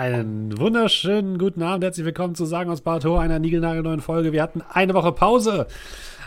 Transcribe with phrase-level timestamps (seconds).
[0.00, 4.32] Einen wunderschönen guten Abend, herzlich willkommen zu Sagen aus Barator, einer niegelnagelneuen Folge.
[4.32, 5.66] Wir hatten eine Woche Pause,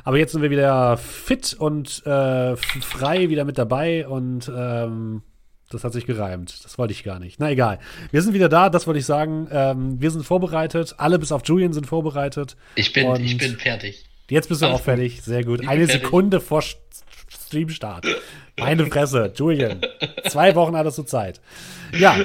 [0.03, 5.23] aber jetzt sind wir wieder fit und äh, frei wieder mit dabei und ähm,
[5.71, 6.63] das hat sich gereimt.
[6.63, 7.39] Das wollte ich gar nicht.
[7.39, 7.79] Na egal.
[8.11, 9.47] Wir sind wieder da, das wollte ich sagen.
[9.51, 10.93] Ähm, wir sind vorbereitet.
[10.99, 12.55] Alle bis auf Julian sind vorbereitet.
[12.75, 14.05] Ich bin, ich bin fertig.
[14.29, 15.23] Jetzt bist du Alles auch fertig.
[15.23, 15.67] Sehr gut.
[15.67, 16.03] Eine fertig.
[16.03, 16.63] Sekunde vor
[17.27, 18.05] Streamstart.
[18.59, 19.81] Meine Fresse, Julian.
[20.29, 21.41] Zwei Wochen hattest du Zeit.
[21.97, 22.17] Ja,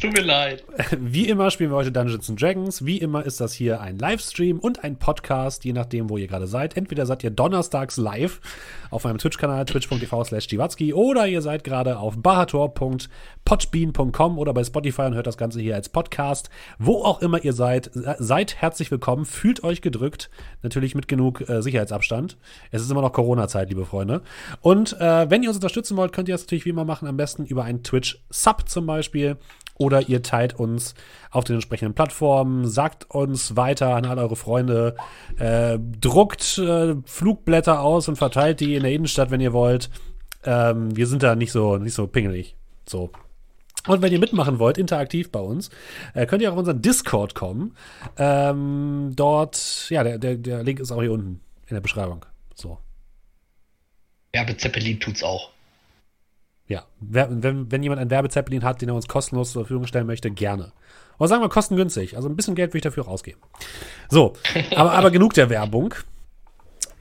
[0.00, 0.64] Tut mir leid.
[0.98, 2.84] Wie immer spielen wir heute Dungeons and Dragons.
[2.84, 6.46] Wie immer ist das hier ein Livestream und ein Podcast, je nachdem, wo ihr gerade
[6.46, 6.76] seid.
[6.76, 8.42] Entweder seid ihr donnerstags live
[8.90, 10.48] auf meinem Twitch-Kanal, twitch.tv slash
[10.92, 15.88] oder ihr seid gerade auf bahator.podbean.com oder bei Spotify und hört das Ganze hier als
[15.88, 16.50] Podcast.
[16.78, 20.28] Wo auch immer ihr seid, seid herzlich willkommen, fühlt euch gedrückt.
[20.62, 22.36] Natürlich mit genug äh, Sicherheitsabstand.
[22.70, 24.20] Es ist immer noch Corona-Zeit, liebe Freunde.
[24.60, 27.16] Und äh, wenn ihr uns unterstützen wollt, könnt ihr das natürlich wie immer machen, am
[27.16, 29.38] besten über einen Twitch-Sub zum Beispiel
[29.78, 30.94] oder ihr teilt uns
[31.30, 34.96] auf den entsprechenden Plattformen, sagt uns weiter an all eure Freunde,
[35.38, 39.90] äh, druckt äh, Flugblätter aus und verteilt die in der Innenstadt, wenn ihr wollt.
[40.44, 42.56] Ähm, wir sind da nicht so, nicht so pingelig.
[42.88, 43.10] So.
[43.86, 45.70] Und wenn ihr mitmachen wollt, interaktiv bei uns,
[46.14, 47.76] äh, könnt ihr auch auf unseren Discord kommen.
[48.16, 52.24] Ähm, dort, ja, der, der, der Link ist auch hier unten in der Beschreibung.
[52.54, 52.78] So.
[54.34, 55.50] Ja, Zeppelin tut's auch.
[56.68, 60.30] Ja, wenn, wenn jemand einen Werbezeppelin hat, den er uns kostenlos zur Verfügung stellen möchte,
[60.30, 60.72] gerne.
[61.16, 62.16] Aber sagen wir kostengünstig.
[62.16, 63.40] Also ein bisschen Geld würde ich dafür rausgeben.
[64.08, 64.32] So,
[64.74, 65.94] aber, aber genug der Werbung.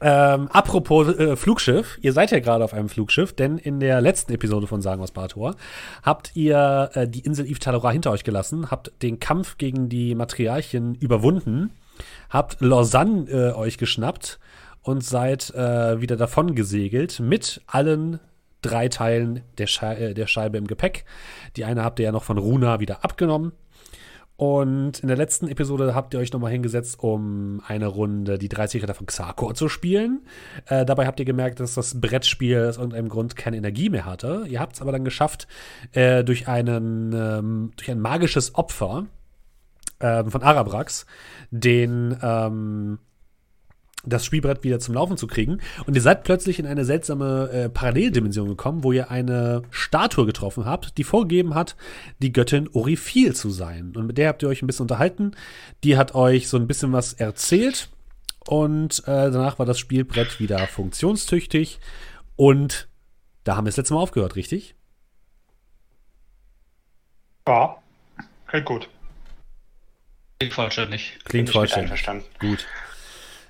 [0.02, 4.34] Ähm, apropos äh, Flugschiff, ihr seid ja gerade auf einem Flugschiff, denn in der letzten
[4.34, 5.56] Episode von Sagen aus Bator
[6.04, 10.14] habt ihr äh, die Insel Yves Talora hinter euch gelassen, habt den Kampf gegen die
[10.14, 11.72] Matriarchen überwunden,
[12.30, 14.38] habt Lausanne äh, euch geschnappt
[14.82, 18.20] und seid äh, wieder davon gesegelt mit allen
[18.66, 21.06] drei Teilen der, Schei äh, der Scheibe im Gepäck.
[21.56, 23.54] Die eine habt ihr ja noch von Runa wieder abgenommen.
[24.38, 28.84] Und in der letzten Episode habt ihr euch nochmal hingesetzt, um eine Runde die 30
[28.84, 30.26] Ritter von Xarkor zu spielen.
[30.66, 34.44] Äh, dabei habt ihr gemerkt, dass das Brettspiel aus irgendeinem Grund keine Energie mehr hatte.
[34.50, 35.48] Ihr habt es aber dann geschafft,
[35.94, 39.06] äh, durch, einen, ähm, durch ein magisches Opfer
[40.00, 41.06] äh, von Arabrax
[41.52, 43.00] den ähm,
[44.06, 45.60] das Spielbrett wieder zum Laufen zu kriegen.
[45.86, 50.66] Und ihr seid plötzlich in eine seltsame äh, Paralleldimension gekommen, wo ihr eine Statue getroffen
[50.66, 51.76] habt, die vorgegeben hat,
[52.20, 53.94] die Göttin Orifil zu sein.
[53.96, 55.32] Und mit der habt ihr euch ein bisschen unterhalten.
[55.84, 57.90] Die hat euch so ein bisschen was erzählt.
[58.48, 61.80] Und äh, danach war das Spielbrett wieder funktionstüchtig.
[62.36, 62.88] Und
[63.44, 64.76] da haben wir das letzte Mal aufgehört, richtig?
[67.48, 67.78] Ja,
[68.48, 68.90] klingt gut.
[70.40, 71.18] Klingt vollständig.
[71.24, 72.04] Klingt vollständig.
[72.40, 72.68] Gut.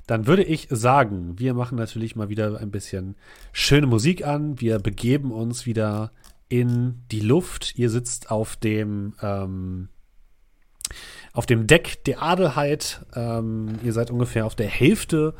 [0.07, 3.15] Dann würde ich sagen, wir machen natürlich mal wieder ein bisschen
[3.51, 4.59] schöne Musik an.
[4.61, 6.11] Wir begeben uns wieder
[6.47, 7.77] in die Luft.
[7.77, 9.89] Ihr sitzt auf dem ähm,
[11.33, 13.05] auf dem Deck der Adelheid.
[13.15, 15.33] Ähm, ihr seid ungefähr auf der Hälfte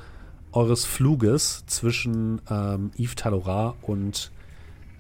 [0.52, 4.32] eures Fluges zwischen ähm, Yves Talora und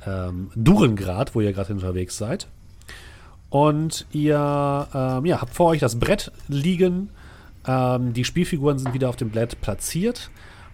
[0.05, 2.47] ähm, Durengrad, wo ihr gerade unterwegs seid.
[3.49, 7.09] Und ihr ähm, ja, habt vor euch das Brett liegen
[7.67, 10.29] ähm, die Spielfiguren sind wieder auf dem Blatt platziert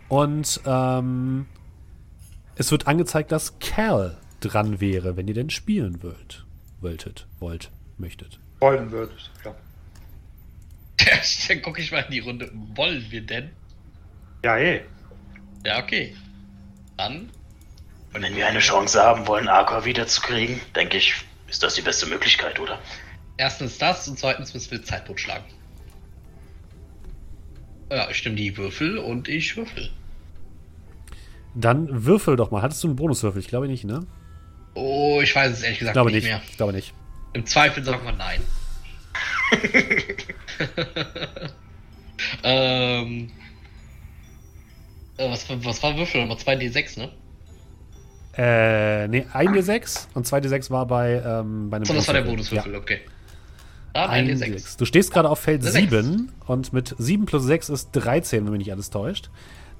[0.09, 1.45] und ähm,
[2.55, 6.45] es wird angezeigt, dass Cal dran wäre, wenn ihr denn spielen wollt.
[6.81, 8.39] Wolltet, wollt, möchtet.
[8.59, 9.55] Wollen würdet, ja.
[11.47, 12.51] Dann gucke ich mal in die Runde.
[12.75, 13.49] Wollen wir denn?
[14.43, 14.81] Ja, eh.
[15.65, 16.15] Ja, okay.
[16.97, 17.29] Dann.
[18.11, 21.13] Wenn wir eine Chance haben wollen, Aqua wiederzukriegen, denke ich,
[21.47, 22.79] ist das die beste Möglichkeit, oder?
[23.37, 25.45] Erstens das und zweitens müssen wir Zeit totschlagen.
[27.91, 29.89] Ja, ich stimme die Würfel und ich würfel.
[31.55, 32.61] Dann würfel doch mal.
[32.61, 33.41] Hattest du einen Bonuswürfel?
[33.41, 34.07] Ich glaube nicht, ne?
[34.75, 36.41] Oh, ich weiß es ehrlich gesagt ich glaube nicht, nicht mehr.
[36.49, 36.93] Ich glaube nicht.
[37.33, 38.39] Im Zweifel sagen wir nein.
[42.43, 43.29] ähm,
[45.17, 46.21] äh, was, was war Würfel?
[46.21, 47.09] Nummer 2D6, ne?
[48.37, 52.71] Äh, ne, 1D6 und 2D6 war bei, ähm, bei einem So, das war der Bonuswürfel,
[52.71, 52.79] ja.
[52.79, 53.01] okay.
[53.93, 54.77] Ah, ein D6.
[54.77, 58.59] Du stehst gerade auf Feld 7 und mit 7 plus 6 ist 13, wenn mich
[58.59, 59.25] nicht alles täusst.
[59.25, 59.31] Du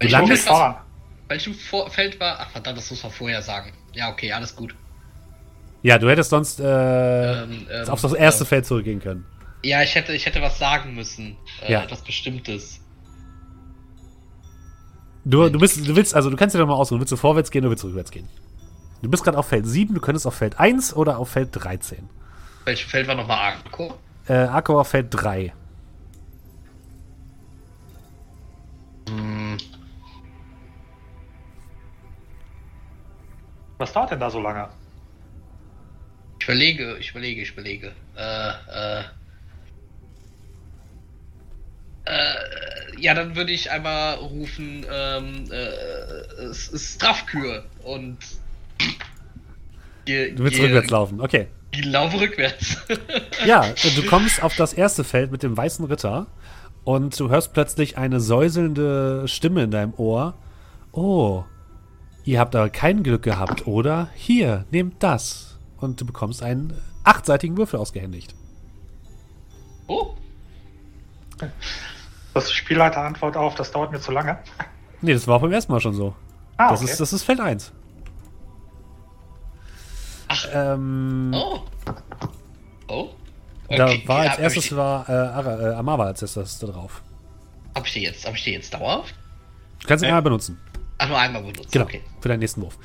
[0.06, 0.86] Welch landest vor.
[1.30, 2.38] Welchem Feld war.
[2.42, 3.72] Ach verdammt, das muss man vorher sagen.
[3.94, 4.75] Ja, okay, alles gut.
[5.81, 9.25] Ja, du hättest sonst äh, ähm, ähm, auf das erste äh, Feld zurückgehen können.
[9.63, 11.38] Ja, ich hätte, ich hätte was sagen müssen.
[11.66, 11.84] Äh, ja.
[11.84, 12.81] Etwas Bestimmtes.
[15.24, 17.52] Du, du, bist, du willst, also du kannst dir doch mal aussuchen, willst du vorwärts
[17.52, 18.28] gehen oder willst du rückwärts gehen?
[19.02, 22.10] Du bist gerade auf Feld 7, du könntest auf Feld 1 oder auf Feld 13.
[22.66, 23.98] Welches Feld war nochmal Akko?
[24.28, 25.54] Äh, Akko auf Feld 3.
[29.10, 29.58] Hm.
[33.78, 34.69] Was dauert denn da so lange?
[36.40, 37.92] Ich überlege, ich überlege, ich überlege.
[38.16, 39.04] Äh, äh.
[42.06, 48.18] Äh, ja, dann würde ich einmal rufen, ähm, äh, es ist Strafkür und.
[50.06, 51.48] Geh, du willst rückwärts laufen, okay.
[51.71, 52.77] Ich laufe rückwärts.
[53.45, 53.65] ja,
[53.95, 56.27] du kommst auf das erste Feld mit dem weißen Ritter
[56.83, 60.33] und du hörst plötzlich eine säuselnde Stimme in deinem Ohr.
[60.91, 61.44] Oh,
[62.25, 64.09] ihr habt aber kein Glück gehabt, oder?
[64.15, 65.57] Hier, nehmt das.
[65.77, 66.73] Und du bekommst einen
[67.03, 68.35] achtseitigen Würfel ausgehändigt.
[69.88, 70.15] Oh.
[72.33, 74.38] Das Spielleiter antwortet auf, das dauert mir zu lange.
[75.01, 76.15] Nee, das war beim ersten Mal schon so.
[76.57, 76.91] Ah, das, okay.
[76.91, 77.71] ist, das ist Feld 1.
[80.31, 80.48] Ach.
[80.54, 81.60] Ähm, oh.
[82.88, 83.10] Oh.
[83.68, 83.78] Okay.
[83.78, 87.01] Da war als ja, erstes war äh, Ara, äh, Amava als erstes da drauf.
[87.75, 89.13] Hab ich die jetzt, hab ich die jetzt dauerhaft?
[89.81, 90.57] Du kannst ihn äh, einmal benutzen.
[90.98, 91.69] Ach, nur einmal benutzen.
[91.72, 91.86] Genau.
[91.86, 92.01] Okay.
[92.22, 92.78] Für deinen nächsten Wurf.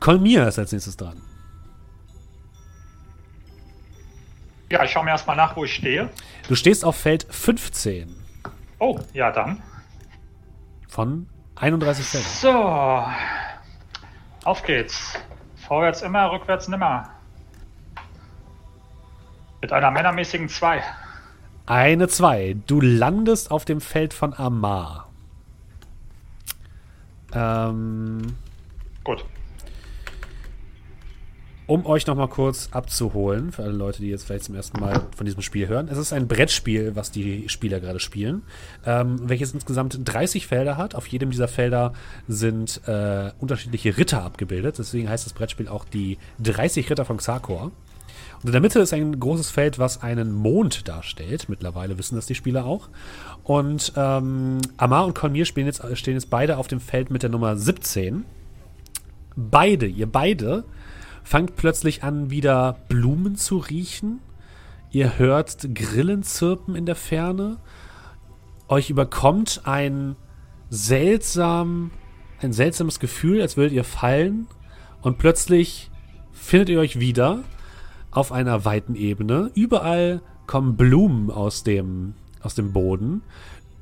[0.00, 1.20] Kolmir ist als nächstes dran.
[4.70, 6.08] Ja, ich schaue mir erstmal nach, wo ich stehe.
[6.48, 8.14] Du stehst auf Feld 15.
[8.78, 9.62] Oh, ja dann.
[10.88, 11.26] Von
[11.56, 12.30] 31 Feldern.
[12.40, 13.04] So.
[14.44, 15.14] Auf geht's.
[15.74, 17.10] Vorwärts immer, rückwärts nimmer.
[19.60, 20.80] Mit einer männermäßigen 2.
[21.66, 22.58] Eine 2.
[22.68, 25.08] Du landest auf dem Feld von Amar.
[27.34, 28.36] Ähm,
[29.02, 29.24] Gut.
[31.66, 35.24] Um euch nochmal kurz abzuholen, für alle Leute, die jetzt vielleicht zum ersten Mal von
[35.24, 35.88] diesem Spiel hören.
[35.88, 38.42] Es ist ein Brettspiel, was die Spieler gerade spielen,
[38.84, 40.94] ähm, welches insgesamt 30 Felder hat.
[40.94, 41.94] Auf jedem dieser Felder
[42.28, 44.78] sind äh, unterschiedliche Ritter abgebildet.
[44.78, 47.70] Deswegen heißt das Brettspiel auch die 30 Ritter von Xarkor.
[48.42, 51.48] Und in der Mitte ist ein großes Feld, was einen Mond darstellt.
[51.48, 52.90] Mittlerweile wissen das die Spieler auch.
[53.42, 57.30] Und ähm, Amar und Conmir stehen jetzt, stehen jetzt beide auf dem Feld mit der
[57.30, 58.26] Nummer 17.
[59.34, 60.64] Beide, ihr beide
[61.24, 64.20] fangt plötzlich an, wieder Blumen zu riechen.
[64.90, 67.56] Ihr hört Grillen zirpen in der Ferne.
[68.68, 70.14] Euch überkommt ein
[70.70, 71.90] seltsam,
[72.40, 74.46] ein seltsames Gefühl, als würdet ihr fallen.
[75.02, 75.90] Und plötzlich
[76.32, 77.42] findet ihr euch wieder
[78.10, 79.50] auf einer weiten Ebene.
[79.54, 83.22] Überall kommen Blumen aus dem, aus dem Boden.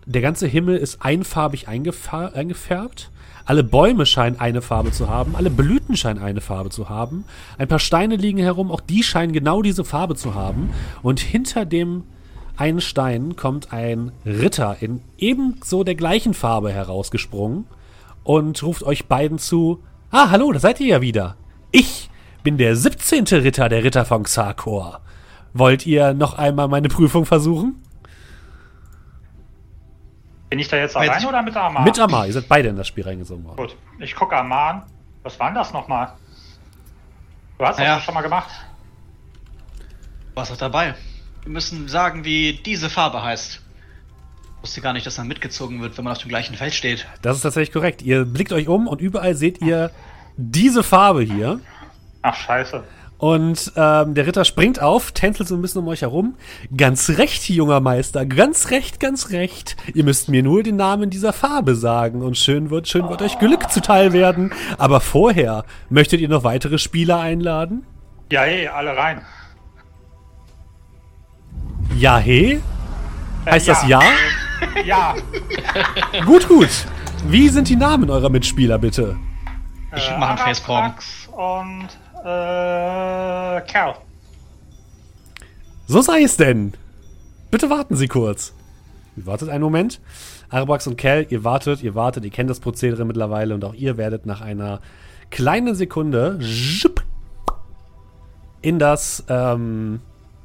[0.07, 3.12] Der ganze Himmel ist einfarbig eingefärbt.
[3.45, 7.25] Alle Bäume scheinen eine Farbe zu haben, alle Blüten scheinen eine Farbe zu haben.
[7.59, 10.71] Ein paar Steine liegen herum, auch die scheinen genau diese Farbe zu haben.
[11.03, 12.05] Und hinter dem
[12.57, 17.67] einen Stein kommt ein Ritter in ebenso der gleichen Farbe herausgesprungen
[18.25, 19.81] und ruft euch beiden zu:
[20.11, 21.37] Ah, hallo, da seid ihr ja wieder.
[21.73, 22.11] Ich
[22.43, 23.25] bin der 17.
[23.25, 25.01] Ritter der Ritter von Xarkor.
[25.55, 27.82] Wollt ihr noch einmal meine Prüfung versuchen?
[30.53, 31.83] Bin ich da jetzt allein oder mit Amar?
[31.83, 33.57] Mit Amar, ihr seid beide in das Spiel reingezogen worden.
[33.57, 34.83] Gut, ich gucke Amar an.
[35.23, 36.13] Was war denn das nochmal?
[37.57, 37.95] Du hast ja.
[37.95, 38.51] das schon mal gemacht.
[40.35, 40.95] Was auch dabei?
[41.45, 43.63] Wir müssen sagen, wie diese Farbe heißt.
[44.57, 47.07] Ich wusste gar nicht, dass dann mitgezogen wird, wenn man auf dem gleichen Feld steht.
[47.23, 48.03] Das ist tatsächlich korrekt.
[48.03, 49.91] Ihr blickt euch um und überall seht ihr
[50.37, 51.61] diese Farbe hier.
[52.21, 52.85] Ach, scheiße.
[53.23, 56.35] Und ähm, der Ritter springt auf, tänzelt so ein bisschen um euch herum.
[56.77, 59.77] Ganz recht, junger Meister, ganz recht, ganz recht.
[59.95, 63.39] Ihr müsst mir nur den Namen dieser Farbe sagen und schön wird, schön wird euch
[63.39, 64.53] Glück zuteil werden.
[64.77, 67.87] Aber vorher, möchtet ihr noch weitere Spieler einladen?
[68.33, 69.21] Ja, hey, alle rein.
[71.97, 72.61] Ja, hey?
[73.49, 73.77] Heißt äh, ja.
[73.77, 74.03] das ja?
[74.85, 75.15] ja.
[76.25, 76.71] gut, gut.
[77.29, 79.17] Wie sind die Namen eurer Mitspieler, bitte?
[79.95, 80.95] Ich äh, mache einen Facepalm.
[81.31, 81.89] Und
[82.23, 83.95] äh, Kerl.
[85.87, 86.73] So sei es denn.
[87.51, 88.55] Bitte warten Sie kurz.
[89.17, 90.01] Ihr wartet einen Moment.
[90.49, 93.97] Arabax und Kel, ihr wartet, ihr wartet, ihr kennt das Prozedere mittlerweile und auch ihr
[93.97, 94.81] werdet nach einer
[95.31, 96.39] kleinen Sekunde
[98.61, 100.01] in das, ähm,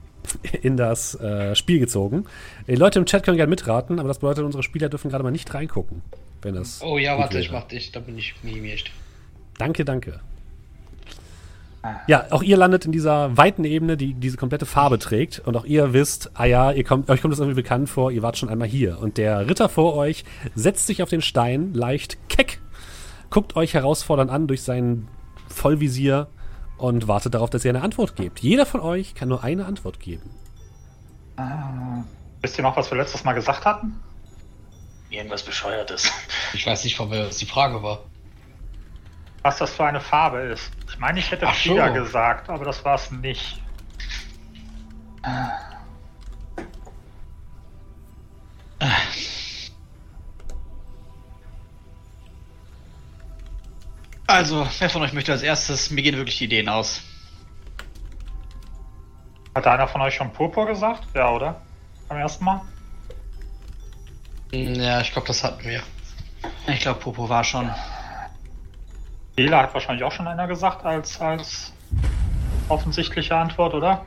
[0.61, 2.25] in das äh, Spiel gezogen.
[2.67, 5.31] Die Leute im Chat können gerne mitraten, aber das bedeutet, unsere Spieler dürfen gerade mal
[5.31, 6.01] nicht reingucken.
[6.41, 7.43] Wenn das oh ja, warte, wäre.
[7.43, 8.91] ich mach dich, da bin ich minimiert.
[9.57, 10.19] Danke, danke.
[12.07, 15.39] Ja, auch ihr landet in dieser weiten Ebene, die diese komplette Farbe trägt.
[15.39, 18.21] Und auch ihr wisst, ah ja, ihr kommt, euch kommt das irgendwie bekannt vor, ihr
[18.21, 18.99] wart schon einmal hier.
[18.99, 22.59] Und der Ritter vor euch setzt sich auf den Stein, leicht keck,
[23.29, 25.07] guckt euch herausfordernd an durch sein
[25.47, 26.27] Vollvisier
[26.77, 28.39] und wartet darauf, dass ihr eine Antwort gebt.
[28.39, 30.29] Jeder von euch kann nur eine Antwort geben.
[31.37, 32.03] Ah,
[32.41, 33.99] wisst ihr noch, was wir letztes Mal gesagt hatten?
[35.09, 36.11] Irgendwas Bescheuertes.
[36.53, 38.01] Ich weiß nicht, was die Frage war
[39.47, 40.69] was das für eine Farbe ist.
[40.89, 41.93] Ich meine, ich hätte Flieder so.
[41.93, 43.61] gesagt, aber das war es nicht.
[54.27, 55.91] Also, wer von euch möchte als erstes?
[55.91, 57.01] Mir gehen wirklich die Ideen aus.
[59.55, 61.07] Hat einer von euch schon Purpur gesagt?
[61.13, 61.61] Ja, oder?
[62.09, 62.61] Beim ersten Mal?
[64.51, 65.81] Ja, ich glaube, das hatten wir.
[66.67, 67.71] Ich glaube, Popo war schon.
[69.37, 71.71] Lila hat wahrscheinlich auch schon einer gesagt als, als
[72.69, 74.03] offensichtliche Antwort, oder?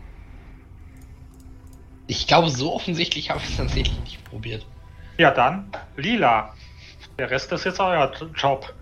[2.08, 4.66] Ich glaube, so offensichtlich habe ich es tatsächlich nicht probiert.
[5.18, 6.52] Ja, dann Lila.
[7.16, 8.74] Der Rest ist jetzt euer Job.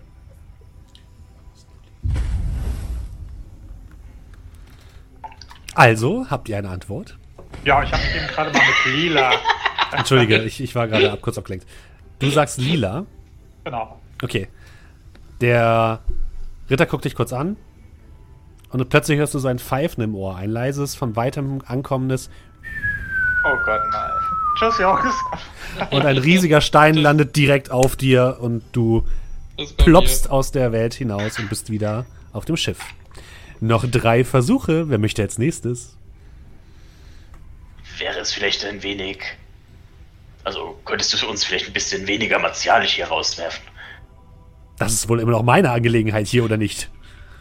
[5.75, 7.15] Also, habt ihr eine Antwort?
[7.63, 9.33] Ja, ich habe eben gerade mal mit Lila.
[9.91, 11.67] Entschuldige, ich, ich war gerade ab, kurz abgelenkt.
[12.17, 13.05] Du sagst lila.
[13.63, 13.99] Genau.
[14.21, 14.47] Okay.
[15.41, 16.01] Der
[16.69, 17.57] Ritter guckt dich kurz an.
[18.69, 20.35] Und plötzlich hörst du so ein Pfeifen im Ohr.
[20.35, 22.29] Ein leises, von weitem ankommendes.
[23.45, 24.11] Oh Gott, nein.
[24.57, 25.15] Tschüss, Jungs.
[25.91, 28.37] Und ein riesiger Stein landet direkt auf dir.
[28.41, 29.05] Und du
[29.55, 32.79] kommt ploppst aus der Welt hinaus und bist wieder auf dem Schiff.
[33.59, 34.89] Noch drei Versuche.
[34.89, 35.95] Wer möchte als nächstes?
[37.97, 39.19] Wäre es vielleicht ein wenig.
[40.43, 43.63] Also könntest du uns vielleicht ein bisschen weniger martialisch hier rauswerfen?
[44.79, 46.89] Das ist wohl immer noch meine Angelegenheit hier, oder nicht?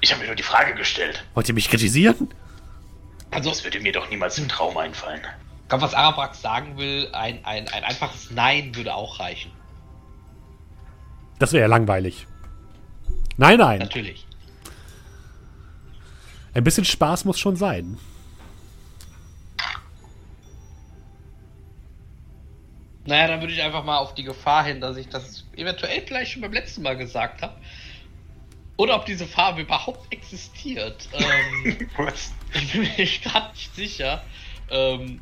[0.00, 1.24] Ich habe mir nur die Frage gestellt.
[1.34, 2.28] Wollt ihr mich kritisieren?
[3.30, 5.20] Also, Das würde mir doch niemals im Traum einfallen.
[5.62, 9.52] ich glaube, was Arabrax sagen will, ein, ein, ein einfaches Nein würde auch reichen.
[11.38, 12.26] Das wäre ja langweilig.
[13.36, 13.78] Nein, nein.
[13.78, 14.26] Natürlich.
[16.54, 17.98] Ein bisschen Spaß muss schon sein.
[23.08, 26.32] Naja, dann würde ich einfach mal auf die Gefahr hin, dass ich das eventuell vielleicht
[26.32, 27.54] schon beim letzten Mal gesagt habe.
[28.76, 31.08] Oder ob diese Farbe überhaupt existiert.
[31.18, 32.32] Ähm, Was?
[32.52, 34.22] ich bin mir gerade nicht sicher.
[34.70, 35.20] Ähm,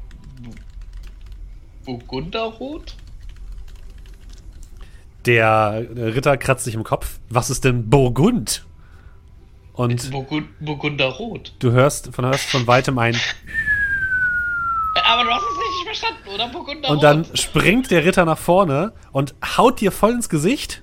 [1.84, 2.96] Bu- Burgunderrot?
[5.24, 7.20] Der Ritter kratzt sich im Kopf.
[7.28, 8.64] Was ist denn Burgund?
[9.74, 11.54] Und Burgund Burgunderrot.
[11.60, 13.16] du hörst von, hörst von weitem ein.
[15.04, 16.48] Aber du hast es richtig verstanden, oder?
[16.48, 16.90] Burgunderrot.
[16.96, 20.82] Und dann springt der Ritter nach vorne und haut dir voll ins Gesicht.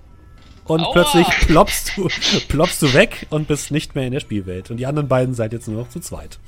[0.65, 0.93] Und Aua.
[0.93, 2.08] plötzlich ploppst du,
[2.48, 4.72] ploppst du weg und bist nicht mehr in der Spielwelt.
[4.72, 6.39] Und die anderen beiden seid jetzt nur noch zu zweit.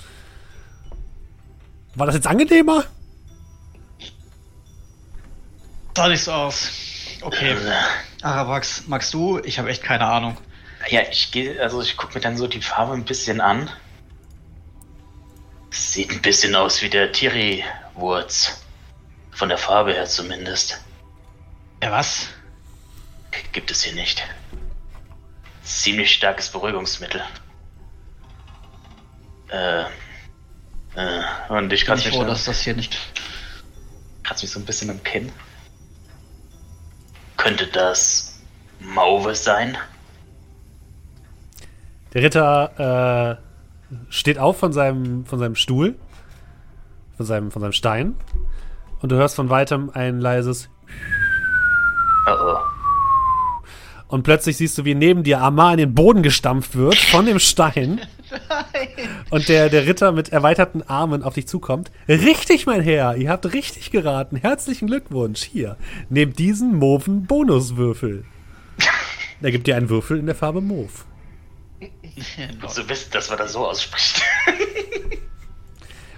[1.96, 2.86] War das jetzt angenehmer?
[5.96, 6.70] Sah nicht so aus.
[7.22, 7.56] Okay.
[8.22, 9.40] Arabax, magst du?
[9.44, 10.38] Ich habe echt keine Ahnung.
[10.90, 13.70] Ja, ich gehe, also ich gucke mir dann so die Farbe ein bisschen an.
[15.76, 18.62] Sieht ein bisschen aus wie der Tiri-Wurz.
[19.32, 20.82] Von der Farbe her zumindest.
[21.84, 22.30] Ja, was?
[23.52, 24.26] Gibt es hier nicht.
[25.64, 27.22] Ziemlich starkes Beruhigungsmittel.
[29.50, 29.84] Äh.
[30.96, 32.98] Äh, und ich ich mich, froh, dass das hier nicht.
[34.24, 35.30] kratz mich so ein bisschen am Kinn.
[37.36, 38.40] Könnte das
[38.80, 39.78] Mauve sein?
[42.14, 43.45] Der Ritter äh,
[44.10, 45.96] steht auf von seinem, von seinem Stuhl,
[47.18, 48.16] von seinem, von seinem Stein.
[49.02, 50.70] Und du hörst von weitem ein leises.
[52.28, 52.58] Oh.
[54.08, 57.40] Und plötzlich siehst du, wie neben dir Amar in den Boden gestampft wird von dem
[57.40, 58.02] Stein.
[59.30, 61.92] Und der, der Ritter mit erweiterten Armen auf dich zukommt.
[62.08, 64.36] Richtig, mein Herr, ihr habt richtig geraten.
[64.36, 65.44] Herzlichen Glückwunsch.
[65.44, 65.78] Hier,
[66.10, 68.26] nehmt diesen Moven Bonuswürfel.
[69.42, 71.04] Er gibt dir einen Würfel in der Farbe Mauve.
[72.76, 74.22] Du wisst, dass man das so ausspricht.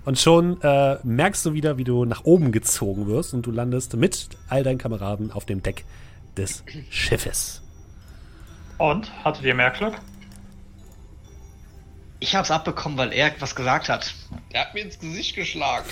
[0.07, 3.93] Und schon äh, merkst du wieder, wie du nach oben gezogen wirst und du landest
[3.97, 5.83] mit all deinen Kameraden auf dem Deck
[6.37, 7.61] des Schiffes.
[8.77, 9.11] Und?
[9.25, 9.95] Hattet ihr mehr Glück?
[12.19, 14.13] Ich hab's abbekommen, weil er was gesagt hat.
[14.53, 15.89] Der hat mir ins Gesicht geschlagen.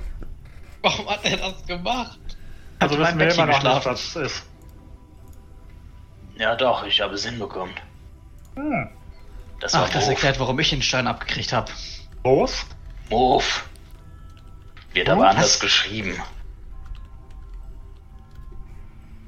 [0.82, 2.18] Warum hat er das gemacht?
[2.80, 4.42] Also in wissen wir immer noch nicht, was es ist.
[6.38, 7.74] ja doch, ich habe es hinbekommen.
[8.56, 8.88] Hm.
[9.60, 10.10] Das war Ach, das Mauve.
[10.14, 11.72] erklärt, warum ich den Stein abgekriegt habe.
[12.24, 12.64] Los?
[13.10, 13.62] Mauve.
[14.92, 15.60] Wird aber anders Was?
[15.60, 16.20] geschrieben.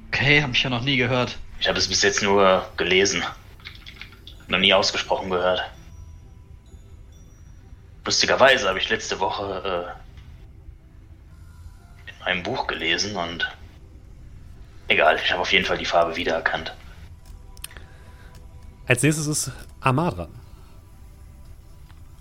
[0.08, 1.38] Okay, habe ich ja noch nie gehört.
[1.60, 3.22] Ich habe es bis jetzt nur gelesen.
[4.48, 5.62] Noch nie ausgesprochen gehört.
[8.04, 9.94] Lustigerweise habe ich letzte Woche
[12.06, 13.48] äh, in meinem Buch gelesen und
[14.88, 16.74] egal, ich habe auf jeden Fall die Farbe wiedererkannt.
[18.86, 20.28] Als nächstes ist Amar dran.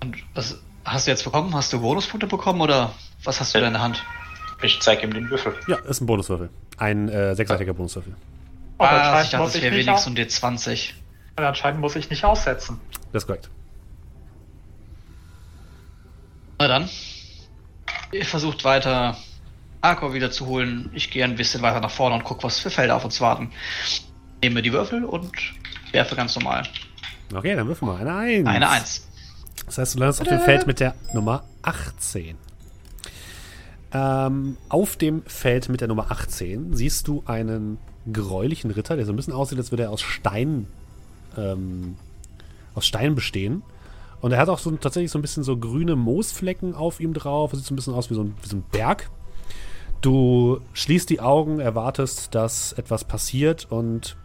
[0.02, 1.54] Und was hast du jetzt bekommen?
[1.54, 3.62] Hast du Bonuspunkte bekommen oder was hast du Ja.
[3.64, 4.04] da in der Hand?
[4.62, 5.54] Ich zeige ihm den Würfel.
[5.68, 6.50] Ja, ist ein Bonuswürfel.
[6.78, 8.16] Ein äh, sechsseitiger Bonuswürfel.
[8.78, 10.94] Oh, Ah, anscheinend ich dachte, muss es ich wäre nicht wenigstens ein D20.
[11.36, 12.80] Anscheinend muss ich nicht aussetzen.
[13.14, 13.50] Das ist korrekt.
[16.60, 16.90] Na dann.
[18.12, 19.18] Ihr versucht weiter
[19.82, 20.90] Arcor wieder zu holen.
[20.94, 23.52] Ich gehe ein bisschen weiter nach vorne und gucke, was für Felder auf uns warten.
[24.42, 25.32] Nehme die Würfel und
[25.92, 26.64] werfe ganz normal.
[27.34, 27.98] Okay, dann würfeln wir.
[27.98, 28.48] Eine Eins.
[28.48, 29.08] Eine Eins.
[29.66, 32.36] Das heißt, du landest auf dem Feld mit der Nummer 18.
[33.92, 37.78] Ähm, auf dem Feld mit der Nummer 18 siehst du einen
[38.12, 40.68] gräulichen Ritter, der so ein bisschen aussieht, als würde er aus Stein,
[41.38, 41.98] ähm,
[42.76, 43.64] aus Stein bestehen.
[44.22, 47.52] Und er hat auch so tatsächlich so ein bisschen so grüne Moosflecken auf ihm drauf.
[47.54, 49.10] Sieht so ein bisschen aus wie so ein, wie so ein Berg.
[50.02, 54.16] Du schließt die Augen, erwartest, dass etwas passiert und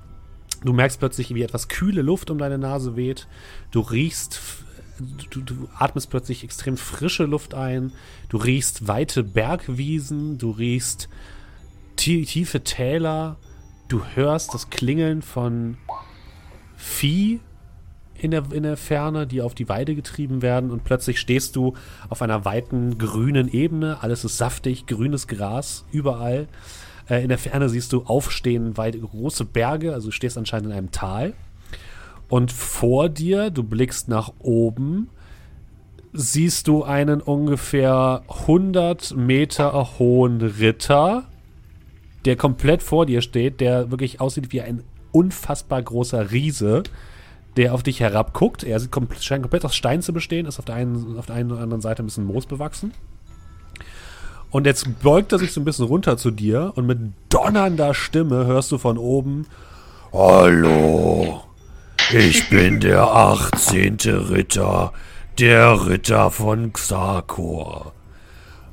[0.65, 3.27] du merkst plötzlich, wie etwas kühle Luft um deine Nase weht.
[3.71, 4.41] Du riechst,
[5.31, 7.93] du, du atmest plötzlich extrem frische Luft ein.
[8.29, 11.09] Du riechst weite Bergwiesen, du riechst
[11.97, 13.37] tie tiefe Täler.
[13.89, 15.77] Du hörst das Klingeln von
[16.77, 17.41] Vieh
[18.15, 21.75] in der, in der Ferne, die auf die Weide getrieben werden und plötzlich stehst du
[22.09, 23.99] auf einer weiten grünen Ebene.
[24.03, 26.49] Alles ist saftig, grünes Gras überall.
[27.09, 30.73] Äh, in der Ferne siehst du aufstehen weit, große Berge, also du stehst anscheinend in
[30.73, 31.35] einem Tal.
[32.29, 35.09] Und vor dir, du blickst nach oben,
[36.13, 41.25] siehst du einen ungefähr 100 Meter hohen Ritter,
[42.25, 44.83] der komplett vor dir steht, der wirklich aussieht wie ein
[45.13, 46.85] unfassbar großer Riese
[47.57, 48.65] der auf dich herabguckt.
[48.65, 48.81] Er
[49.21, 51.81] scheint komplett aus Stein zu bestehen, ist auf der einen, auf der einen oder anderen
[51.81, 52.93] Seite ein bisschen Moos bewachsen.
[54.55, 56.97] Und jetzt beugt er sich so ein bisschen runter zu dir und mit
[57.29, 59.49] donnernder Stimme hörst du von oben:
[60.13, 61.43] Hallo,
[62.13, 63.97] ich bin der 18.
[64.31, 64.93] Ritter,
[65.41, 67.95] der Ritter von Xakor.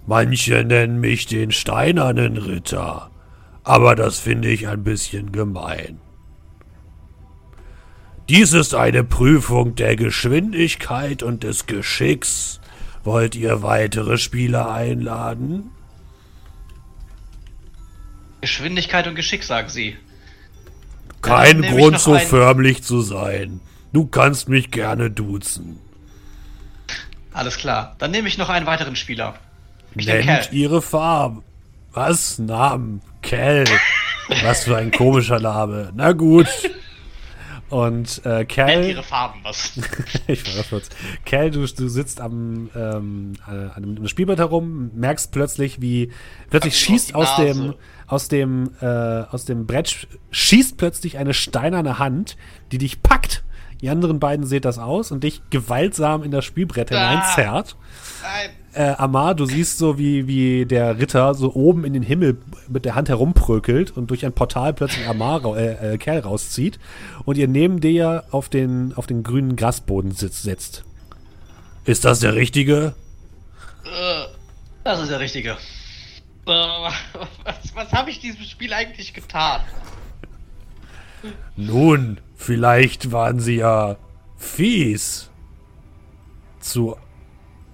[0.05, 3.09] Manche nennen mich den steinernen Ritter,
[3.63, 5.99] aber das finde ich ein bisschen gemein.
[8.29, 12.60] Dies ist eine Prüfung der Geschwindigkeit und des Geschicks.
[13.03, 15.71] Wollt ihr weitere Spieler einladen?
[18.41, 19.97] Geschwindigkeit und Geschick, sagen sie.
[21.21, 22.27] Kein Grund, so einen.
[22.27, 23.61] förmlich zu sein.
[23.93, 25.79] Du kannst mich gerne duzen.
[27.33, 27.95] Alles klar.
[27.99, 29.35] Dann nehme ich noch einen weiteren Spieler.
[29.95, 31.43] Ich Nennt ihre Farbe.
[31.93, 32.39] Was?
[32.39, 33.01] Namen?
[33.21, 33.65] Kel.
[34.43, 35.91] Was für ein komischer Name.
[35.93, 36.47] Na gut.
[37.71, 38.83] Und äh, Cal.
[38.85, 39.71] ihre Farben was.
[40.27, 40.89] ich war kurz.
[41.25, 46.11] Cal, du, du sitzt am ähm, äh, an einem Spielbrett herum, merkst plötzlich, wie
[46.49, 47.73] plötzlich schießt aus dem
[48.07, 52.35] aus dem äh, aus dem Brett sch- schießt plötzlich eine steinerne Hand,
[52.73, 53.43] die dich packt.
[53.79, 57.09] Die anderen beiden seht das aus und dich gewaltsam in das Spielbrett Ah.
[57.09, 57.77] hineinzerrt.
[58.21, 58.49] Nein.
[58.73, 62.37] Äh, Amar, du siehst so, wie, wie der Ritter so oben in den Himmel
[62.69, 66.79] mit der Hand herumprökelt und durch ein Portal plötzlich Amar, äh, äh, Kerl rauszieht
[67.25, 70.85] und ihr neben dir auf den, auf den grünen Grasboden sitzt, setzt.
[71.83, 72.93] Ist das der richtige?
[73.83, 74.25] Äh,
[74.85, 75.51] Das ist der Richtige.
[75.51, 76.51] äh,
[77.43, 79.61] was was habe ich diesem Spiel eigentlich getan?
[81.57, 83.97] Nun, vielleicht waren sie ja
[84.37, 85.29] fies.
[86.59, 86.95] Zu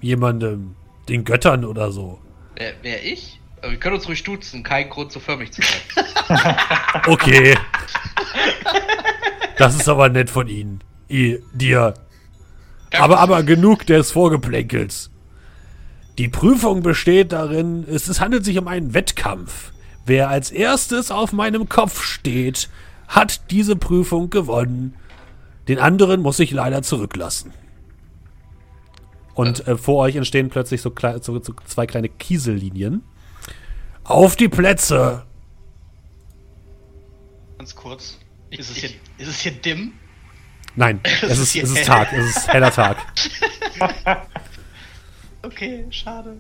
[0.02, 0.76] jemandem,
[1.10, 2.20] den Göttern oder so.
[2.56, 3.40] Wer, wer ich?
[3.62, 6.56] Äh, Wir können uns ruhig duzen, kein Grund so förmlich zu sein.
[7.08, 7.58] Okay.
[9.58, 10.84] Das ist aber nett von Ihnen.
[11.10, 11.94] I, dir.
[12.98, 15.10] Aber, aber genug des Vorgeplänkels.
[16.18, 19.72] Die Prüfung besteht darin, es, es handelt sich um einen Wettkampf.
[20.06, 22.70] Wer als erstes auf meinem Kopf steht,
[23.08, 24.96] hat diese Prüfung gewonnen.
[25.68, 27.54] Den anderen muss ich leider zurücklassen.
[29.38, 33.04] Und äh, vor euch entstehen plötzlich so, klei- so, so zwei kleine Kiesellinien.
[34.04, 35.26] Auf die Plätze!
[37.60, 38.18] Ganz kurz.
[38.50, 39.94] Ist es, hier, ist es hier dim?
[40.76, 41.86] Nein, es ist es ist.
[41.86, 42.98] Tag, es ist heller Tag.
[45.44, 46.36] Okay, schade.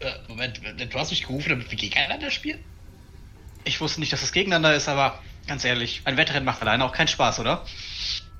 [0.00, 2.58] Äh, Moment, du hast mich gerufen, damit wir gegeneinander spielen?
[3.64, 6.92] Ich wusste nicht, dass es gegeneinander ist, aber ganz ehrlich, ein Wettrennen macht alleine auch
[6.92, 7.64] keinen Spaß, oder?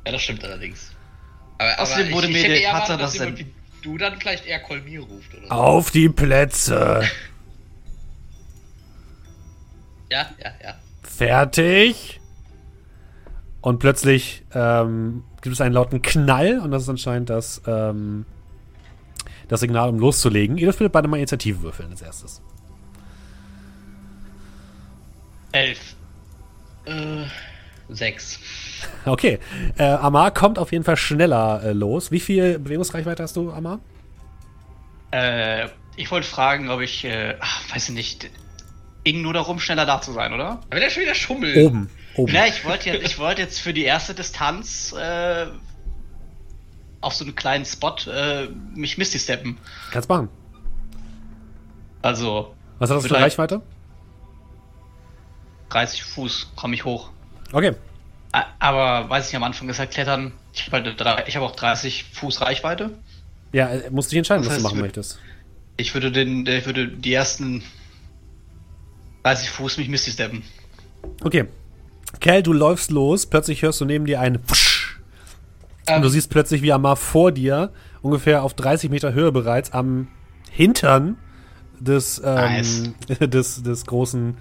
[0.04, 0.91] Ja, das stimmt allerdings.
[1.62, 3.98] Aber, Außerdem aber wurde ich, mir eher Tatsache, erwartet, dass dass jemand ein- wie du
[3.98, 5.51] dann vielleicht eher Kolmir ruft oder so.
[5.53, 7.03] Auf die Plätze.
[10.11, 10.75] Ja, ja, ja.
[11.03, 12.20] Fertig.
[13.62, 18.27] Und plötzlich ähm, gibt es einen lauten Knall und das ist anscheinend das, ähm,
[19.48, 20.59] das Signal, um loszulegen.
[20.59, 22.42] Ihr dürft bitte beide mal Initiative würfeln als erstes.
[25.53, 25.94] Elf.
[26.85, 27.25] Äh,
[27.94, 28.38] sechs.
[29.05, 29.38] Okay.
[29.78, 32.11] Äh, Amar kommt auf jeden Fall schneller äh, los.
[32.11, 33.81] Wie viel Bewegungsreichweite hast du, Amar?
[35.11, 38.31] Äh, ich wollte fragen, ob ich, äh, ach, weiß ich nicht,
[39.05, 40.61] ging nur darum, schneller da zu sein, oder?
[40.70, 41.57] Aber der schon wieder Schummel.
[41.66, 41.90] Oben.
[42.16, 42.33] Oben.
[42.35, 45.46] Ja, ich wollte jetzt, ich wollte jetzt für die erste Distanz äh,
[47.00, 49.59] auf so einen kleinen Spot äh, mich Misty steppen.
[49.90, 50.28] Kannst machen.
[52.02, 53.62] Also Was hat das für Vielleicht- Reichweite?
[55.70, 57.11] 30 Fuß komme ich hoch.
[57.52, 57.72] Okay.
[58.58, 60.32] Aber weiß ich am Anfang gesagt, klettern.
[60.54, 62.98] Ich habe halt ich habe auch 30 Fuß Reichweite.
[63.52, 65.18] Ja, äh, musst dich entscheiden, Das was du heißt, machen wir- möchtest.
[65.76, 67.62] Ich würde den, ich würde die ersten
[69.24, 70.42] 30 Fuß mich Misty steppen.
[71.22, 71.44] Okay.
[72.20, 75.00] Cal, du läufst los, plötzlich hörst du neben dir ein Wusch.
[75.88, 76.02] Und Ähm.
[76.02, 80.08] du siehst plötzlich, wie Amar vor dir, ungefähr auf 30 Meter Höhe bereits, am
[80.50, 81.16] Hintern
[81.80, 82.82] des, ähm, Nice.
[83.20, 84.36] des, des großen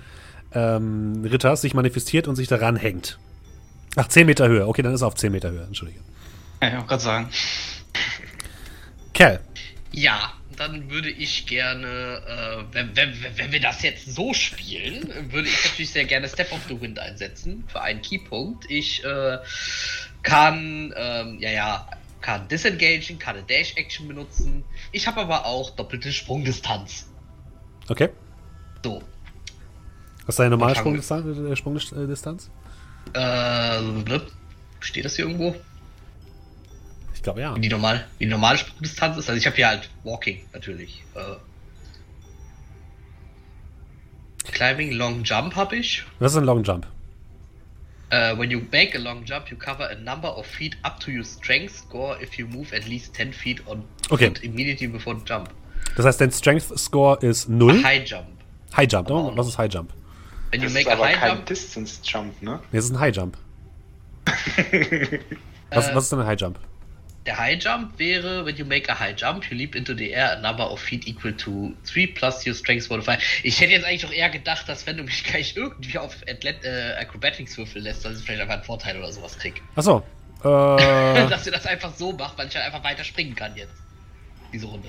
[0.54, 3.18] ähm, Ritters sich manifestiert und sich daran hängt.
[3.96, 4.68] Ach, 10 Meter Höhe.
[4.68, 5.64] Okay, dann ist er auf 10 Meter Höhe.
[5.64, 6.00] Entschuldige.
[6.62, 7.30] Ja, ich wollte gerade sagen.
[9.14, 9.40] Cal.
[9.92, 15.10] Ja, dann würde ich gerne, äh, wenn, wenn, wenn- wenn wir das jetzt so spielen,
[15.32, 18.70] würde ich natürlich sehr gerne Step of the Wind einsetzen für einen Keypunkt.
[18.70, 19.38] Ich äh,
[20.24, 21.88] kann, ähm, ja, ja,
[22.22, 24.64] kann Disengagen, kann eine Dash-Action benutzen.
[24.92, 27.08] Ich habe aber auch doppelte Sprungdistanz.
[27.90, 28.10] Okay.
[28.84, 29.02] So.
[30.26, 31.26] Was ist deine normale Sprungdistanz?
[31.38, 32.50] äh, Sprungdistanz?
[33.14, 34.22] Äh, ne?
[34.80, 35.56] steht das hier irgendwo?
[37.14, 37.56] Ich glaube ja.
[37.56, 39.30] Wie die, normal, wie die normale Sprungdistanz ist.
[39.30, 41.04] Also ich habe hier halt Walking natürlich.
[41.16, 41.36] Äh,
[44.52, 46.04] Climbing, Long Jump habe ich.
[46.20, 46.88] Was ist ein Long Jump?
[48.14, 51.10] Uh, when you make a long jump, you cover a number of feet up to
[51.12, 54.28] your strength score if you move at least 10 feet on Okay.
[54.28, 55.50] foot immediately before the jump.
[55.96, 57.82] Das heißt, dein Strength Score ist 0.
[57.82, 58.28] High jump.
[58.76, 59.10] High Jump.
[59.10, 59.94] Aber Oh, was ist High Jump?
[60.54, 62.60] You Das make ist a aber high kein jump, Distance Jump, ne?
[62.72, 63.38] Nee, das ist ein High Jump.
[65.70, 66.60] Was, Äh, was ist denn ein High Jump?
[67.26, 70.32] der high jump wäre, when you make a high jump, you leap into the air,
[70.38, 73.20] a number of feet equal to 3 plus your strength modifier.
[73.44, 76.64] Ich hätte jetzt eigentlich doch eher gedacht, dass wenn du mich gleich irgendwie auf Athlet
[76.66, 79.62] äh, Acrobatics würfeln lässt, dass ich vielleicht einfach einen Vorteil oder sowas krieg.
[79.76, 80.04] Achso.
[80.44, 83.76] Äh, dass ihr das einfach so macht, weil ich halt einfach weiter springen kann jetzt.
[84.52, 84.88] Diese Runde.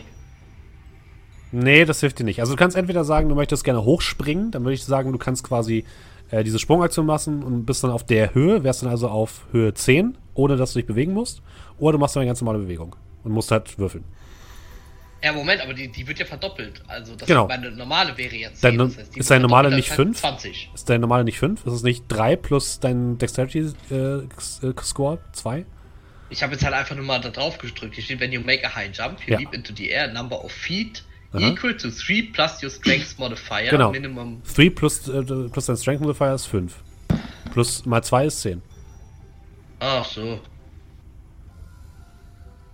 [1.52, 2.40] Nee, das hilft dir nicht.
[2.40, 5.44] Also du kannst entweder sagen, du möchtest gerne hochspringen, dann würde ich sagen, du kannst
[5.44, 5.84] quasi
[6.30, 9.72] äh, diese Sprungaktion machen und bist dann auf der Höhe, wärst dann also auf Höhe
[9.74, 11.42] 10, ohne dass du dich bewegen musst.
[11.78, 14.04] Oder du machst dann eine ganz normale Bewegung und musst halt würfeln.
[15.24, 16.82] Ja, Moment, aber die, die wird ja verdoppelt.
[16.88, 17.46] Also das Genau.
[17.46, 18.78] meine normale wäre jetzt Dein 10.
[18.78, 20.18] no- das heißt, ist deine normale nicht das heißt fünf?
[20.20, 20.70] 20.
[20.74, 21.64] Ist dein normale nicht 5?
[21.64, 25.64] Ist es nicht 3 plus dein Dexterity-Score 2?
[26.30, 27.94] Ich habe jetzt halt einfach nur mal da drauf gedrückt.
[27.94, 29.38] Hier steht, when you make a high jump, you Ja.
[29.38, 31.04] leap into the air, number of feet
[31.35, 31.49] Aha.
[31.49, 33.90] equal to 3 plus your strength modifier, Genau.
[33.90, 34.42] minimum.
[34.55, 36.75] 3 plus, äh, plus dein Strength Modifier ist 5.
[37.53, 38.62] Plus mal 2 ist 10.
[39.81, 40.40] Ach so.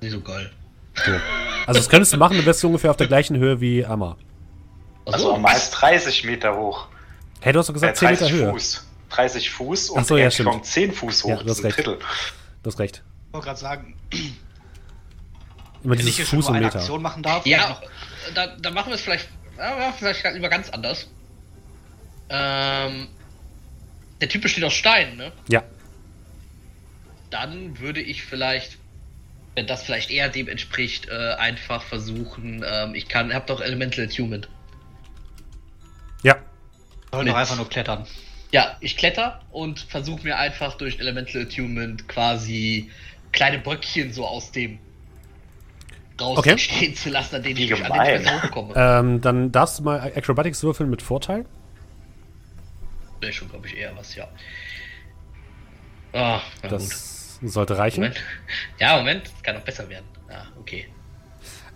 [0.01, 0.51] Nicht so geil.
[0.95, 1.13] So.
[1.67, 4.17] Also das könntest du machen, du wärst ungefähr auf der gleichen Höhe wie Amma.
[5.07, 6.89] Also so, am meist 30 Meter hoch.
[7.41, 8.51] Hey, du hast doch Äh, gesagt 10 Meter 30 Höhe.
[8.53, 8.85] Fuß.
[9.11, 11.29] 30 Fuß und Ach so, ja, er kommt 10 Fuß hoch.
[11.31, 11.71] Ja, du das hast ist ein.
[11.73, 11.99] Drittel.
[12.63, 13.03] Du hast recht.
[13.29, 13.95] Ich wollte gerade sagen,
[15.85, 16.79] Immer wenn ich dieses Fuß und eine Meter.
[16.81, 17.47] Aktion machen darf.
[17.47, 17.83] Ja, noch-
[18.35, 21.09] da, da machen wir es vielleicht, ja, vielleicht lieber ganz anders.
[22.31, 23.09] Ähm,
[24.21, 25.33] der Typ besteht aus Stein, ne?
[25.49, 25.65] Ja.
[27.31, 28.79] Dann würde ich vielleicht,
[29.55, 34.05] wenn das vielleicht eher dem entspricht, äh, einfach versuchen, ähm, ich kann, hab doch Elemental
[34.05, 34.49] Attunement.
[36.23, 36.37] Ja.
[37.13, 38.07] soll doch einfach nur klettern.
[38.51, 42.91] Ja, ich kletter und versuche mir einfach durch Elemental Attunement quasi
[43.33, 44.79] kleine Bröckchen so aus dem
[46.21, 46.51] raus Okay.
[46.51, 48.17] entstehen zu lassen, an denen Wie ich, an denen gemein.
[48.21, 48.75] ich besser hochkomme.
[48.77, 51.45] Ähm, dann darfst du mal Acrobatics würfeln mit Vorteil.
[53.21, 54.29] Wäre schon, glaube ich, eher was, ja.
[56.13, 56.79] Ah, na gut.
[56.81, 58.01] Das sollte reichen.
[58.03, 58.21] Moment.
[58.79, 60.05] Ja, Moment, es kann noch besser werden.
[60.31, 60.87] Ah, okay.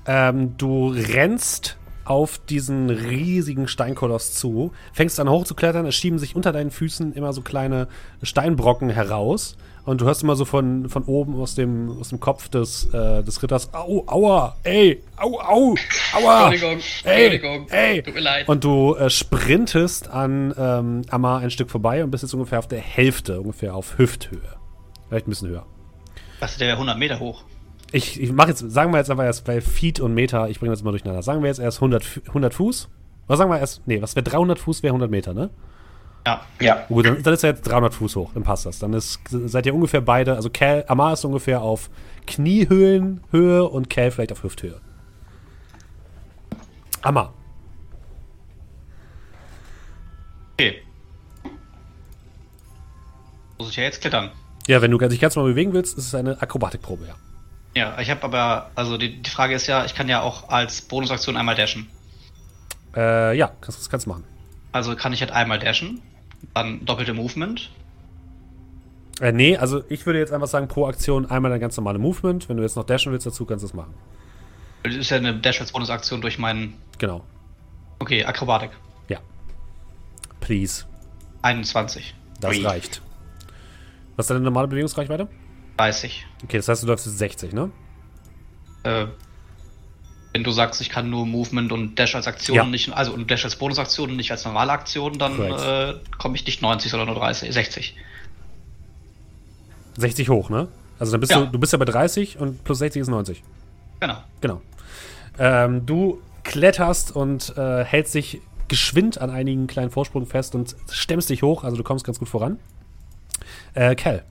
[0.06, 6.50] Ähm, du rennst auf diesen riesigen Steinkoloss zu, fängst an hochzuklettern, es schieben sich unter
[6.52, 7.86] deinen Füßen immer so kleine
[8.22, 12.48] Steinbrocken heraus und du hörst immer so von, von oben aus dem, aus dem Kopf
[12.48, 15.74] des, äh, des Ritters, au, aua, ey, au, au,
[16.14, 18.02] aua, Entschuldigung, ey, Entschuldigung, ey.
[18.02, 18.48] tut mir leid.
[18.48, 22.68] Und du äh, sprintest an ähm, Amar ein Stück vorbei und bist jetzt ungefähr auf
[22.68, 24.40] der Hälfte, ungefähr auf Hüfthöhe.
[25.08, 25.66] Vielleicht ein bisschen höher.
[26.40, 27.42] Das der wäre 100 Meter hoch.
[27.92, 30.72] Ich, ich mache jetzt, sagen wir jetzt einfach erst bei Feet und Meter, ich bringe
[30.72, 31.22] das mal durcheinander.
[31.22, 32.88] Sagen wir jetzt erst 100, Fu- 100 Fuß.
[33.28, 35.50] Oder sagen wir erst, nee, was wäre 300 Fuß, wäre 100 Meter, ne?
[36.26, 36.40] Ja.
[36.60, 36.84] Ja.
[36.88, 38.78] Gut, dann, dann ist er jetzt 300 Fuß hoch, dann passt das.
[38.78, 41.90] Dann ist, seid ihr ungefähr beide, also Cal, Amar ist ungefähr auf
[42.26, 44.80] Kniehöhlenhöhe und Cal vielleicht auf Hüfthöhe.
[47.02, 47.34] Amar.
[50.54, 50.82] Okay.
[53.58, 54.30] Muss ich ja jetzt klettern.
[54.68, 57.14] Ja, wenn du dich ganz mal bewegen willst, ist es eine Akrobatikprobe, ja.
[57.74, 60.82] Ja, ich habe aber, also die, die Frage ist ja, ich kann ja auch als
[60.82, 61.88] Bonusaktion einmal dashen.
[62.94, 64.24] Äh, ja, kannst, das kannst du machen.
[64.72, 66.00] Also kann ich halt einmal dashen,
[66.54, 67.70] dann doppelte Movement.
[69.20, 72.48] Äh, nee, also ich würde jetzt einfach sagen, pro Aktion einmal dein ganz normale Movement.
[72.48, 73.94] Wenn du jetzt noch dashen willst dazu, kannst du es machen.
[74.82, 76.74] Das ist ja eine Dash als Bonusaktion durch meinen.
[76.98, 77.24] Genau.
[78.00, 78.70] Okay, Akrobatik.
[79.08, 79.20] Ja.
[80.40, 80.84] Please.
[81.42, 82.14] 21.
[82.40, 82.64] Das Ui.
[82.64, 83.00] reicht.
[84.16, 85.28] Was ist deine normale Bewegungsreichweite?
[85.76, 86.26] 30.
[86.44, 87.70] Okay, das heißt, du läufst jetzt 60, ne?
[88.82, 89.06] Äh,
[90.32, 92.64] Wenn du sagst, ich kann nur Movement und Dash als Aktion Ja.
[92.64, 96.46] nicht, also und Dash als Bonusaktion und nicht als normale Aktion, dann äh, komme ich
[96.46, 97.94] nicht 90, sondern nur 30, 60.
[99.98, 100.68] 60 hoch, ne?
[100.98, 101.40] Also dann bist Ja.
[101.40, 103.42] du, du bist ja bei 30 und plus 60 ist 90.
[104.00, 104.22] Genau.
[104.40, 104.62] Genau.
[105.38, 111.28] Ähm, du kletterst und äh, hältst dich geschwind an einigen kleinen Vorsprung fest und stemmst
[111.28, 112.58] dich hoch, also du kommst ganz gut voran.
[113.74, 114.24] Äh, Cal.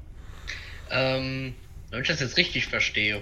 [0.89, 1.53] Ähm,
[1.89, 3.21] wenn ich das jetzt richtig verstehe,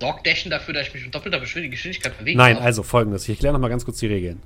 [0.00, 2.64] sorgt Dashen dafür, dass ich mich mit doppelter Geschwindigkeit bewegen Nein, darf?
[2.64, 3.24] also folgendes.
[3.24, 4.42] Ich erkläre nochmal ganz kurz die Regeln.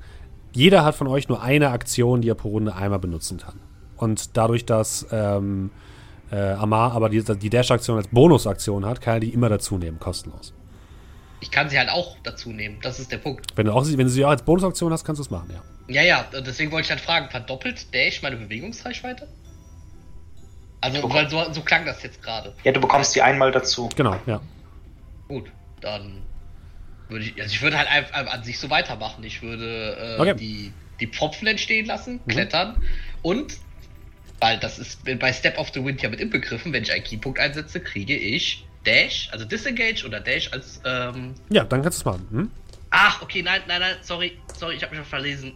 [0.53, 3.59] Jeder hat von euch nur eine Aktion, die er pro Runde einmal benutzen kann.
[3.97, 5.71] Und dadurch, dass ähm,
[6.31, 9.99] äh, Amar aber die, die Dash-Aktion als Bonusaktion hat, kann er die immer dazu nehmen,
[9.99, 10.53] kostenlos.
[11.41, 13.47] Ich kann sie halt auch dazu nehmen, das ist der Punkt.
[13.57, 15.63] Wenn du, auch, wenn du sie auch als Bonusaktion hast, kannst du es machen, ja.
[15.89, 19.29] Ja, ja, deswegen wollte ich halt fragen, verdoppelt Dash meine Bewegungsreichweite?
[20.81, 22.55] Also, weil so, so klang das jetzt gerade.
[22.65, 23.89] Ja, du bekommst die einmal dazu.
[23.95, 24.41] Genau, ja.
[25.33, 26.21] Gut, dann
[27.09, 29.25] würde ich, also ich würde halt einfach an sich so weitermachen.
[29.25, 30.35] Ich würde äh, Okay.
[30.37, 32.83] die, die Pfropfen entstehen lassen, klettern
[33.23, 33.57] und,
[34.41, 37.39] weil das ist bei Step of the Wind ja mit inbegriffen, wenn ich einen Keypunkt
[37.39, 42.05] einsetze, kriege ich Dash, also Disengage oder Dash als, ähm, Ja, dann kannst du es
[42.05, 42.27] machen.
[42.31, 42.51] Hm?
[42.91, 45.53] ach, okay, nein, nein, nein, sorry, sorry, ich habe mich schon verlesen.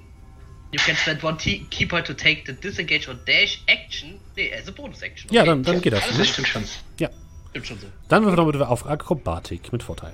[0.72, 4.18] You can spend one T Keypoint to take the Disengage or Dash Action.
[4.36, 5.30] Nee, as a Bonus Action.
[5.30, 6.02] Ja, dann- dann geht das.
[6.16, 6.64] Das stimmt schon.
[6.98, 7.10] Ja.
[7.50, 7.86] Stimmt schon so.
[8.08, 10.12] Dann würfeln wir bitte auf Akrobatik mit Vorteil.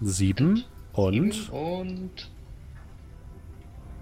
[0.00, 1.50] Sieben und.
[1.50, 2.30] Und.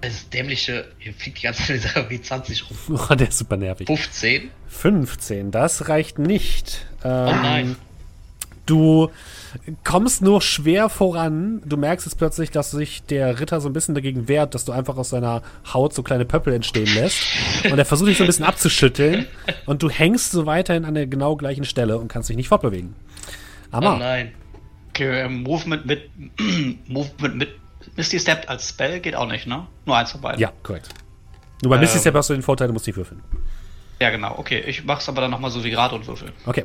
[0.01, 0.87] Das dämliche.
[0.99, 2.99] Hier fliegt die ganze Zeit dieser W20 rum.
[3.11, 3.87] Oh, der ist super nervig.
[3.89, 4.51] 15.
[4.69, 6.87] 15, das reicht nicht.
[7.03, 7.77] Ähm, Oh nein.
[8.69, 9.11] Du
[9.83, 11.63] kommst nur schwer voran.
[11.65, 14.73] Du merkst jetzt plötzlich, dass sich der Ritter so ein bisschen dagegen wehrt, dass du
[14.73, 17.19] einfach aus seiner Haut so kleine Pöppel entstehen lässt.
[17.71, 19.27] Und er versucht dich so ein bisschen abzuschütteln.
[19.65, 22.95] Und du hängst so weiterhin an der genau gleichen Stelle und kannst dich nicht fortbewegen.
[23.73, 24.33] Oh Aber nein.
[24.91, 26.11] Okay, ähm, Movement mit
[26.89, 27.49] Movement mit
[27.97, 29.67] Misty Step als Spell geht auch nicht, ne?
[29.87, 30.41] Nur eins von beiden.
[30.41, 30.89] ja, korrekt.
[31.63, 32.01] Nur bei Misty Ähm.
[32.03, 33.23] Step hast du den Vorteil, du musst nicht würfeln.
[34.01, 34.35] Ja, genau.
[34.39, 36.33] Okay, ich mach's aber dann nochmal so wie gerade und würfel.
[36.45, 36.65] Okay.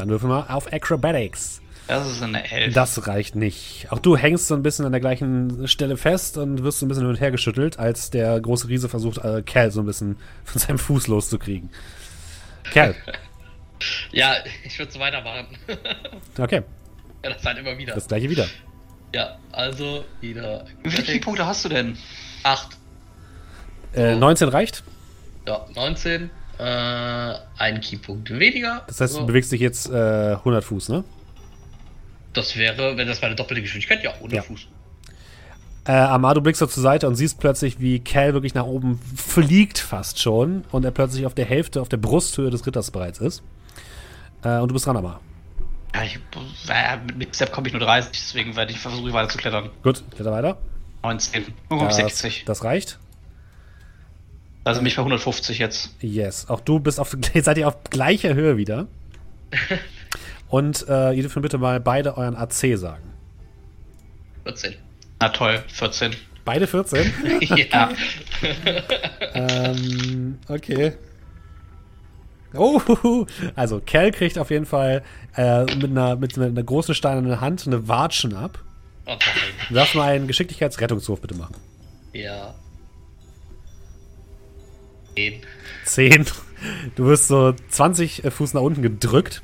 [0.00, 1.60] Dann würfeln wir auf Acrobatics.
[1.86, 2.72] Das ist eine 11.
[2.72, 3.88] Das reicht nicht.
[3.90, 6.88] Auch du hängst so ein bisschen an der gleichen Stelle fest und wirst so ein
[6.88, 10.16] bisschen hin und her geschüttelt, als der große Riese versucht, äh, Cal so ein bisschen
[10.44, 11.68] von seinem Fuß loszukriegen.
[12.72, 12.94] Cal,
[14.12, 15.46] Ja, ich würde so weitermachen.
[16.38, 16.62] okay,
[17.22, 17.94] ja, das halt immer wieder.
[17.94, 18.46] das gleiche wieder.
[19.14, 20.64] ja, also wieder.
[20.82, 21.98] wie viele Keypunkte hast du denn?
[22.42, 22.76] 8.
[23.94, 24.82] Äh, 19 reicht.
[25.46, 26.30] Ja, 19.
[26.60, 28.82] Äh, ein Keypunkt weniger.
[28.86, 29.20] Das heißt, So.
[29.20, 31.04] du bewegst dich jetzt äh, 100 Fuß, ne?
[32.34, 34.42] Das wäre, wenn das meine doppelte Geschwindigkeit, ja, ohne Ja.
[34.42, 34.66] Fuß.
[35.86, 39.00] Äh, Amar, du blickst so zur Seite und siehst plötzlich, wie Cal wirklich nach oben
[39.16, 43.18] fliegt fast schon und er plötzlich auf der Hälfte, auf der Brusthöhe des Ritters bereits
[43.18, 43.42] ist.
[44.44, 45.20] Äh, und du bist dran, Amar.
[45.94, 46.16] Ja, ich,
[46.68, 49.70] äh, mit Step komme ich nur 30, deswegen werde ich versuchen, weiter zu klettern.
[49.82, 50.58] Gut, kletter weiter.
[51.02, 51.46] 19.
[51.70, 52.44] Oh, Das, 60.
[52.44, 52.98] das reicht.
[54.70, 55.90] Also mich bei 150 jetzt.
[56.00, 58.86] Yes, auch du bist auf, jetzt seid ihr auf gleicher Höhe wieder.
[60.48, 63.02] Und äh, ihr dürft mir bitte mal beide euren AC sagen.
[64.44, 64.76] 14.
[65.18, 66.14] Na toll, 14.
[66.44, 67.12] Beide 14?
[67.72, 67.90] ja.
[69.34, 70.92] ähm, okay.
[72.54, 75.02] Oh, also Cal kriegt auf jeden Fall
[75.36, 78.62] äh, mit, einer, mit einer großen steinernen Hand eine Watschen ab.
[79.06, 79.18] Oh nein.
[79.68, 81.56] Du darfst mal einen Geschicklichkeitsrettungswurf bitte machen.
[82.12, 82.54] Ja.
[85.16, 85.40] 10.
[85.84, 86.26] 10.
[86.94, 89.42] Du wirst so 20 Fuß nach unten gedrückt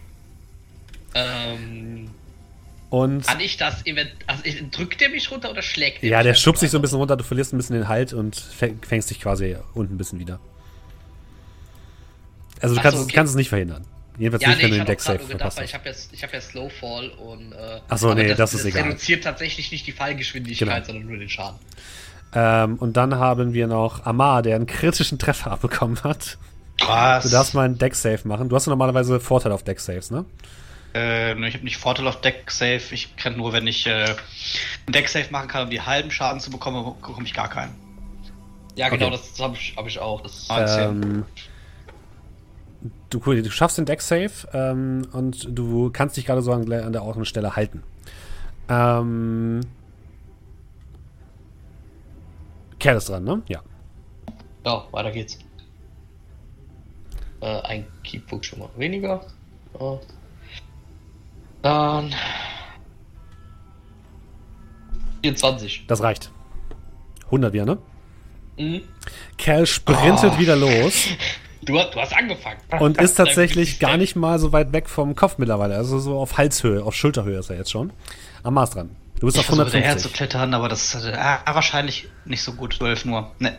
[1.14, 2.10] Ähm,
[2.90, 4.10] und kann ich das event.
[4.26, 6.98] Also drückt der mich runter oder schlägt der ja, der schubst dich so ein bisschen
[6.98, 10.18] runter, du verlierst ein bisschen den Halt und fäng- fängst dich quasi unten ein bisschen
[10.18, 10.38] wieder.
[12.60, 13.16] Also du Ach kannst, so, es- okay.
[13.16, 13.84] kannst es nicht verhindern.
[14.18, 16.22] Jedenfalls Ja, nicht, nee, wenn du den Deck Safe gedacht, verpasst ich habe ja, ich
[16.22, 17.52] hab ja Slowfall und.
[17.52, 18.84] Äh, Ach so, aber nee, das ist egal.
[18.84, 20.86] reduziert tatsächlich nicht die Fallgeschwindigkeit, Genau.
[20.86, 21.58] sondern nur den Schaden.
[22.32, 26.38] Ähm, und dann haben wir noch Amar, der einen kritischen Treffer abbekommen hat.
[26.84, 27.24] Was?
[27.24, 28.48] Du darfst mal einen Deck Safe machen.
[28.48, 30.24] Du hast ja normalerweise Vorteil auf Deck Saves, ne?
[30.92, 32.80] Äh, ne, ich habe nicht Vorteil auf Deck Save.
[32.90, 36.40] Ich kann nur, wenn ich äh, einen Deck Save machen kann, um die halben Schaden
[36.40, 37.74] zu bekommen, bekomme ich gar keinen.
[38.76, 39.18] Ja, genau, Okay.
[39.32, 40.20] das habe ich, hab ich auch.
[40.22, 40.60] Das, Ah.
[40.60, 40.82] 19.
[40.82, 41.24] Ähm,
[43.10, 46.70] du, cool, du schaffst den Deck Safe ähm, und du kannst dich gerade so an,
[46.70, 47.82] an der Stelle halten.
[48.68, 49.60] Ähm,
[52.78, 53.42] Kerl ist dran, ne?
[53.48, 53.62] Ja.
[54.64, 55.38] ja, weiter geht's.
[57.40, 59.24] Äh, ein Keypunkt schon mal weniger.
[59.78, 59.98] Ja.
[61.62, 62.14] Dann.
[65.22, 65.86] 24.
[65.86, 66.30] Das reicht.
[67.26, 67.78] 100 wieder, ne?
[68.58, 68.82] Mhm.
[69.36, 71.08] Cal sprintet wieder los
[71.62, 72.58] Du, hast- du hast angefangen.
[72.78, 75.74] Und ist tatsächlich gar nicht mal so weit weg vom Kopf mittlerweile.
[75.76, 77.92] Also so auf Halshöhe, auf Schulterhöhe ist er jetzt schon.
[78.44, 78.90] Am Maß dran.
[79.20, 80.12] Du bist Ich auf versuche hinterher zu 150.
[80.12, 82.74] klettern, aber das ist äh, wahrscheinlich nicht so gut.
[82.74, 83.32] 12 nur.
[83.38, 83.56] Ne.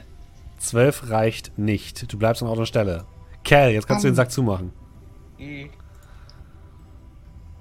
[0.60, 2.12] 12 reicht nicht.
[2.12, 3.06] Du bleibst an Ort und Stelle.
[3.44, 4.72] Cal, jetzt kannst du den Sack zumachen.
[5.38, 5.70] Hm.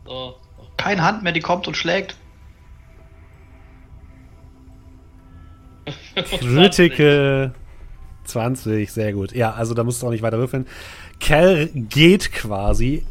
[0.04, 0.36] So.
[0.76, 2.16] Keine Hand mehr, die kommt und schlägt.
[6.14, 7.54] Critical
[8.24, 9.32] 20, sehr gut.
[9.32, 10.66] Ja, also da musst du auch nicht weiter würfeln.
[11.20, 13.06] Cal geht quasi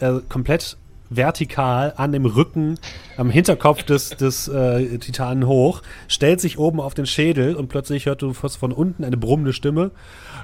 [0.00, 0.76] äh, komplett
[1.10, 2.78] vertikal an dem Rücken,
[3.16, 8.06] am Hinterkopf des, des äh, Titanen hoch, stellt sich oben auf den Schädel und plötzlich
[8.06, 9.90] hört du von unten eine brummende Stimme.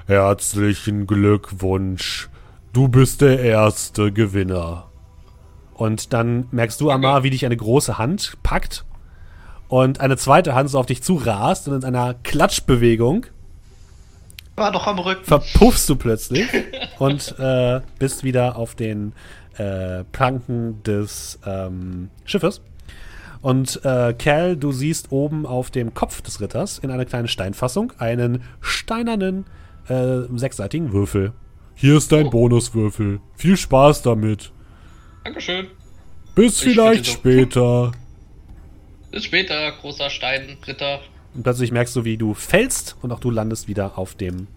[0.05, 2.29] Herzlichen Glückwunsch.
[2.73, 4.87] Du bist der erste Gewinner.
[5.73, 8.83] Und dann merkst du, Amar, wie dich eine große Hand packt
[9.67, 13.25] und eine zweite Hand so auf dich zurast und in einer Klatschbewegung
[14.55, 15.23] War doch am Rücken.
[15.23, 16.47] verpuffst du plötzlich
[16.99, 19.13] und äh, bist wieder auf den
[19.57, 22.61] äh, Planken des ähm, Schiffes.
[23.41, 27.93] Und äh, Cal, du siehst oben auf dem Kopf des Ritters in einer kleinen Steinfassung
[27.99, 29.45] einen steinernen
[29.87, 31.33] äh, sechsseitigen Würfel.
[31.75, 32.29] Hier ist dein Oh.
[32.31, 33.19] Bonuswürfel.
[33.35, 34.51] Viel Spaß damit.
[35.23, 35.67] Dankeschön.
[36.33, 37.91] Bis Ich vielleicht später.
[39.11, 40.99] Bis später, großer Stein, Ritter.
[41.33, 44.47] Und plötzlich merkst du, wie du fällst und auch du landest wieder auf dem,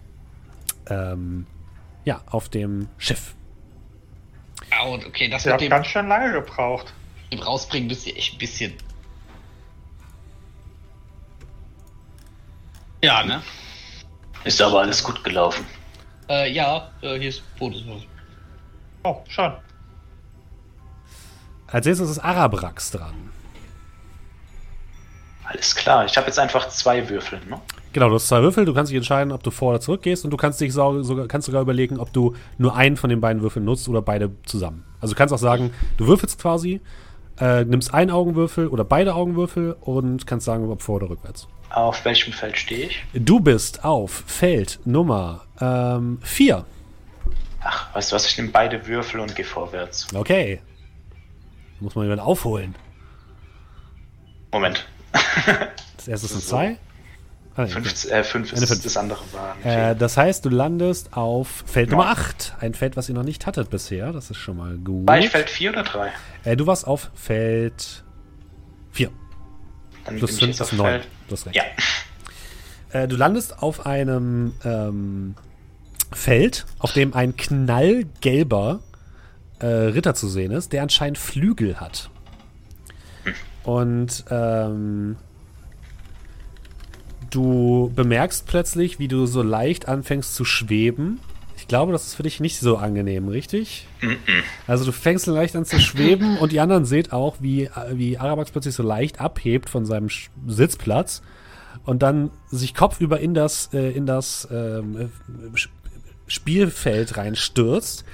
[0.89, 1.45] ähm,
[2.05, 3.35] ja, auf dem Schiff.
[4.79, 6.93] Und okay, das hat dem, ganz schön lange gebraucht.
[7.31, 8.73] dem rausbringen müsst ihr echt ein bisschen.
[13.03, 13.41] Ja, ne?
[14.43, 15.65] Ist aber alles gut gelaufen.
[16.29, 17.83] Äh, ja, äh, hier ist Bonus.
[19.03, 19.53] Oh, schon.
[21.67, 23.31] Als nächstes ist Arabrax dran.
[25.43, 26.05] Alles klar.
[26.05, 27.59] Ich habe jetzt einfach zwei Würfel, ne?
[27.93, 30.23] Genau, du hast zwei Würfel, du kannst dich entscheiden, ob du vor oder zurück gehst
[30.23, 33.19] und du kannst dich so, sogar, kannst sogar überlegen, ob du nur einen von den
[33.19, 34.85] beiden Würfeln nutzt oder beide zusammen.
[35.01, 36.79] Also du kannst auch sagen, du würfelst quasi,
[37.39, 41.47] äh, nimmst einen Augenwürfel oder beide Augenwürfel und kannst sagen, ob vor oder rückwärts.
[41.69, 43.03] Auf welchem Feld stehe ich?
[43.13, 45.41] Du bist auf Feld Nummer
[46.21, 46.65] 4.
[47.63, 48.25] Ach, weißt du was?
[48.25, 50.07] Ich nehme beide Würfel und gehe vorwärts.
[50.13, 50.61] okay.
[51.79, 52.75] Muss man jemand aufholen.
[54.51, 54.85] Moment.
[55.97, 56.39] Das erste So.
[56.39, 56.77] 2.
[57.61, 57.73] Ah, okay.
[57.73, 58.83] Fünf, äh, fünf ist fünf.
[58.83, 59.55] das andere war.
[59.63, 61.99] Äh, das heißt, du landest auf Feld Neun.
[61.99, 62.55] Nummer 8.
[62.59, 64.11] Ein Feld, was ihr noch nicht hattet bisher.
[64.11, 65.07] Das ist schon mal gut.
[65.07, 66.11] War ich Feld 4 oder 3?
[66.43, 68.03] Äh, du warst auf Feld
[68.91, 69.09] 4.
[70.05, 70.87] Dann Plus bin ich 5 jetzt auf ist 9.
[70.87, 71.07] Feld.
[71.27, 71.55] Du hast recht.
[71.55, 71.63] Ja.
[73.01, 75.35] Äh, du landest auf einem ähm,
[76.11, 78.79] Feld, auf dem ein knallgelber
[79.59, 82.09] äh, Ritter zu sehen ist, der anscheinend Flügel hat.
[83.63, 85.17] Und ähm,
[87.31, 91.19] du bemerkst plötzlich, wie du so leicht anfängst zu schweben.
[91.57, 93.87] Ich glaube, das ist für dich nicht so angenehm, richtig?
[94.67, 98.51] Also du fängst leicht an zu schweben und die anderen seht auch, wie, wie Arabax
[98.51, 101.21] plötzlich so leicht abhebt von seinem Sch- Sitzplatz
[101.85, 105.57] und dann sich kopfüber in das, äh, in das ähm, äh,
[106.27, 108.05] Spielfeld reinstürzt.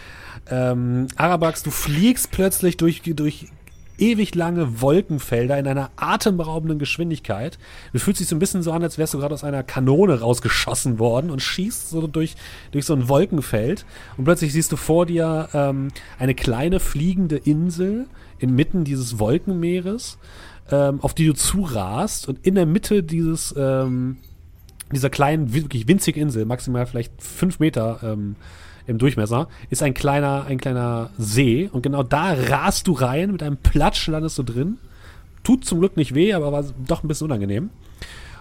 [0.50, 3.48] Ähm, Arabax, du fliegst plötzlich durch, durch
[3.98, 7.58] ewig lange Wolkenfelder in einer atemberaubenden Geschwindigkeit.
[7.94, 10.20] Du fühlst dich so ein bisschen so an, als wärst du gerade aus einer Kanone
[10.20, 12.36] rausgeschossen worden und schießt so durch,
[12.72, 13.86] durch so ein Wolkenfeld.
[14.18, 18.08] Und plötzlich siehst du vor dir ähm, eine kleine fliegende Insel
[18.40, 20.18] inmitten dieses Wolkenmeeres,
[20.72, 22.28] ähm, auf die du zurast.
[22.28, 24.18] Und in der Mitte dieses, ähm,
[24.92, 28.36] dieser kleinen, wirklich winzigen Insel, maximal vielleicht fünf Meter ähm,
[28.88, 31.69] im Durchmesser, ist ein kleiner, ein kleiner See.
[31.71, 34.78] Und genau da rast du rein, mit einem Platsch landest du drin.
[35.43, 37.69] Tut zum Glück nicht weh, aber war doch ein bisschen unangenehm.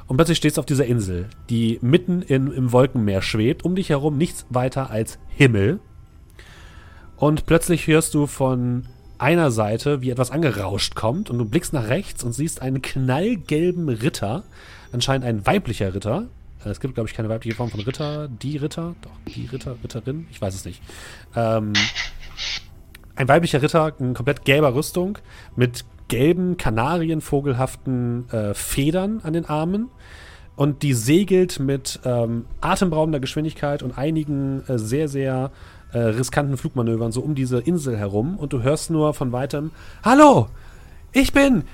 [0.06, 3.64] Und plötzlich stehst du auf dieser Insel, die mitten in, im Wolkenmeer schwebt.
[3.64, 5.80] Um dich herum nichts weiter als Himmel.
[7.16, 8.85] Und plötzlich hörst du von
[9.18, 11.30] einer Seite, wie etwas angerauscht kommt.
[11.30, 14.44] Und du blickst nach rechts und siehst einen knallgelben Ritter.
[14.92, 16.26] Anscheinend ein weiblicher Ritter.
[16.64, 18.28] Äh, Es gibt, glaube ich, keine weibliche Form von Ritter.
[18.28, 18.94] Die Ritter?
[19.02, 20.26] Doch, die Ritter, Ritterin?
[20.30, 20.82] Ich weiß es nicht.
[21.34, 21.72] Ähm,
[23.14, 25.18] ein weiblicher Ritter in komplett gelber Rüstung
[25.57, 29.88] mit gelben, kanarienvogelhaften äh, Federn an den Armen.
[30.54, 35.50] Und die segelt mit ähm, atemberaubender Geschwindigkeit und einigen äh, sehr, sehr
[35.92, 38.38] äh, riskanten Flugmanövern so um diese Insel herum.
[38.38, 39.70] Und du hörst nur von weitem:
[40.02, 40.48] Hallo,
[41.12, 41.64] ich bin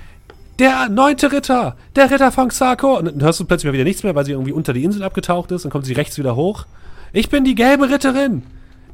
[0.59, 2.99] der neunte Ritter, der Ritter von Xarko.
[2.99, 5.03] Und dann hörst du plötzlich mal wieder nichts mehr, weil sie irgendwie unter die Insel
[5.03, 5.65] abgetaucht ist.
[5.65, 6.65] Dann kommt sie rechts wieder hoch.
[7.11, 8.43] Ich bin die gelbe Ritterin,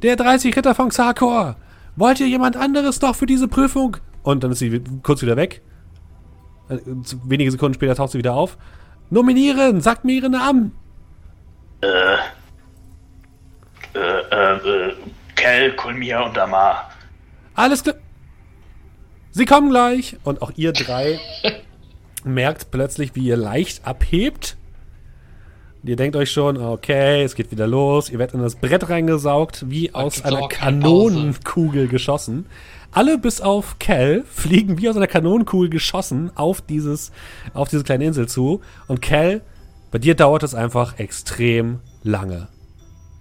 [0.02, 1.56] der 30 Ritter von Xarkor.
[1.96, 3.96] Wollt ihr jemand anderes noch für diese Prüfung?
[4.22, 5.62] Und dann ist sie kurz wieder weg.
[6.68, 6.78] Äh,
[7.24, 8.56] Wenige Sekunden später taucht sie wieder auf.
[9.10, 10.72] Nominieren, sagt mir ihren Namen.
[11.82, 11.88] Äh,
[13.94, 14.92] äh, äh,
[15.34, 16.90] Kel, Kulmir und Amar.
[17.54, 17.96] Alles klar.
[19.30, 20.16] Sie kommen gleich.
[20.24, 21.18] Und auch ihr drei
[22.24, 24.56] merkt plötzlich, wie ihr leicht abhebt.
[25.82, 28.10] Und ihr denkt euch schon, okay, es geht wieder los.
[28.10, 32.46] Ihr werdet in das Brett reingesaugt, wie aus einer Kanonenkugel geschossen.
[32.92, 37.12] Alle bis auf Cal fliegen wie aus einer Kanonenkugel geschossen auf dieses,
[37.54, 38.60] auf diese kleine Insel zu.
[38.88, 39.42] Und Cal,
[39.90, 42.48] bei dir dauert es einfach extrem lange.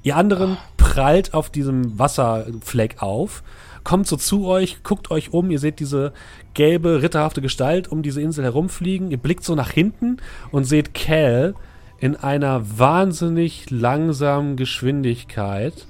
[0.04, 3.44] Ihr anderen prallt auf diesem Wasserfleck auf,
[3.84, 6.14] kommt so zu euch, guckt euch um, ihr seht diese
[6.54, 10.18] gelbe, ritterhafte Gestalt um diese Insel herumfliegen, ihr blickt so nach hinten
[10.52, 11.56] und seht Cal
[12.00, 15.88] in einer wahnsinnig langsamen Geschwindigkeit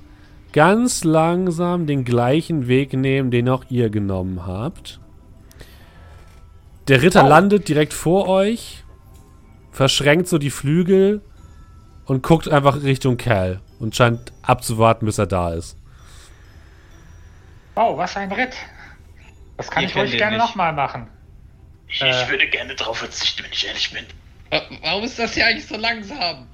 [0.51, 4.99] ganz langsam den gleichen Weg nehmen, den auch ihr genommen habt.
[6.87, 8.83] Der Ritter landet direkt vor euch,
[9.71, 11.21] verschränkt so die Flügel
[12.05, 15.77] und guckt einfach Richtung Cal und scheint abzuwarten, bis er da ist.
[17.81, 18.53] Oh, was ein Ritt.
[19.55, 21.07] Das kann Ihr ich ruhig gerne nochmal machen.
[21.87, 22.09] Ich, Äh.
[22.11, 24.05] ich würde gerne drauf verzichten, wenn ich ehrlich bin.
[24.49, 26.47] Wa- Warum ist das hier eigentlich so langsam?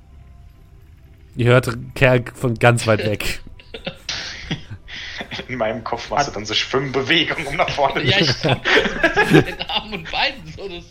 [1.36, 3.41] Ihr hört Cal von ganz weit weg.
[5.47, 8.63] In meinem Kopf machst du dann so Schwimmbewegungen, um nach vorne Ja, ich zu hab
[8.63, 10.86] das mit den Armen und Beinen so das.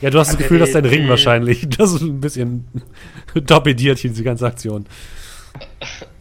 [0.00, 2.68] Ja, du hast das Gefühl, dass dein Ring wahrscheinlich, das ist ein bisschen
[3.46, 4.86] torpediert hier, diese ganze Aktion.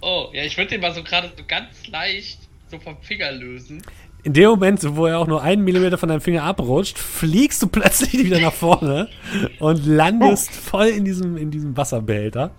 [0.02, 2.40] Oh, ja, ich würde den mal so gerade so ganz leicht
[2.70, 3.82] so vom Finger lösen.
[4.24, 7.68] In dem Moment, wo er auch nur einen Millimeter von deinem Finger abrutscht, fliegst du
[7.68, 9.10] plötzlich wieder nach vorne
[9.60, 12.52] und landest voll in diesem, in diesem Wasserbehälter.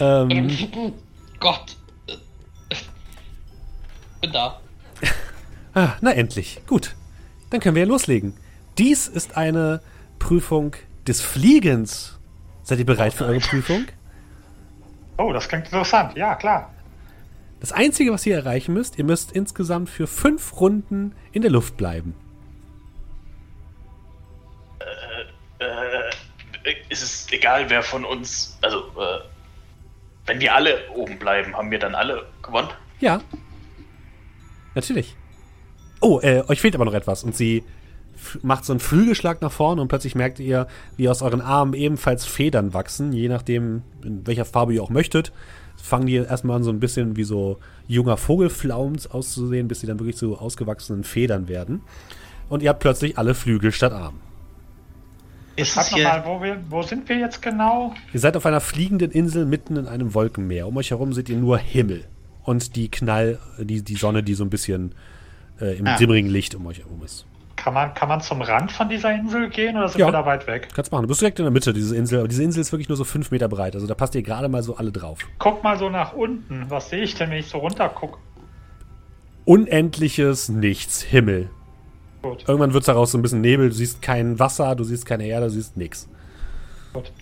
[0.00, 0.92] Ähm,
[1.38, 1.76] Gott.
[4.20, 4.60] Bin da.
[5.74, 6.60] ah, na endlich.
[6.66, 6.94] Gut.
[7.50, 8.34] Dann können wir ja loslegen.
[8.78, 9.80] Dies ist eine
[10.18, 10.74] Prüfung
[11.06, 12.18] des Fliegens.
[12.64, 13.84] Seid ihr bereit für eure Prüfung?
[15.18, 16.16] Oh, das klingt interessant.
[16.16, 16.73] Ja, klar.
[17.64, 21.78] Das Einzige, was ihr erreichen müsst, ihr müsst insgesamt für fünf Runden in der Luft
[21.78, 22.14] bleiben.
[25.60, 29.20] Äh, ist es egal, wer von uns, also, äh,
[30.26, 32.68] wenn wir alle oben bleiben, haben wir dann alle gewonnen?
[33.00, 33.22] Ja.
[34.74, 35.16] Natürlich.
[36.02, 37.24] Oh, äh, euch fehlt aber noch etwas.
[37.24, 37.64] Und sie
[38.42, 42.26] macht so einen Flügelschlag nach vorne und plötzlich merkt ihr, wie aus euren Armen ebenfalls
[42.26, 45.32] Federn wachsen, je nachdem, in welcher Farbe ihr auch möchtet.
[45.84, 49.98] Fangen die erstmal an, so ein bisschen wie so junger Vogelflaum auszusehen, bis sie dann
[50.00, 51.82] wirklich zu ausgewachsenen Federn werden.
[52.48, 54.16] Und ihr habt plötzlich alle Flügel statt Arme.
[55.56, 57.92] Ist Sag nochmal, wo, wir- wo sind wir jetzt genau?
[58.14, 60.66] Ihr seid auf einer fliegenden Insel mitten in einem Wolkenmeer.
[60.66, 62.04] Um euch herum seht ihr nur Himmel.
[62.44, 64.94] Und die Knall, die, die Sonne, die so ein bisschen
[65.60, 65.96] äh, im Ah.
[65.98, 67.26] dimmerigen Licht um euch herum ist.
[67.64, 70.08] Kann man, kann man zum Rand von dieser Insel gehen oder sind Ja.
[70.08, 70.68] wir da weit weg?
[70.74, 71.00] Kannst machen.
[71.00, 72.18] Du bist direkt in der Mitte dieser Insel.
[72.18, 73.74] Aber diese Insel ist wirklich nur so fünf Meter breit.
[73.74, 75.20] Also da passt ihr gerade mal so alle drauf.
[75.38, 76.66] Guck mal so nach unten.
[76.68, 78.18] Was sehe ich denn, wenn ich so runter gucke?
[79.46, 81.00] Unendliches Nichts.
[81.02, 81.48] Himmel.
[82.20, 83.68] Gut, Irgendwann wird es daraus so ein bisschen Nebel.
[83.70, 86.06] Du siehst kein Wasser, du siehst keine Erde, du siehst nichts.
[86.92, 87.12] gut.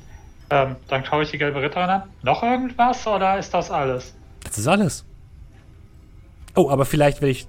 [0.51, 2.03] Ähm, dann schaue ich die gelbe Ritterin an.
[2.23, 4.13] Noch irgendwas oder ist das alles?
[4.45, 5.05] Das ist alles.
[6.57, 7.47] Oh, aber vielleicht will ich.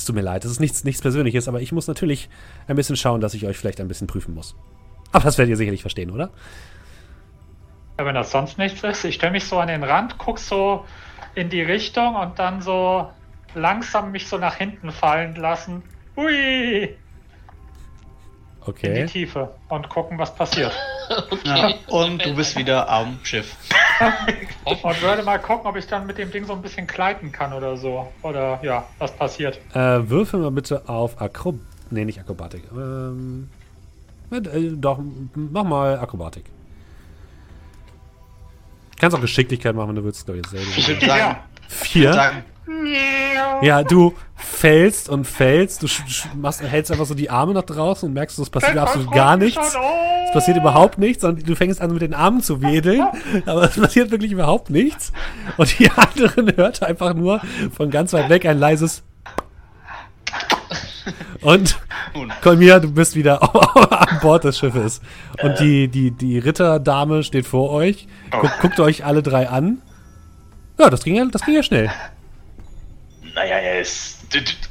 [0.00, 2.30] Es tut mir leid, das ist nichts, nichts Persönliches, aber ich muss natürlich
[2.68, 4.56] ein bisschen schauen, dass ich euch vielleicht ein bisschen prüfen muss.
[5.12, 6.30] Aber das werdet ihr sicherlich verstehen, oder?
[7.98, 10.86] Ja, wenn das sonst nichts ist, ich stelle mich so an den Rand, guck so
[11.34, 13.10] in die Richtung und dann so
[13.54, 15.82] langsam mich so nach hinten fallen lassen.
[16.16, 16.96] Hui!
[18.66, 19.06] In die Okay.
[19.06, 20.72] Tiefe und gucken, was passiert.
[21.44, 23.56] Ja, und du bist wieder am Schiff.
[24.64, 27.52] Und würde mal gucken, ob ich dann mit dem Ding so ein bisschen gleiten kann
[27.52, 28.06] oder so.
[28.22, 29.58] Oder ja, was passiert.
[29.74, 31.58] Äh, würfel mal bitte auf Akro...
[31.90, 32.62] Nee, nicht Akrobatik.
[32.72, 33.48] Ähm,
[34.30, 35.00] mit, äh, doch,
[35.34, 36.44] mach mal Akrobatik.
[39.00, 40.52] Kannst auch Geschicklichkeit machen, wenn du willst, glaube ich, Ich
[40.86, 41.00] dasselbe.
[41.02, 41.36] würde sagen,
[41.68, 42.12] Vier.
[42.12, 42.44] sagen,
[43.62, 45.86] Ja, du fällst und fällst, du
[46.36, 49.76] machst, hältst einfach so die Arme nach draußen und merkst, es passiert absolut gar nichts.
[50.26, 53.04] Es passiert überhaupt nichts und du fängst an mit den Armen zu wedeln,
[53.46, 55.12] aber es passiert wirklich überhaupt nichts.
[55.56, 57.40] Und die anderen hört einfach nur
[57.76, 59.02] von ganz weit weg ein leises
[61.42, 61.78] und
[62.42, 65.00] Kolmia, du bist wieder an Bord des Schiffes.
[65.42, 69.80] Und die, die, die Ritterdame steht vor euch, guckt, guckt euch alle drei an.
[70.78, 71.90] Ja, das ging ja, das ging ja schnell.
[73.34, 74.18] Naja, er ist.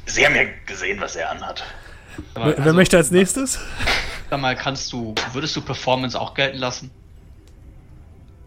[0.06, 1.64] Sie haben ja gesehen, was er anhat.
[2.36, 3.60] mal, Wer, also, möchte als nächstes?
[4.30, 6.92] sag mal, kannst du, würdest du Performance auch gelten lassen?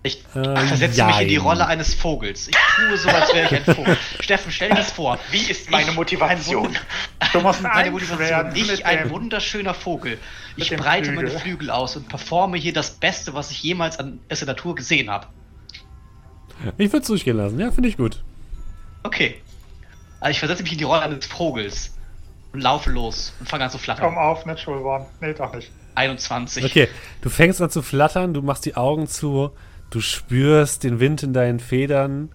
[0.05, 1.43] Ich Äh, versetze mich in die jein.
[1.43, 2.49] Rolle eines Vogels.
[2.49, 3.97] Ich tue so, als wäre ich ein Vogel.
[4.21, 5.17] Steffen, stell dir das vor.
[5.31, 6.77] Wie ist meine Ich- Motivation?
[7.33, 8.55] Du musst Meine Motivation.
[8.55, 10.19] Ich, ein wunderschöner Vogel.
[10.57, 11.41] Ich breite meine Flügel.
[11.41, 15.09] Flügel aus und performe hier das Beste, was ich jemals an aus der Natur gesehen
[15.09, 15.29] habe.
[16.77, 17.59] Ich würde es durchgehen lassen.
[17.59, 18.23] Ja, finde ich gut.
[19.05, 19.41] Okay.
[20.23, 21.95] Also ich versetze mich in die Rolle eines Vogels
[22.53, 24.15] und laufe los und fange an zu Komm flattern.
[24.17, 25.07] auf, Natural One.
[25.21, 25.71] Nee, doch nicht.
[25.97, 26.65] 21.
[26.65, 26.89] Okay,
[27.21, 29.51] du fängst an zu flattern, du machst die Augen zu,
[29.91, 32.31] du spürst den Wind in deinen Federn,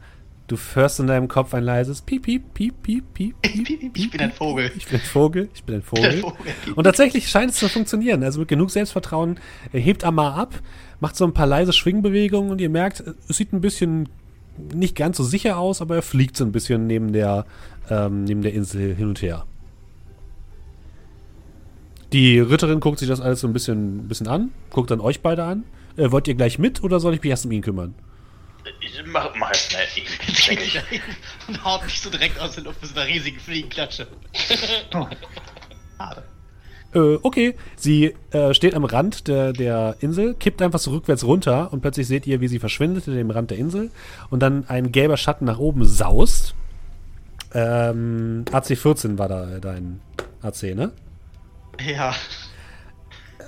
[0.47, 3.97] du hörst in deinem Kopf ein leises Piep, Piep, Piep, Piep, Piep, Piep.
[3.97, 4.71] Ich bin ein Vogel.
[4.77, 6.21] Ich bin ein Vogel, ich bin ein Ich bin ein Vogel.
[6.21, 6.73] Vogel.
[6.75, 8.23] Und tatsächlich scheint es zu funktionieren.
[8.23, 9.39] Also mit genug Selbstvertrauen
[9.71, 10.53] äh, hebt Amar ab,
[10.99, 14.09] macht so ein paar leise Schwingbewegungen und ihr merkt, es sieht ein bisschen
[14.74, 17.45] nicht ganz so sicher aus, aber er fliegt so ein bisschen neben der,
[17.89, 19.45] ähm, neben der Insel hin und her.
[22.14, 25.22] Die Ritterin guckt sich das alles so ein bisschen, ein bisschen an, guckt dann euch
[25.22, 25.64] beide an.
[25.97, 27.95] Äh, wollt ihr gleich mit oder soll ich mich erst um ihn kümmern?
[28.82, 30.03] Ich mach, mach erst mal ihn.
[30.28, 31.01] Jetzt geht ich ich.
[31.47, 34.08] und haut mich so direkt aus der Luft mit so einer riesigen Fliegenklatsche.
[35.97, 36.24] Schade.
[36.93, 37.55] Äh, okay.
[37.75, 42.07] Sie äh, steht am Rand der, der Insel, kippt einfach so rückwärts runter und plötzlich
[42.07, 43.91] seht ihr, wie sie verschwindet in dem Rand der Insel
[44.29, 46.55] und dann ein gelber Schatten nach oben saust.
[47.53, 49.99] Ähm, AC14 war da dein
[50.41, 50.91] AC, ne?
[51.85, 52.13] Ja.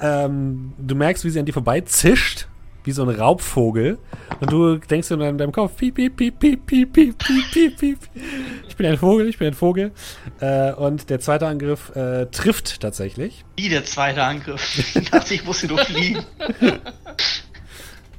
[0.01, 2.47] Ähm, du merkst, wie sie an dir vorbei zischt,
[2.89, 3.99] wie so ein Raubvogel.
[4.39, 7.77] Und du denkst in deinem, deinem Kopf, piep, piep, piep, piep, piep, piep, piep, piep,
[7.77, 7.99] piep.
[8.67, 9.91] Ich bin ein Vogel, ich bin ein Vogel.
[10.39, 13.45] Äh, und der zweite Angriff äh, trifft tatsächlich.
[13.57, 14.95] Wie der zweite Angriff.
[14.95, 16.25] Ich dachte, ich muss hier nur fliegen.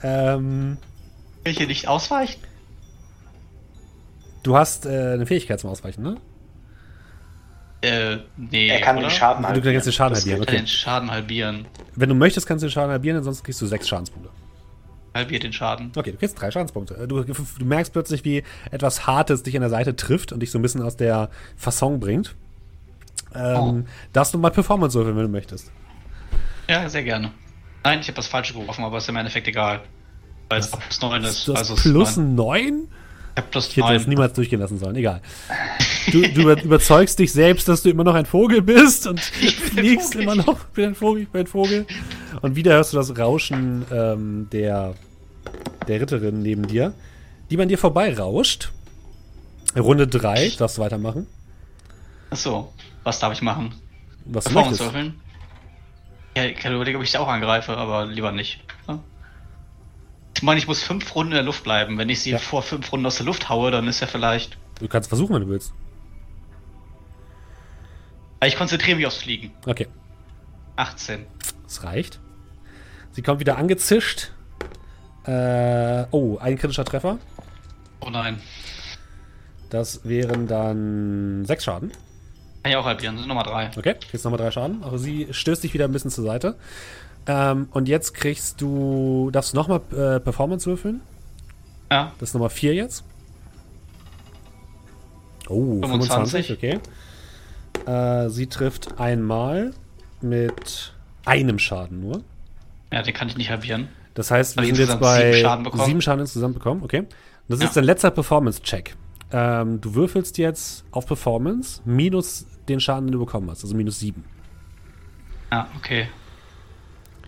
[0.03, 0.79] Ähm,
[1.47, 2.41] hier nicht ausweichen?
[4.43, 6.17] du hast äh, eine Fähigkeit zum Ausweichen, ne?
[7.83, 8.69] Äh, nee.
[8.69, 9.09] Er kann oder?
[9.09, 9.73] den Schaden Du halbieren.
[9.75, 10.57] kannst den Schaden halbieren, okay.
[10.57, 11.67] den Schaden halbieren.
[11.97, 14.31] Wenn du möchtest, kannst du den Schaden halbieren, ansonsten kriegst du sechs Schadenspunkte.
[15.15, 15.91] Halbiert den Schaden.
[15.97, 16.95] Okay, du kriegst drei Schadenspunkte.
[16.97, 20.51] Äh, Du, du merkst plötzlich, wie etwas Hartes dich an der Seite trifft und dich
[20.51, 22.37] so ein bisschen aus der Fasson bringt.
[23.35, 23.83] Ähm, Oh.
[24.13, 25.71] Darfst du mal Performance würfeln, wenn du möchtest.
[26.69, 27.33] Ja, sehr gerne.
[27.85, 29.81] Nein, ich habe das Falsche geworfen, aber ist im Endeffekt egal.
[30.49, 31.47] Weil es plus 9 ist.
[31.49, 32.35] Du hast also plus ist neun.
[32.35, 32.89] 9?
[33.35, 34.09] Ich hätte das 9.
[34.09, 34.97] niemals durchgehen lassen sollen.
[34.97, 35.21] Egal.
[36.11, 39.21] Du, du über, überzeugst dich selbst, dass du immer noch ein Vogel bist und
[39.73, 40.59] fliegst immer noch.
[40.59, 41.87] Ich bin ein Vogel, ich bin ein Vogel.
[42.43, 44.95] Und wieder hörst du das Rauschen ähm, der,
[45.87, 46.93] der Ritterin neben dir,
[47.51, 48.71] die bei dir vorbei rauscht.
[49.77, 51.27] Runde 3, darfst du weitermachen.
[52.31, 52.73] Achso,
[53.05, 53.75] was darf ich machen?
[54.25, 54.95] Was Performance möchtest.
[54.95, 55.21] würfeln?
[56.37, 58.61] Ja, ich kann überlegen, ob ich dich auch angreife, aber lieber nicht.
[58.89, 59.01] Ja?
[60.41, 61.99] Ich meine, ich muss fünf Runden in der Luft bleiben.
[61.99, 62.39] Wenn ich sie Ja.
[62.39, 64.57] vor fünf Runden aus der Luft haue, dann ist ja vielleicht.
[64.79, 65.75] Du kannst versuchen, wenn du willst.
[68.43, 69.53] Ich konzentriere mich aufs Fliegen.
[69.67, 69.87] Okay,
[70.77, 71.27] 18.
[71.65, 72.21] das reicht.
[73.11, 74.31] Sie kommt wieder angezischt.
[75.27, 77.19] Äh, oh, ein kritischer Treffer.
[78.01, 78.41] Oh nein.
[79.69, 81.91] Das wären dann sechs Schaden.
[82.63, 83.71] Kann ich auch halbieren, das sind Nummer drei.
[83.77, 84.83] Okay, jetzt nochmal drei Schaden.
[84.85, 86.57] Aber sie stößt dich wieder ein bisschen zur Seite.
[87.33, 89.31] Ähm, und jetzt kriegst du.
[89.31, 91.01] Darfst du nochmal äh, Performance würfeln?
[91.91, 93.05] Ja, Das ist Nummer 4 jetzt.
[95.49, 96.53] Oh, 25, 25.
[96.57, 96.81] okay.
[97.91, 99.73] Äh, sie trifft einmal
[100.21, 100.93] mit
[101.25, 102.23] einem Schaden nur.
[102.93, 103.89] ja, den kann ich nicht halbieren.
[104.15, 105.85] Das heißt, wir sind jetzt bei sieben Schaden bekommen?
[105.87, 106.83] sieben Schaden insgesamt bekommen.
[106.83, 107.01] Okay.
[107.01, 107.09] Und
[107.49, 107.67] das Ja.
[107.67, 108.97] ist dein letzter Performance-Check.
[109.33, 113.99] Ähm, du würfelst jetzt auf Performance minus den Schaden, den du bekommen hast, also minus
[114.01, 114.25] sieben.
[115.53, 116.09] Ja, okay.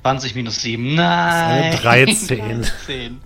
[0.03, 0.95] 20 minus 7.
[0.95, 1.63] Nein.
[1.73, 2.63] eine 13.
[2.63, 3.21] 13.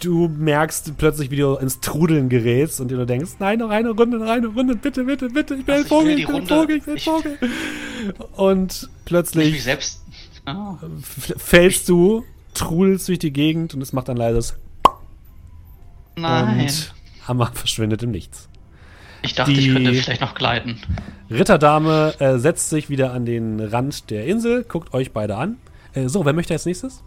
[0.00, 3.90] Du merkst plötzlich, wie du ins Trudeln gerätst und dir nur denkst, nein, noch eine
[3.90, 6.26] Runde, noch eine Runde, bitte, bitte, bitte, ich bin Also ein ich Vogel, ich die
[6.26, 7.38] bin ein Vogel, ich bin ein ich- Vogel.
[8.36, 10.02] Und Ich mich plötzlich selbst.
[10.46, 14.54] F- fällst du, trudelst durch die Gegend und es macht ein leises
[16.14, 16.60] Nein.
[16.60, 16.94] und
[17.26, 18.48] Hammer verschwindet im Nichts.
[19.22, 20.78] ich dachte, die- ich könnte vielleicht noch gleiten.
[21.30, 25.56] Ritterdame äh, setzt sich wieder an den Rand der Insel, guckt euch beide an.
[25.96, 27.02] Äh, so, wer möchte als nächstes?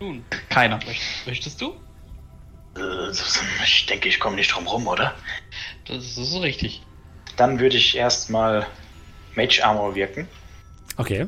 [0.00, 0.78] Nun, Keiner.
[1.24, 1.74] möchtest du?
[2.76, 3.10] Äh,
[3.64, 5.14] Ich denke, ich komme nicht drum rum, oder?
[5.86, 6.82] Das ist so richtig.
[7.36, 8.66] Dann würde ich erstmal
[9.36, 10.28] Mage Armor wirken.
[10.96, 11.26] Okay.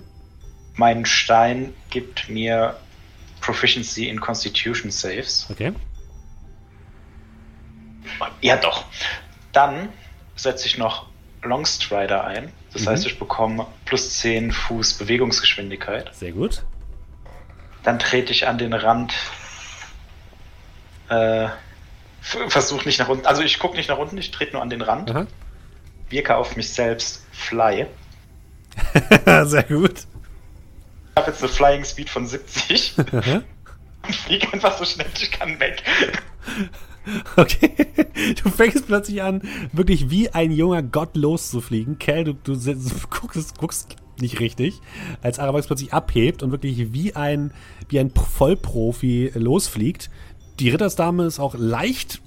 [0.75, 2.77] Mein Stein gibt mir
[3.41, 5.47] Proficiency in Constitution Saves.
[5.51, 5.73] Okay.
[8.41, 8.85] Ja, doch.
[9.53, 9.89] Dann
[10.37, 11.07] setze ich noch
[11.43, 12.53] Longstrider ein.
[12.79, 12.91] Das Mhm.
[12.91, 16.15] heißt, ich bekomme plus 10 Fuß Bewegungsgeschwindigkeit.
[16.15, 16.63] Sehr gut.
[17.83, 19.15] Dann trete ich an den Rand.
[21.09, 21.49] Äh,
[22.21, 23.27] versuche nicht nach unten.
[23.27, 25.11] Also ich gucke nicht nach unten, ich trete nur an den Rand.
[25.11, 25.27] Aha.
[26.09, 27.25] Wirke auf mich selbst.
[27.33, 27.87] Fly.
[29.45, 29.99] Sehr gut.
[29.99, 32.95] Ich habe jetzt eine Flying Speed von 70.
[33.13, 33.43] Aha.
[34.07, 35.83] und fliege einfach so schnell ich kann weg.
[37.37, 37.73] Okay.
[38.43, 39.43] Du fängst plötzlich an,
[39.73, 41.99] wirklich wie ein junger Gott loszufliegen.
[41.99, 42.55] Kel, du, du
[43.11, 44.81] guckst, guckst nicht richtig,
[45.23, 47.53] als Arabax plötzlich abhebt und wirklich wie ein,
[47.89, 50.11] wie ein Vollprofi losfliegt.
[50.59, 52.21] Die Rittersdame ist auch leicht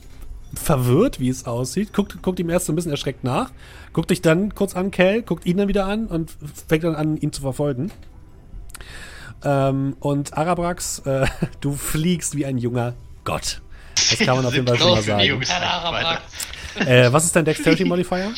[0.53, 3.51] verwirrt, wie es aussieht, guckt, guckt ihm erst so ein bisschen erschreckt nach,
[3.93, 6.36] guckt dich dann kurz an, Kel, guckt ihn dann wieder an und
[6.67, 7.91] fängt dann an, ihn zu verfolgen.
[9.43, 11.25] Ähm, und Arabrax, äh,
[11.61, 13.61] du fliegst wie ein junger Gott.
[14.12, 15.41] Das kann man auf jeden Fall schon mal sagen.
[16.86, 18.34] Äh, was ist dein Dexterity Modifier?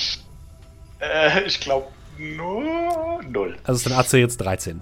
[1.00, 3.58] Äh, ich glaube nur null.
[3.64, 4.82] Also ist dein AC jetzt 13.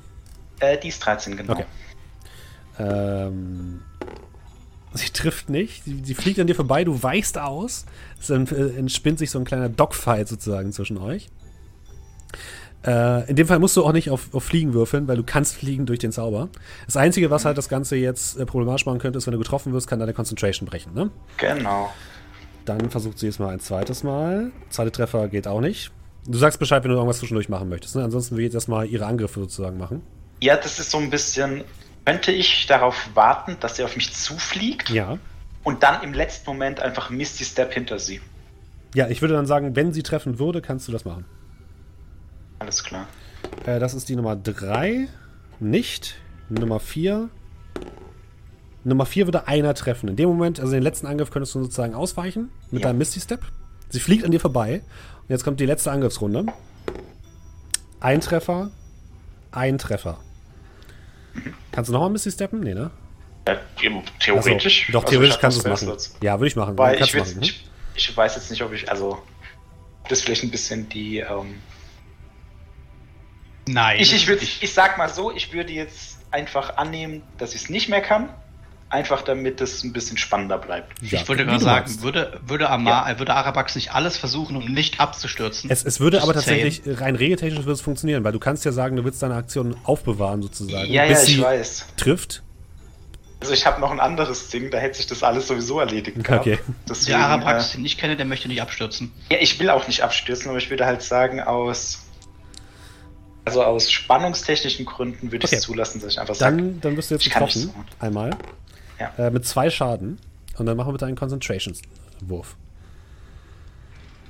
[0.59, 1.53] Äh, die ist 13, genau.
[1.53, 1.65] Okay.
[2.79, 3.81] Ähm,
[4.93, 5.83] sie trifft nicht.
[5.83, 7.85] Sie, sie fliegt an dir vorbei, du weichst aus.
[8.19, 11.29] Es äh, entspinnt sich so ein kleiner Dogfight sozusagen zwischen euch.
[12.85, 15.55] Äh, in dem Fall musst du auch nicht auf, auf Fliegen würfeln, weil du kannst
[15.55, 16.49] fliegen durch den Zauber.
[16.85, 19.71] Das Einzige, was halt das Ganze jetzt äh, problematisch machen könnte, ist, wenn du getroffen
[19.73, 20.93] wirst, kann deine Concentration brechen.
[20.93, 21.11] Ne?
[21.37, 21.91] Genau.
[22.65, 24.51] Dann versucht sie es mal ein zweites Mal.
[24.69, 25.91] Zweite Treffer geht auch nicht.
[26.27, 27.95] Du sagst Bescheid, wenn du irgendwas zwischendurch machen möchtest.
[27.95, 28.03] Ne?
[28.03, 30.01] Ansonsten will ich jetzt erstmal ihre Angriffe sozusagen machen.
[30.41, 31.63] Ja, das ist so ein bisschen.
[32.05, 35.19] Könnte ich darauf warten, dass sie auf mich zufliegt Ja.
[35.63, 38.21] und dann im letzten Moment einfach Misty Step hinter sie?
[38.95, 41.25] Ja, ich würde dann sagen, wenn sie treffen würde, kannst du das machen.
[42.61, 43.07] Alles klar.
[43.65, 45.07] Äh, das ist die Nummer 3.
[45.59, 46.15] Nicht.
[46.49, 47.27] Nummer 4.
[48.83, 50.09] Nummer 4 würde einer treffen.
[50.09, 52.89] In dem Moment, also den letzten Angriff könntest du sozusagen ausweichen mit Ja.
[52.89, 53.41] deinem Misty Step.
[53.89, 54.81] Sie fliegt an dir vorbei.
[55.21, 56.45] Und jetzt kommt die letzte Angriffsrunde.
[57.99, 58.69] Ein Treffer.
[59.51, 60.19] Ein Treffer.
[61.71, 62.59] Kannst du nochmal Misty steppen?
[62.59, 62.91] Nee, ne?
[63.45, 63.55] Äh,
[64.19, 64.81] theoretisch.
[64.85, 65.77] Also, doch, Also, theoretisch hab kannst du es machen.
[65.77, 66.15] Spellslots.
[66.21, 66.77] Ja, würde ich machen.
[66.77, 67.39] Weil ich, machen.
[67.41, 68.89] ich, ich weiß jetzt nicht, ob ich.
[68.91, 69.17] Also.
[70.09, 71.17] Das ist vielleicht ein bisschen die.
[71.19, 71.55] Ähm,
[73.67, 73.99] Nein.
[73.99, 77.69] ich, ich, würd, ich sag mal so, ich würde jetzt einfach annehmen, dass ich es
[77.69, 78.29] nicht mehr kann.
[78.89, 81.01] Einfach damit es ein bisschen spannender bleibt.
[81.01, 84.57] Ja, ich wollte wie gerade sagen, würde, würde, Amar, äh, würde Arabax nicht alles versuchen,
[84.57, 85.69] um nicht abzustürzen?
[85.69, 88.97] Es, es würde aber tatsächlich rein regeltechnisch würde es funktionieren, weil du kannst ja sagen,
[88.97, 91.85] du willst deine Aktion aufbewahren sozusagen, Ja, ja, bis ich sie weiß.
[91.95, 92.43] trifft.
[93.39, 96.21] Also ich habe noch ein anderes Ding, da hätte sich das alles sowieso erledigt.
[96.21, 96.41] gehabt.
[96.45, 96.59] Okay.
[96.89, 99.13] Deswegen, Der Arabax, äh, den ich kenne, der möchte nicht abstürzen.
[99.31, 102.00] Ja, ich will auch nicht abstürzen, aber ich würde halt sagen, aus.
[103.45, 105.55] Also aus spannungstechnischen Gründen würde ich Okay.
[105.57, 106.55] es zulassen, dass ich einfach sage.
[106.57, 107.71] Dann, dann wirst du jetzt Ich getroffen.
[107.99, 108.31] Einmal.
[108.99, 109.11] Ja.
[109.17, 110.19] Äh, mit zwei Schaden.
[110.57, 112.55] Und dann machen wir bitte einen Concentration-Wurf.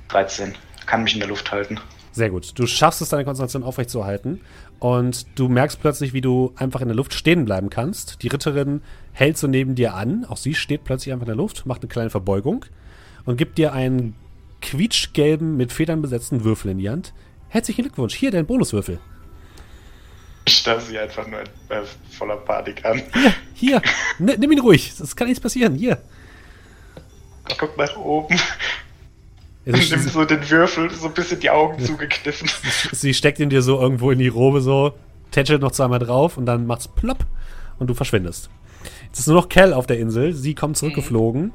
[0.08, 0.54] 13.
[0.86, 1.78] Kann mich in der Luft halten.
[2.12, 2.58] Sehr gut.
[2.58, 4.40] Du schaffst es, deine Konzentration aufrechtzuerhalten.
[4.78, 8.22] Und du merkst plötzlich, wie du einfach in der Luft stehen bleiben kannst.
[8.22, 8.82] Die Ritterin
[9.12, 10.24] hält so neben dir an.
[10.26, 12.64] Auch sie steht plötzlich einfach in der Luft, macht eine kleine Verbeugung
[13.24, 14.14] und gibt dir einen
[14.60, 17.12] quietschgelben, mit Federn besetzten Würfel in die Hand.
[17.52, 18.14] Herzlichen Glückwunsch.
[18.14, 18.98] Hier dein Bonuswürfel.
[20.46, 23.02] Ich starre sie einfach nur äh, voller Panik an.
[23.52, 23.82] Hier,
[24.18, 24.90] N nimm ihn ruhig.
[24.98, 25.74] Es kann nichts passieren.
[25.74, 26.00] Hier.
[27.58, 28.40] Guck nach oben.
[29.66, 32.48] Und nimm so den Würfel, so ein bisschen die Augen zugekniffen.
[32.92, 34.94] sie steckt ihn dir so irgendwo in die Robe so,
[35.30, 37.26] tätschelt noch zweimal drauf und dann macht's plopp
[37.78, 38.48] und du verschwindest.
[39.08, 40.32] Jetzt ist nur noch Kel auf der Insel.
[40.32, 41.52] Sie kommt zurückgeflogen.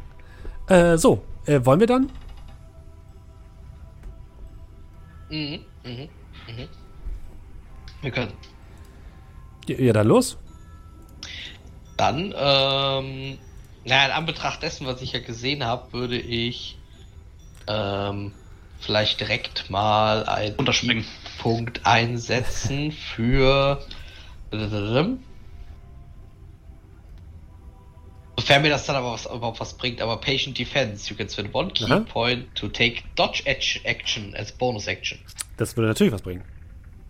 [0.67, 2.11] Äh, so, äh, wollen wir dann?
[5.31, 6.67] Mhm, mhm.
[8.01, 8.33] Wir können.
[9.67, 10.37] Ja, ja dann los.
[11.97, 13.39] Dann, ähm,
[13.85, 16.77] naja, in Anbetracht dessen, was ich ja gesehen habe, würde ich
[17.67, 18.33] ähm,
[18.79, 21.05] vielleicht direkt mal einen Unterspringen.
[21.39, 23.83] Punkt einsetzen für.
[28.37, 31.53] Sofern mir das dann aber was, überhaupt was bringt, aber Patient Defense, you can spend
[31.53, 31.99] one key Aha.
[32.01, 35.19] point to take Dodge Action as bonus action.
[35.57, 36.43] Das würde natürlich was bringen.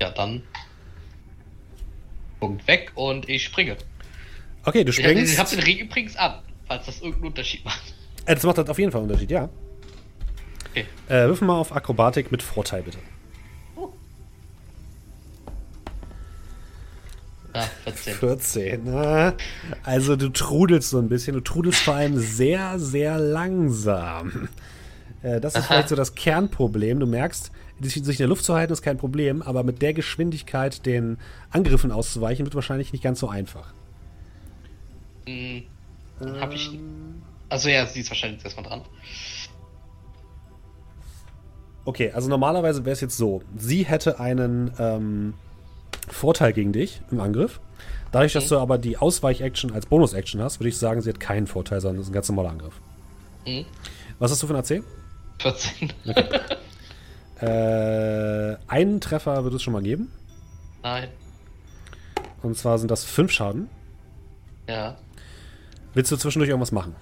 [0.01, 0.41] Ja, dann.
[2.39, 3.77] Punkt weg und ich springe.
[4.63, 5.33] Okay, du springst.
[5.33, 7.81] ich hab den Ring übrigens an, falls das irgendeinen Unterschied macht.
[8.25, 9.49] Äh, das macht halt auf jeden Fall einen Unterschied, ja.
[10.71, 10.85] Okay.
[11.07, 12.99] Äh, wirf mal auf Akrobatik mit Vorteil, bitte.
[17.55, 18.13] Ja, 14.
[18.13, 18.87] 14.
[18.93, 19.31] äh,
[19.83, 21.33] Also du trudelst so ein bisschen.
[21.33, 24.49] Du trudelst vor allem sehr, sehr langsam.
[25.23, 25.67] Äh, das ist Aha.
[25.67, 26.99] vielleicht so das Kernproblem.
[26.99, 30.85] Du merkst, sich in der Luft zu halten ist kein Problem, aber mit der Geschwindigkeit
[30.85, 31.17] den
[31.51, 33.73] Angriffen auszuweichen wird wahrscheinlich nicht ganz so einfach.
[35.27, 35.63] Hm,
[36.39, 36.71] hab ich.
[37.49, 38.81] Also ja, sie ist wahrscheinlich erstmal dran.
[41.85, 45.33] Okay, also normalerweise wäre es jetzt so, sie hätte einen ähm,
[46.09, 47.61] Vorteil gegen dich im Angriff.
[48.11, 48.49] Dadurch, dass Mhm.
[48.49, 51.99] du aber die Ausweich-Action als Bonus-Action hast, würde ich sagen, sie hat keinen Vorteil, sondern
[51.99, 52.73] es ist ein ganz normaler Angriff.
[53.45, 53.65] Mhm.
[54.19, 54.83] Was hast du für ein AC?
[55.39, 55.93] 14.
[57.41, 60.11] Äh, einen Treffer wird es schon mal geben.
[60.83, 61.09] Nein.
[62.41, 63.69] Und zwar sind das fünf Schaden.
[64.67, 64.97] Ja.
[65.93, 66.95] Willst du zwischendurch irgendwas machen?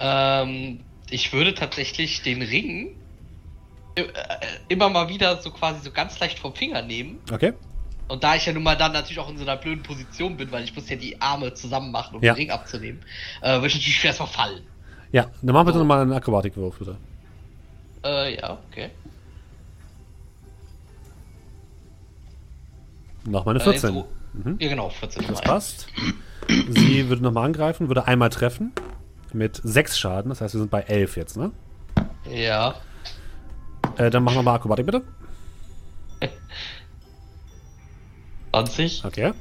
[0.00, 2.94] Ähm, ich würde tatsächlich den Ring
[3.96, 4.04] äh,
[4.68, 7.18] immer mal wieder so quasi so ganz leicht vom Finger nehmen.
[7.32, 7.52] Okay.
[8.08, 10.50] Und da ich ja nun mal dann natürlich auch in so einer blöden Position bin,
[10.50, 12.32] weil ich muss ja die Arme zusammen machen, um Ja.
[12.32, 13.00] den Ring abzunehmen,
[13.42, 14.62] äh, würde ich natürlich erstmal fallen.
[15.12, 15.80] Ja, dann mach bitte So.
[15.80, 16.96] nochmal einen Akrobatikwurf, bitte.
[18.04, 18.90] Äh, ja, okay.
[23.28, 23.94] Nochmal eine Äh, 14.
[23.94, 24.08] so.
[24.32, 24.56] Mhm.
[24.58, 25.86] Ja, genau, 14 Das passt.
[26.68, 28.72] Sie würde nochmal angreifen, würde einmal treffen.
[29.32, 31.52] Mit 6 Schaden, das heißt, wir sind bei 11 jetzt, ne?
[32.30, 32.74] Ja.
[33.96, 35.02] Äh, dann mach nochmal Akrobatik, bitte.
[38.52, 39.04] 20.
[39.04, 39.32] Okay.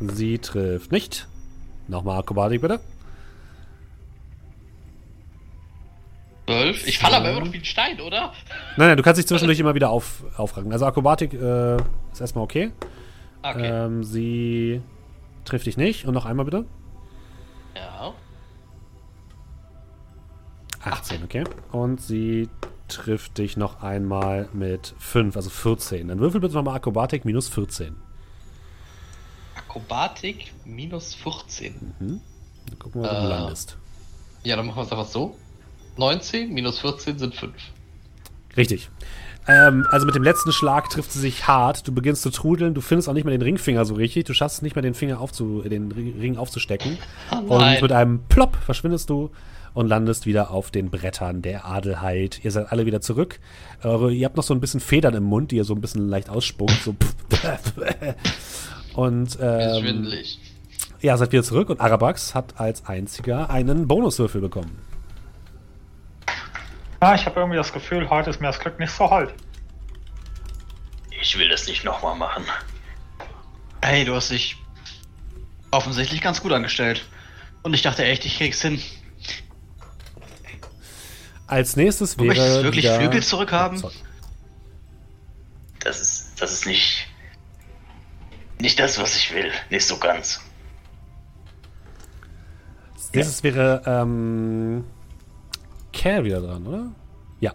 [0.00, 1.28] Sie trifft nicht.
[1.86, 2.80] Nochmal Akrobatik, bitte.
[6.46, 6.86] 12.
[6.88, 8.32] Ich falle aber immer noch wie ein Stein, oder?
[8.76, 10.72] Nein, nein, du kannst dich zwischendurch immer wieder auf, aufranken.
[10.72, 11.76] Also Akrobatik äh,
[12.12, 12.72] ist erstmal okay.
[13.42, 13.66] Okay.
[13.66, 14.82] Ähm, sie
[15.44, 16.04] trifft dich nicht.
[16.06, 16.64] Und noch einmal bitte.
[17.76, 18.12] Ja.
[20.84, 21.44] 18, okay.
[21.70, 22.48] Und sie
[22.88, 26.08] trifft dich noch einmal mit 5, also 14.
[26.08, 27.96] Dann würfel bitte nochmal Akrobatik minus 14.
[29.56, 31.94] Akrobatik minus 14.
[32.00, 33.28] Dann gucken wir, wo du Äh.
[33.28, 33.76] landest.
[34.44, 35.36] Ja, dann machen wir es einfach so.
[35.96, 37.52] 19 minus 14 sind 5.
[38.56, 38.90] Richtig.
[39.48, 41.86] Ähm, also mit dem letzten Schlag trifft sie sich hart.
[41.88, 42.74] Du beginnst zu trudeln.
[42.74, 44.24] Du findest auch nicht mehr den Ringfinger so richtig.
[44.24, 46.96] Du schaffst es nicht mehr, den Finger aufzu, den Ri- Ring aufzustecken.
[47.32, 49.30] Oh und mit einem Plopp verschwindest du
[49.74, 52.44] und landest wieder auf den Brettern der Adelheid.
[52.44, 53.40] Ihr seid alle wieder zurück.
[53.82, 56.08] Eure, ihr habt noch so ein bisschen Federn im Mund, die ihr so ein bisschen
[56.08, 56.80] leicht ausspuckt.
[56.84, 56.94] So
[58.94, 60.06] und ähm,
[61.00, 61.70] ja, seid wieder zurück.
[61.70, 64.78] Und Arabax hat als einziger einen Bonuswürfel bekommen.
[67.02, 69.34] Ja, ich habe irgendwie das Gefühl, heute ist mir das Glück nicht so hold.
[71.20, 72.44] Ich will das nicht nochmal machen.
[73.82, 74.56] Hey, du hast dich
[75.72, 77.04] offensichtlich ganz gut angestellt.
[77.64, 78.80] Und ich dachte echt, ich krieg's hin.
[81.48, 82.28] Als nächstes Du wäre.
[82.36, 83.82] möchtest wirklich wieder- Flügel zurückhaben?
[85.80, 87.08] Das ist, das ist nicht.
[88.60, 89.50] Nicht das, was ich will.
[89.70, 90.40] Nicht so ganz.
[92.94, 94.84] Als nächstes wäre ähm,
[95.92, 96.92] Cal wieder dran, oder?
[97.40, 97.54] Ja.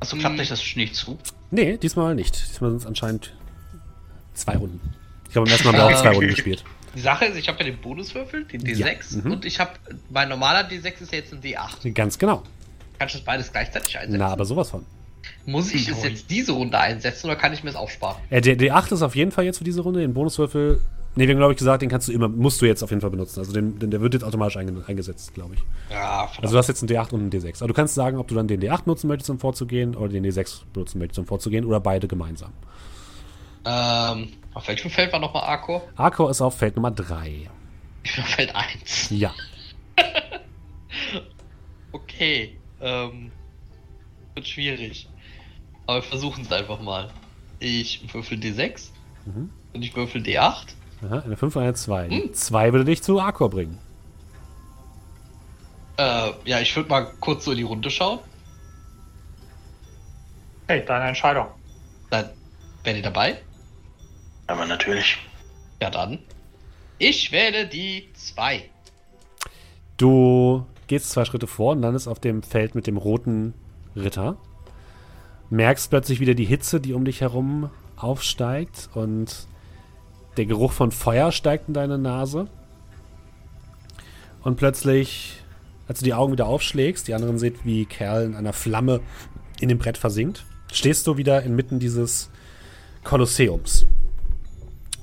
[0.00, 1.18] Also klappt euch das nicht zu?
[1.50, 2.48] Nee, diesmal nicht.
[2.50, 3.34] Diesmal sind es anscheinend
[4.34, 4.80] zwei Runden.
[5.26, 6.64] Ich glaube, beim ersten Mal haben wir auch zwei Runden gespielt.
[6.94, 9.32] Die Sache ist, ich habe ja den Bonuswürfel, den D6, mhm.
[9.32, 9.72] und ich habe,
[10.10, 11.92] mein normaler D6 ist ja jetzt ein D8.
[11.92, 12.42] Ganz genau.
[12.98, 14.18] Kannst du das beides gleichzeitig einsetzen?
[14.18, 14.84] Na, aber sowas von.
[15.46, 18.20] Muss ich es jetzt diese Runde einsetzen oder kann ich mir es aufsparen?
[18.30, 20.00] Äh, der D8 ist auf jeden Fall jetzt für diese Runde.
[20.00, 20.80] Den Bonuswürfel.
[21.18, 23.00] Nee, wir haben, glaube ich, gesagt, den kannst du immer, musst du jetzt auf jeden
[23.00, 23.40] Fall benutzen.
[23.40, 25.60] Also den, den, der wird jetzt automatisch einge eingesetzt, glaube ich.
[25.90, 26.44] Ja, verdammt.
[26.44, 27.58] Also du hast jetzt einen D8 und einen D6.
[27.58, 30.24] Aber du kannst sagen, ob du dann den D8 nutzen möchtest, um vorzugehen, oder den
[30.24, 32.52] D6 benutzen möchtest, um vorzugehen, oder beide gemeinsam.
[33.64, 35.82] ähm, auf welchem Feld war nochmal Arco?
[35.96, 37.48] Arco ist auf Feld Nummer 3.
[38.04, 39.10] Ich bin auf Feld 1.
[39.10, 39.34] Ja.
[41.92, 43.30] Okay, ähm,
[44.34, 45.08] wird schwierig.
[45.86, 47.10] Aber wir versuchen es einfach mal.
[47.60, 48.90] Ich würfel D6
[49.26, 49.50] Mhm.
[49.72, 50.74] und ich würfel D8.
[51.04, 52.08] Aha, eine 5 und eine 2.
[52.08, 52.34] Hm.
[52.34, 53.78] 2 würde dich zu Arco bringen.
[55.96, 58.20] Äh, ja, ich würde mal kurz so in die Runde schauen.
[60.68, 61.46] Hey, deine Entscheidung.
[62.10, 62.30] Dann
[62.84, 63.38] wäre ihr dabei.
[64.46, 65.18] Aber natürlich.
[65.80, 66.18] Ja, dann.
[66.98, 68.68] Ich wähle die 2.
[69.96, 73.54] Du gehst zwei Schritte vor und landest auf dem Feld mit dem roten
[73.94, 74.36] Ritter.
[75.50, 79.48] Merkst plötzlich wieder die Hitze, die um dich herum aufsteigt und
[80.38, 82.46] der Geruch von Feuer steigt in deine Nase.
[84.42, 85.42] Und plötzlich,
[85.88, 89.00] als du die Augen wieder aufschlägst, die anderen seht, wie Kerl in einer Flamme
[89.60, 92.30] in dem Brett versinkt, stehst du wieder inmitten dieses
[93.02, 93.86] Kolosseums.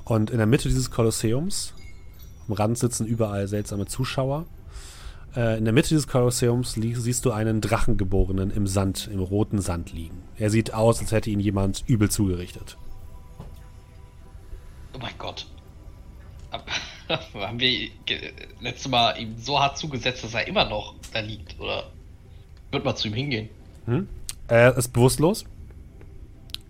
[0.06, 1.74] Und in der Mitte dieses Kolosseums,
[2.48, 4.46] am Rand sitzen überall seltsame Zuschauer.
[5.36, 9.92] Äh, in der Mitte dieses Kolosseums siehst du einen Drachengeborenen im Sand, im roten Sand
[9.92, 10.22] liegen.
[10.38, 12.78] Er sieht aus, als hätte ihn jemand übel zugerichtet.
[14.96, 15.46] Oh mein Gott.
[16.52, 16.70] Hab-
[17.36, 17.89] Haben wir
[18.62, 21.84] letztes Mal ihm so hart zugesetzt, dass er immer noch da liegt, oder?
[22.72, 23.50] Würde mal zu ihm hingehen.
[24.48, 25.46] Er ist bewusstlos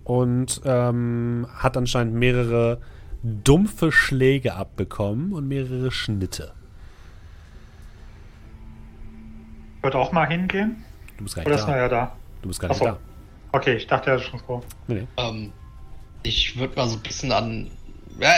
[0.03, 2.81] und ähm, hat anscheinend mehrere
[3.23, 6.51] dumpfe Schläge abbekommen und mehrere Schnitte.
[9.81, 10.83] Wird auch mal hingehen?
[11.17, 11.81] Du bist gar Oder nicht ist er da.
[11.81, 12.15] ja da?
[12.41, 12.85] Du bist gar nicht Achso.
[12.93, 12.99] da.
[13.57, 14.61] Okay, ich dachte, er ist schon so.
[14.87, 15.07] Nee, nee.
[15.17, 15.53] Ähm,
[16.23, 17.69] ich würde mal so ein bisschen an.
[18.19, 18.31] Ja,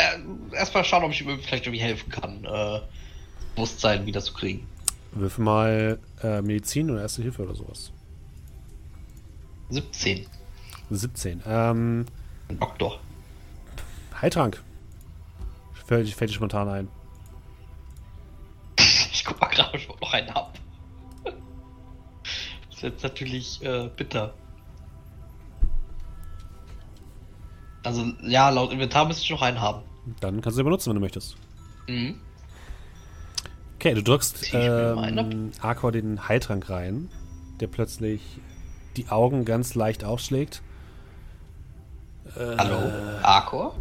[0.53, 2.81] erstmal schauen, ob ich ihm vielleicht irgendwie helfen kann, äh,
[3.55, 4.67] Bewusstsein wieder zu kriegen.
[5.11, 7.91] Würfel mal äh, Medizin oder Erste Hilfe oder sowas.
[9.69, 10.25] 17.
[10.89, 11.43] 17.
[11.45, 12.05] Ähm,
[12.59, 12.99] Doktor.
[14.21, 14.63] Heiltrank.
[15.85, 16.87] Fällt, fällt dir spontan ein.
[19.13, 20.57] Ich guck mal gerade, ob ich noch einen hab.
[22.69, 24.33] Das ist jetzt natürlich äh, bitter.
[27.87, 29.81] Also, ja, laut Inventar müsste ich noch einen haben.
[30.19, 31.37] Dann kannst du den benutzen, wenn du möchtest.
[31.87, 32.19] Mhm.
[33.75, 37.09] Okay, du drückst ähm, Arkor den Heiltrank rein,
[37.61, 38.21] der plötzlich
[38.97, 40.61] die Augen ganz leicht aufschlägt.
[42.35, 42.77] Hallo?
[43.23, 43.75] Arkor?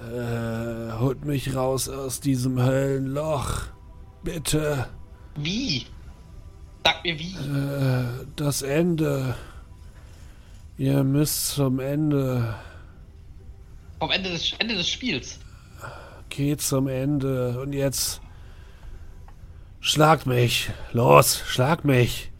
[0.00, 3.64] Äh, holt mich raus aus diesem Höllenloch.
[4.22, 4.86] Bitte.
[5.36, 5.86] Wie?
[6.84, 7.34] Sag mir wie.
[7.34, 9.34] Äh, das Ende.
[10.78, 12.54] Ihr müsst zum Ende.
[13.98, 15.38] Vom Ende des, Ende des Spiels.
[16.28, 17.60] Geht zum Ende.
[17.60, 18.20] Und jetzt.
[19.80, 20.70] Schlagt mich.
[20.92, 22.30] Los, schlag mich.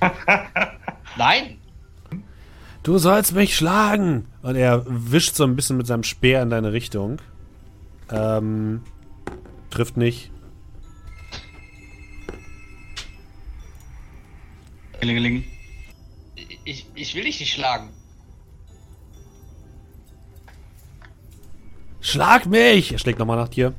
[1.16, 1.58] Nein.
[2.82, 4.26] Du sollst mich schlagen!
[4.40, 7.20] Und er wischt so ein bisschen mit seinem Speer in deine Richtung.
[8.10, 8.82] Ähm,
[9.70, 10.30] trifft nicht.
[15.00, 15.44] Klingeling.
[16.68, 17.88] Ich, ich will dich nicht schlagen.
[22.02, 22.92] Schlag mich!
[22.92, 23.72] Er schlägt nochmal nach dir.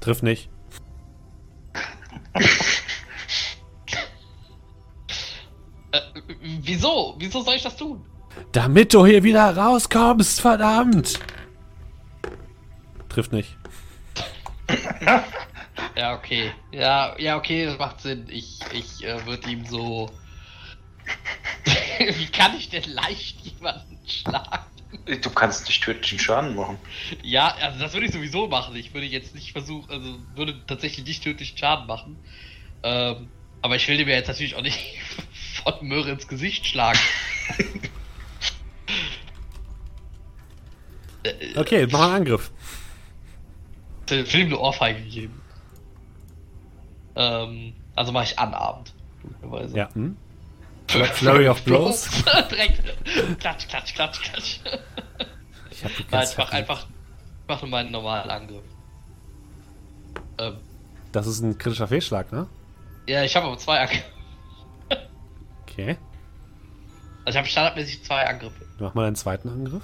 [0.00, 0.48] Trifft nicht.
[5.92, 6.00] Äh,
[6.62, 7.14] wieso?
[7.18, 8.04] Wieso soll ich das tun?
[8.50, 11.20] Damit du hier wieder rauskommst, verdammt!
[13.08, 13.56] Trifft nicht.
[15.96, 16.50] Ja, okay.
[16.72, 18.26] Ja, ja, okay, das macht Sinn.
[18.28, 20.10] Ich, ich äh, würde ihm so.
[22.18, 24.64] Wie kann ich denn leicht jemanden schlagen?
[25.22, 26.78] Du kannst nicht tödlichen Schaden machen.
[27.22, 28.74] Ja, also das würde ich sowieso machen.
[28.76, 32.18] Ich würde jetzt nicht versuchen, also würde tatsächlich nicht tödlichen Schaden machen.
[32.82, 33.28] Ähm,
[33.62, 34.78] aber ich will dir jetzt natürlich auch nicht
[35.64, 36.98] von Möhre ins Gesicht schlagen.
[41.56, 42.52] Okay, mach einen Angriff.
[44.08, 45.42] Ich will ihm eine Ohrfeige geben.
[47.16, 48.94] Ähm, also mache ich an Abend.
[49.22, 49.76] logischerweise.
[49.76, 49.94] Ja.
[49.94, 50.16] Hm?
[51.14, 52.08] Flurry of Blows.
[52.50, 52.82] Direkt.
[53.40, 54.60] Klatsch, klatsch, klatsch, klatsch.
[55.70, 56.86] Ich hab die Nein, ich mach einfach.
[57.42, 58.64] Ich mache nur meinen normalen Angriff.
[60.38, 60.56] Ähm,
[61.12, 62.46] Das ist ein kritischer Fehlschlag, ne?
[63.08, 64.04] ja, ich habe aber zwei Angriffe.
[65.62, 65.96] Okay.
[67.24, 68.64] Also ich habe standardmäßig zwei Angriffe.
[68.78, 69.82] Mach mal einen zweiten Angriff.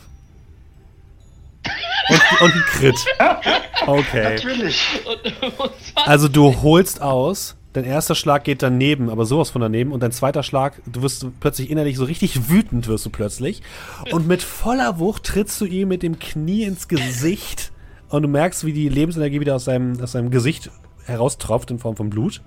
[2.09, 2.97] Und, und ein Crit.
[3.85, 4.23] Okay.
[4.35, 4.81] Natürlich.
[5.05, 9.63] Und, und zwar, Also du holst aus, dein erster Schlag geht daneben, aber sowas von
[9.63, 13.63] daneben und dein zweiter Schlag, du wirst plötzlich innerlich so richtig wütend wirst du plötzlich
[14.11, 17.73] und mit voller Wucht trittst du ihm mit dem Knie ins Gesicht
[18.09, 20.71] und du merkst, wie die Lebensenergie wieder aus seinem, aus seinem Gesicht
[21.07, 22.43] heraustropft in Form von Blut.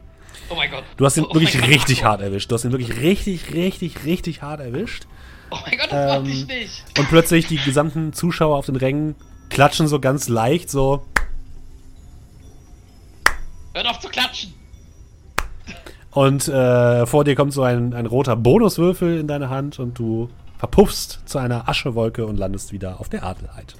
[0.50, 0.84] oh mein Gott.
[0.98, 1.68] Du hast ihn oh wirklich Gott.
[1.68, 2.52] richtig hart erwischt.
[2.52, 5.08] Du hast ihn wirklich richtig, richtig, richtig hart erwischt.
[5.50, 6.84] Oh mein Gott, das Ähm, wollte ich nicht.
[7.00, 9.16] Und plötzlich die gesamten Zuschauer auf den Rängen
[9.50, 11.04] klatschen so ganz leicht so
[13.74, 14.54] Hört auf zu klatschen.
[16.16, 20.30] Und äh, vor dir kommt so ein, ein roter Bonuswürfel in deine Hand und du
[20.58, 23.76] verpuffst zu einer Aschewolke und landest wieder auf der Adelheid.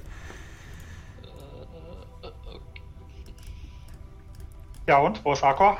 [4.86, 5.24] Ja, und?
[5.24, 5.78] Wo ist Akor?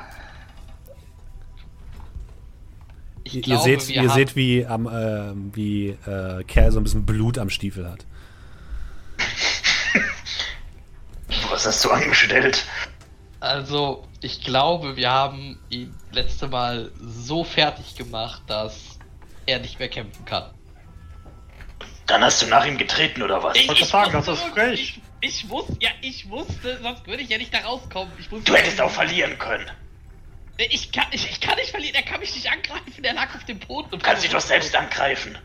[3.23, 7.05] Ich Ihr, glaube, seht, ihr seht, wie, am, ähm, wie äh, Kerl so ein bisschen
[7.05, 8.03] Blut am Stiefel hat.
[11.51, 12.65] Was hast du angestellt?
[13.39, 18.99] Also, ich glaube, wir haben ihn letzte Mal so fertig gemacht, dass
[19.45, 20.51] er nicht mehr kämpfen kann.
[22.07, 23.55] Dann hast du nach ihm getreten oder was?
[23.67, 25.01] wollte sagen, das ist frech.
[25.21, 28.11] Ich, ich wusste, ja, ich wusste, sonst würde ich ja nicht da rauskommen.
[28.19, 29.69] Ich Du hättest auch verlieren können.
[30.57, 33.43] Ich kann, ich, ich kann nicht verlieren, er kann mich nicht angreifen, er lag auf
[33.43, 33.91] dem Boden.
[33.91, 35.37] Du kannst dich doch selbst angreifen.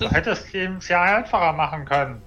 [0.00, 2.22] Du hättest ihm es ja einfacher machen können.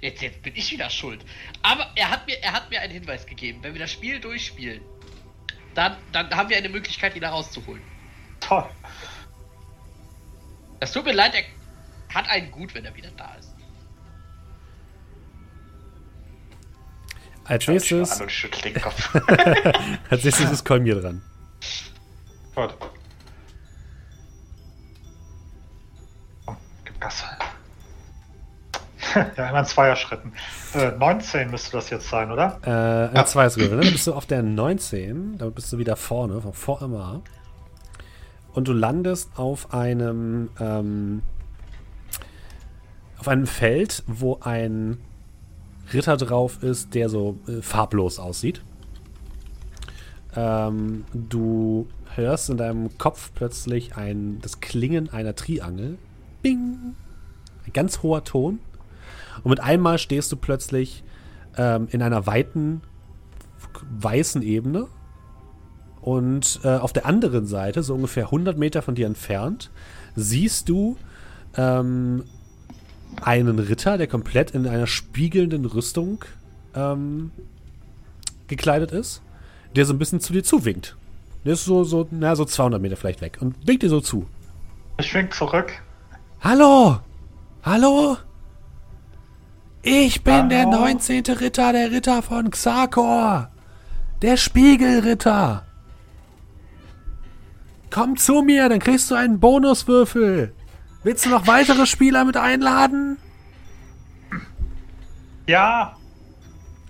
[0.00, 1.24] Jetzt, jetzt bin ich wieder schuld.
[1.62, 3.58] Aber er hat mir, er hat mir einen Hinweis gegeben.
[3.62, 4.80] Wenn wir das Spiel durchspielen,
[5.76, 7.82] dann, dann haben wir eine Möglichkeit, ihn da rauszuholen.
[8.40, 8.64] Toll.
[10.80, 13.54] Es tut mir leid, er hat einen gut, wenn er wieder da ist.
[17.44, 19.14] Als nächstes, an und schüttel den Kopf.
[20.10, 21.22] als nächstes ist Kolmir dran.
[22.54, 22.74] Gut.
[26.44, 27.24] Komm, gib Gas.
[29.36, 30.32] ja, immer in Zweierschritten.
[30.74, 32.58] Äh, 19 müsste das jetzt sein, oder?
[32.64, 33.80] Äh, ein zweites Gewinn.
[33.80, 35.38] Dann bist du auf der 19.
[35.38, 37.22] Damit bist du wieder vorne, vor immer.
[38.52, 41.22] Und du landest auf einem, ähm,
[43.18, 44.98] auf einem Feld, wo ein
[45.92, 48.62] Ritter drauf ist, der so äh, farblos aussieht.
[50.34, 55.98] Ähm, du hörst in deinem Kopf plötzlich ein, das Klingen einer Triangel.
[56.42, 56.94] Bing!
[57.66, 58.60] Ein ganz hoher Ton.
[59.46, 61.04] Und mit einmal stehst du plötzlich
[61.56, 62.80] ähm, in einer weiten
[63.96, 64.88] weißen Ebene.
[66.00, 69.70] Und äh, auf der anderen Seite, so ungefähr 100 Meter von dir entfernt,
[70.16, 70.96] siehst du
[71.56, 72.24] ähm,
[73.22, 76.24] einen Ritter, der komplett in einer spiegelnden Rüstung
[76.74, 77.30] ähm,
[78.48, 79.22] gekleidet ist,
[79.76, 80.96] der so ein bisschen zu dir zuwinkt.
[81.44, 84.26] Der ist so, so, na, so 200 Meter vielleicht weg und winkt dir so zu.
[84.98, 85.72] Ich wink zurück.
[86.40, 86.98] Hallo!
[87.62, 88.16] Hallo?
[89.88, 90.80] Ich bin der Hallo?
[90.80, 91.22] 19.
[91.26, 93.50] Ritter, der Ritter von Xakor.
[94.20, 95.64] Der Spiegelritter.
[97.92, 100.52] Komm zu mir, dann kriegst du einen Bonuswürfel.
[101.04, 103.16] Willst du noch weitere Spieler mit einladen?
[105.46, 105.94] Ja,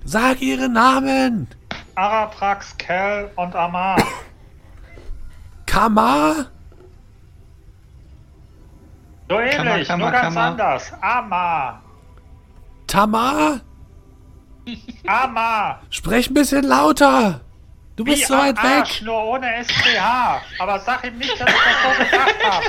[0.05, 1.49] Sag ihre Namen.
[1.97, 3.97] Araprax, Kel und Amar.
[5.67, 6.47] Kamar?
[9.29, 10.41] So ähnlich, Kammer, Kammer, nur ganz Kammer.
[10.47, 10.93] anders.
[11.03, 11.83] Amar.
[12.87, 13.61] Tamar?
[15.07, 15.83] Amar.
[15.91, 17.41] Sprech ein bisschen lauter.
[17.97, 19.07] Du bist Wie so am weit Arsch, weg.
[19.07, 20.43] nur ohne SPH.
[20.59, 22.65] Aber sag ihm nicht, dass ich das so gesagt habe.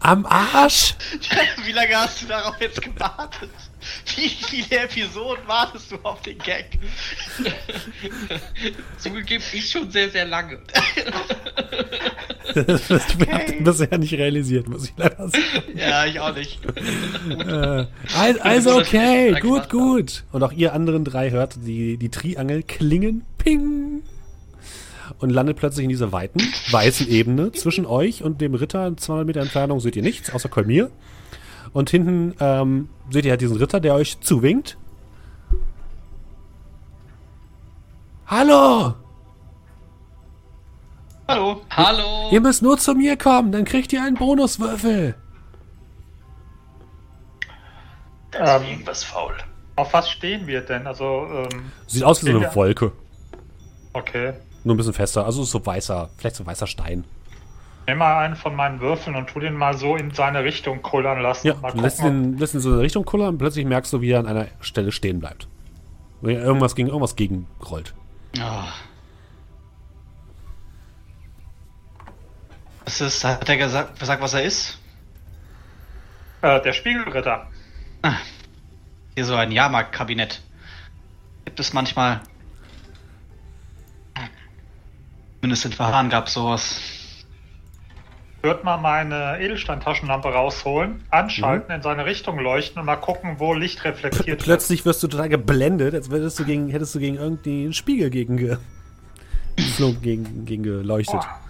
[0.00, 0.94] Am Arsch?
[1.64, 3.50] Wie lange hast du darauf jetzt gewartet?
[4.16, 6.78] Wie viele Episoden wartest du auf den Gag?
[8.98, 10.60] Zugegeben, ich schon sehr, sehr lange.
[12.54, 15.42] Das hast du bisher nicht realisiert, muss ich leider sagen.
[15.76, 16.58] ja, ich auch nicht.
[17.28, 17.86] Äh,
[18.16, 20.24] al- also okay, gut, gut.
[20.32, 24.02] Und auch ihr anderen drei hört die, die Triangel klingen, ping.
[25.18, 26.40] Und landet plötzlich in dieser weiten,
[26.70, 28.86] weißen Ebene zwischen euch und dem Ritter.
[28.86, 30.90] In 200 Meter Entfernung seht ihr nichts, außer Kolmir.
[31.72, 34.76] Und hinten ähm, seht ihr halt diesen Ritter, der euch zuwinkt.
[38.26, 38.94] Hallo!
[41.28, 41.60] Hallo.
[41.70, 42.30] Hallo.
[42.32, 45.14] Ihr müsst nur zu mir kommen, dann kriegt ihr einen Bonuswürfel.
[48.30, 48.68] Da ist Ähm.
[48.70, 49.34] irgendwas faul.
[49.76, 50.86] Auf was stehen wir denn?
[50.86, 52.54] Also, ähm, Sieht aus wie so eine.
[52.54, 52.92] Wolke.
[53.92, 54.32] okay.
[54.64, 55.24] Nur ein bisschen fester.
[55.24, 57.04] Also ist so weißer, vielleicht so weißer Stein.
[57.86, 61.20] Nimm mal einen von meinen Würfeln und tu den mal so in seine Richtung kullern
[61.20, 61.46] lassen.
[61.46, 63.64] Ja, mal du lässt gucken, ihn, lässt ihn so in eine Richtung kullern und plötzlich
[63.64, 65.48] merkst du, wie er an einer Stelle stehen bleibt.
[66.20, 67.94] Wenn irgendwas gegen irgendwas gegenrollt.
[68.40, 68.64] Ah.
[72.88, 74.78] Was ist, hat er gesagt, gesagt, was er ist?
[76.40, 77.46] äh, der Spiegelritter.
[79.14, 80.40] Hier so ein Jahrmarktkabinett.
[81.44, 82.22] Gibt es manchmal.
[85.34, 86.80] Zumindest in Verfahren gab es sowas.
[88.40, 93.84] Wird mal meine Edelsteintaschenlampe rausholen, anschalten, in seine Richtung leuchten und mal gucken, wo Licht
[93.84, 94.42] reflektiert wird.
[94.44, 98.08] Plötzlich wirst du total geblendet, als würdest du gegen, hättest du gegen irgendwie einen Spiegel
[98.08, 98.56] gegen, ge,
[100.00, 101.20] gegen, gegen geleuchtet.
[101.20, 101.47] Boah.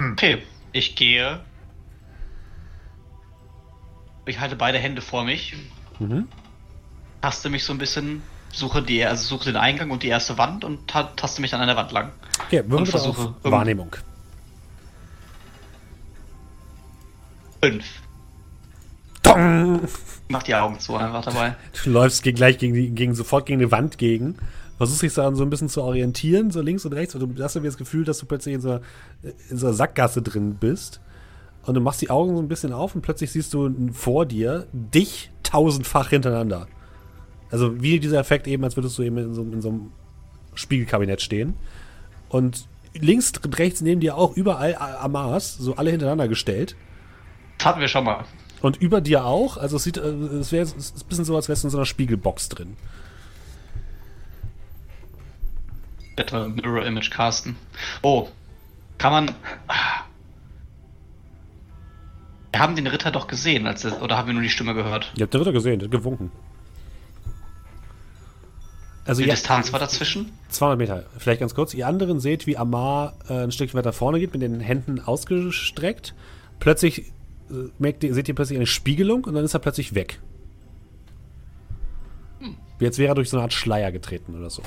[0.00, 0.42] Okay,
[0.72, 1.40] ich gehe.
[4.26, 5.54] Ich halte beide Hände vor mich,
[5.98, 6.28] Mhm.
[7.20, 8.22] taste mich so ein bisschen,
[8.52, 11.60] suche die, also suche den Eingang und die erste Wand und ta taste mich dann
[11.60, 12.12] an der Wand lang.
[12.46, 13.96] Okay, Und versuche Wahrnehmung.
[17.62, 17.84] Fünf.
[19.22, 19.86] Dong!
[20.28, 21.56] Mach die Augen zu einfach dabei.
[21.84, 24.38] Du läufst gegen, gleich gegen, die, gegen sofort gegen eine Wand gegen.
[24.80, 27.14] Versuchst dich daran so ein bisschen zu orientieren, so links und rechts.
[27.14, 28.80] Und du hast irgendwie das Gefühl, dass du plötzlich in so, einer-
[29.50, 31.02] in so einer Sackgasse drin bist.
[31.66, 34.66] Und du machst die Augen so ein bisschen auf und plötzlich siehst du vor dir
[34.72, 36.66] dich tausendfach hintereinander.
[37.50, 39.92] Also wie dieser Effekt eben, als würdest du eben in so, in so einem
[40.54, 41.56] Spiegelkabinett stehen.
[42.30, 46.74] Und links und rechts neben dir auch überall Amas, so alle hintereinander gestellt.
[47.58, 48.24] Das hatten wir schon mal.
[48.62, 49.58] Und über dir auch.
[49.58, 51.70] Also es sieht, äh, es wäre es ist ein bisschen so, als wärst du in
[51.70, 52.76] so einer Spiegelbox drin.
[56.20, 57.56] Etwa Mirror Image casten.
[58.02, 58.28] Oh,
[58.98, 59.34] kann man.
[59.68, 60.04] Ah.
[62.52, 65.12] Wir haben den Ritter doch gesehen, als er, oder haben wir nur die Stimme gehört?
[65.16, 66.30] Ihr habt den Ritter gesehen, der hat gewunken.
[69.06, 70.30] Also Die ihr Distanz war dazwischen?
[70.50, 71.72] 200 Meter, vielleicht ganz kurz.
[71.74, 76.14] Ihr anderen seht, wie Amar äh, ein Stück weiter vorne geht, mit den Händen ausgestreckt.
[76.58, 77.06] Plötzlich
[77.50, 80.20] äh, merkt ihr, seht ihr plötzlich eine Spiegelung und dann ist er plötzlich weg.
[82.78, 84.62] Wie Jetzt wäre er durch so eine Art Schleier getreten oder so.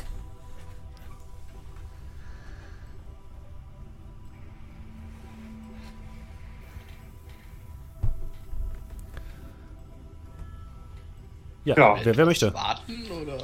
[11.65, 11.95] Ja, Ja.
[12.03, 12.53] Wer, wer möchte?
[12.53, 13.37] Warten oder?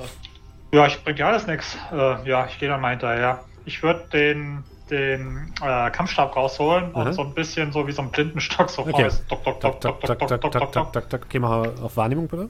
[0.72, 1.78] Ja, ich bringt ja alles nichts.
[1.92, 3.44] Äh, ja, ich gehe dann mal hinterher.
[3.66, 7.04] Ich würde den, den äh, Kampfstab rausholen Aha.
[7.04, 9.10] und so ein bisschen so wie so ein Blindenstock so Okay.
[9.30, 10.94] Dock, dock, dock, dock, dock, dock, dock, tak, dock.
[10.94, 11.26] tak, tak.
[11.26, 12.50] Okay, mal auf Wahrnehmung bitte.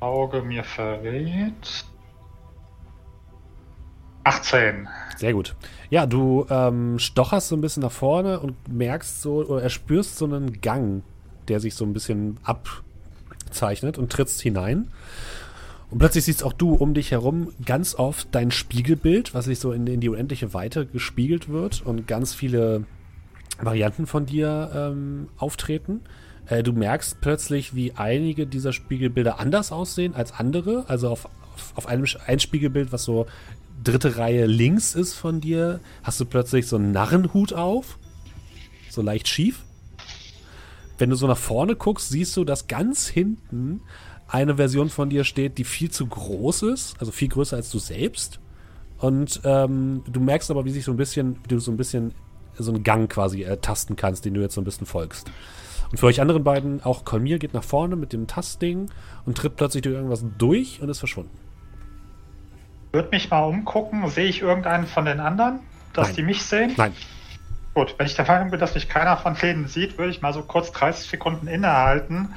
[0.00, 1.84] Auge mir verrät.
[4.28, 4.86] 18.
[5.16, 5.56] Sehr gut.
[5.88, 10.26] Ja, du ähm, stocherst so ein bisschen nach vorne und merkst so, oder erspürst so
[10.26, 11.02] einen Gang,
[11.48, 14.90] der sich so ein bisschen abzeichnet und trittst hinein.
[15.90, 19.72] Und plötzlich siehst auch du um dich herum ganz oft dein Spiegelbild, was sich so
[19.72, 22.84] in, in die unendliche Weite gespiegelt wird und ganz viele
[23.58, 26.02] Varianten von dir ähm, auftreten.
[26.46, 30.84] Äh, du merkst plötzlich, wie einige dieser Spiegelbilder anders aussehen als andere.
[30.88, 31.24] Also auf,
[31.54, 33.26] auf, auf einem ein Spiegelbild, was so
[33.82, 37.98] dritte Reihe links ist von dir, hast du plötzlich so einen Narrenhut auf.
[38.90, 39.64] So leicht schief.
[40.98, 43.80] Wenn du so nach vorne guckst, siehst du, dass ganz hinten
[44.26, 47.78] eine Version von dir steht, die viel zu groß ist, also viel größer als du
[47.78, 48.40] selbst.
[48.98, 52.12] Und ähm, du merkst aber, wie sich so ein bisschen, wie du so ein bisschen
[52.58, 55.30] so einen Gang quasi äh, tasten kannst, den du jetzt so ein bisschen folgst.
[55.90, 58.90] Und für euch anderen beiden, auch Kolmir geht nach vorne mit dem Tastding
[59.24, 61.47] und tritt plötzlich durch irgendwas durch und ist verschwunden.
[62.92, 65.60] Würde mich mal umgucken, sehe ich irgendeinen von den anderen,
[65.92, 66.16] dass Nein.
[66.16, 66.74] die mich sehen?
[66.76, 66.94] Nein.
[67.74, 70.32] Gut, wenn ich der Meinung bin, dass mich keiner von denen sieht, würde ich mal
[70.32, 72.34] so kurz 30 Sekunden innehalten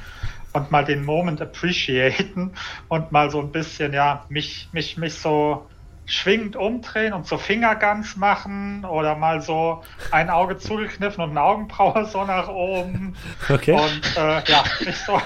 [0.54, 2.54] und mal den Moment appreciaten
[2.89, 5.68] und mal so ein bisschen, ja, mich, mich, mich so
[6.06, 12.06] schwingend umdrehen und so Fingerguns machen oder mal so ein Auge zugekniffen und eine Augenbraue
[12.06, 13.16] so nach oben.
[13.49, 13.74] Okay.
[13.74, 15.20] Und äh, ja, mich so.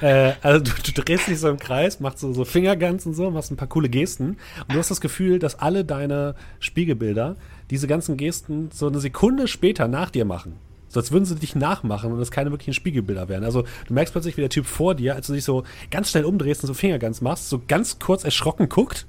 [0.00, 3.30] Äh, also du, du drehst dich so im Kreis, machst so, so Fingerguns und so,
[3.30, 4.36] machst ein paar coole Gesten.
[4.60, 7.36] Und du hast das Gefühl, dass alle deine Spiegelbilder
[7.70, 10.54] diese ganzen Gesten so eine Sekunde später nach dir machen.
[10.88, 13.42] So als würden sie dich nachmachen und es keine wirklichen Spiegelbilder wären.
[13.42, 16.24] Also du merkst plötzlich, wie der Typ vor dir, als du dich so ganz schnell
[16.24, 19.06] umdrehst und so Fingerguns machst, so ganz kurz erschrocken guckt.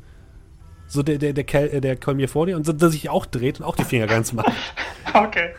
[0.88, 3.26] So der, der, der, Kerl, äh, der Kolmier vor dir und so, der sich auch
[3.26, 4.52] dreht und auch die Fingerguns macht.
[5.14, 5.52] Okay.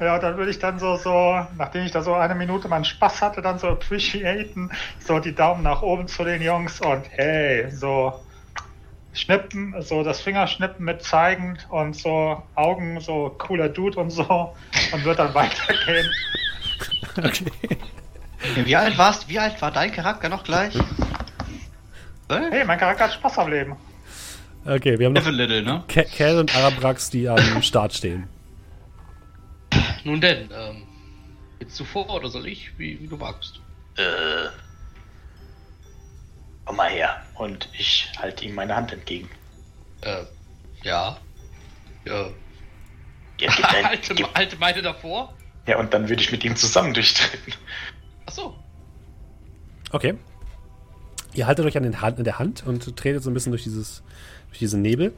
[0.00, 3.22] Ja, dann würde ich dann so, so, nachdem ich da so eine Minute meinen Spaß
[3.22, 8.20] hatte, dann so appreciaten, so die Daumen nach oben zu den Jungs und hey, so
[9.12, 14.52] schnippen, so das Fingerschnippen mit zeigen und so Augen, so cooler Dude und so
[14.92, 16.10] und wird dann weitergehen.
[17.16, 17.78] Okay.
[18.64, 20.74] Wie alt warst Wie alt war dein Charakter noch gleich?
[22.28, 23.76] Hey, mein Charakter hat Spaß am Leben.
[24.66, 25.84] Okay, wir haben noch little, ne?
[25.86, 28.28] Kel und Arabrax, die am Start stehen.
[30.04, 30.82] Nun denn, ähm,
[31.58, 32.78] willst du vor oder soll ich?
[32.78, 33.60] Wie, wie du magst.
[33.96, 34.48] Äh.
[36.64, 37.22] Komm mal her.
[37.34, 39.28] Und ich halte ihm meine Hand entgegen.
[40.02, 40.24] Äh,
[40.82, 41.18] ja.
[42.04, 42.30] Ja.
[43.40, 45.34] Ja, gib dein, alte, gib, alte Meide davor?
[45.66, 47.54] ja, und dann würde ich mit ihm zusammen durchtreten.
[48.26, 48.54] Achso.
[49.90, 50.14] Okay.
[51.32, 53.64] Ihr haltet euch an, den Hand, in der Hand und tretet so ein bisschen durch
[53.64, 54.02] dieses
[54.48, 55.12] durch diesen Nebel.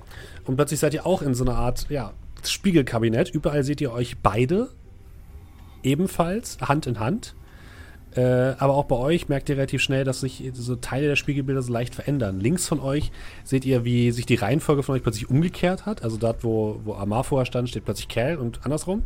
[0.44, 2.14] Und plötzlich seid ihr auch in so einer Art, ja,
[2.50, 3.30] Spiegelkabinett.
[3.30, 4.68] Überall seht ihr euch beide
[5.82, 7.34] ebenfalls Hand in Hand.
[8.16, 11.60] Äh, aber auch bei euch merkt ihr relativ schnell, dass sich so Teile der Spiegelbilder
[11.60, 12.40] so leicht verändern.
[12.40, 13.12] Links von euch
[13.44, 16.02] seht ihr, wie sich die Reihenfolge von euch plötzlich umgekehrt hat.
[16.02, 19.02] Also dort, wo, wo Amar vorher stand, steht plötzlich Cal und andersrum.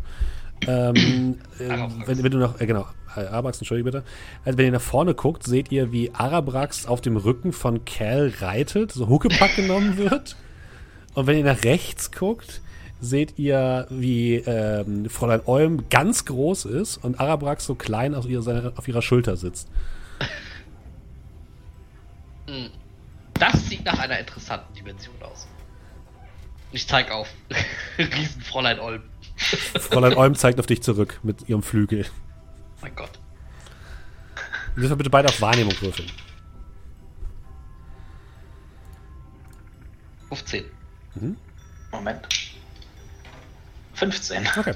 [0.66, 0.94] Ähm,
[1.58, 1.68] äh,
[2.06, 4.04] wenn, wenn du noch, äh, genau, Arabrax, entschuldige bitte.
[4.44, 8.32] Also wenn ihr nach vorne guckt, seht ihr, wie Arabrax auf dem Rücken von Cal
[8.40, 10.36] reitet, so Huckepack genommen wird.
[11.14, 12.60] Und wenn ihr nach rechts guckt,
[13.00, 18.72] seht ihr, wie ähm, Fräulein Olm ganz groß ist und Arabrax so klein auf ihrer,
[18.76, 19.68] auf ihrer Schulter sitzt.
[23.34, 25.46] Das sieht nach einer interessanten Dimension aus.
[26.72, 27.28] Ich zeig auf.
[27.98, 29.02] Riesenfräulein Olm.
[29.36, 32.06] Fräulein Olm zeigt auf dich zurück mit ihrem Flügel.
[32.82, 33.18] Mein Gott.
[34.76, 36.10] Ihr dürft bitte beide auf Wahrnehmung würfeln.
[40.28, 40.64] 15.
[41.90, 42.28] Moment.
[44.00, 44.48] 15.
[44.58, 44.74] Okay.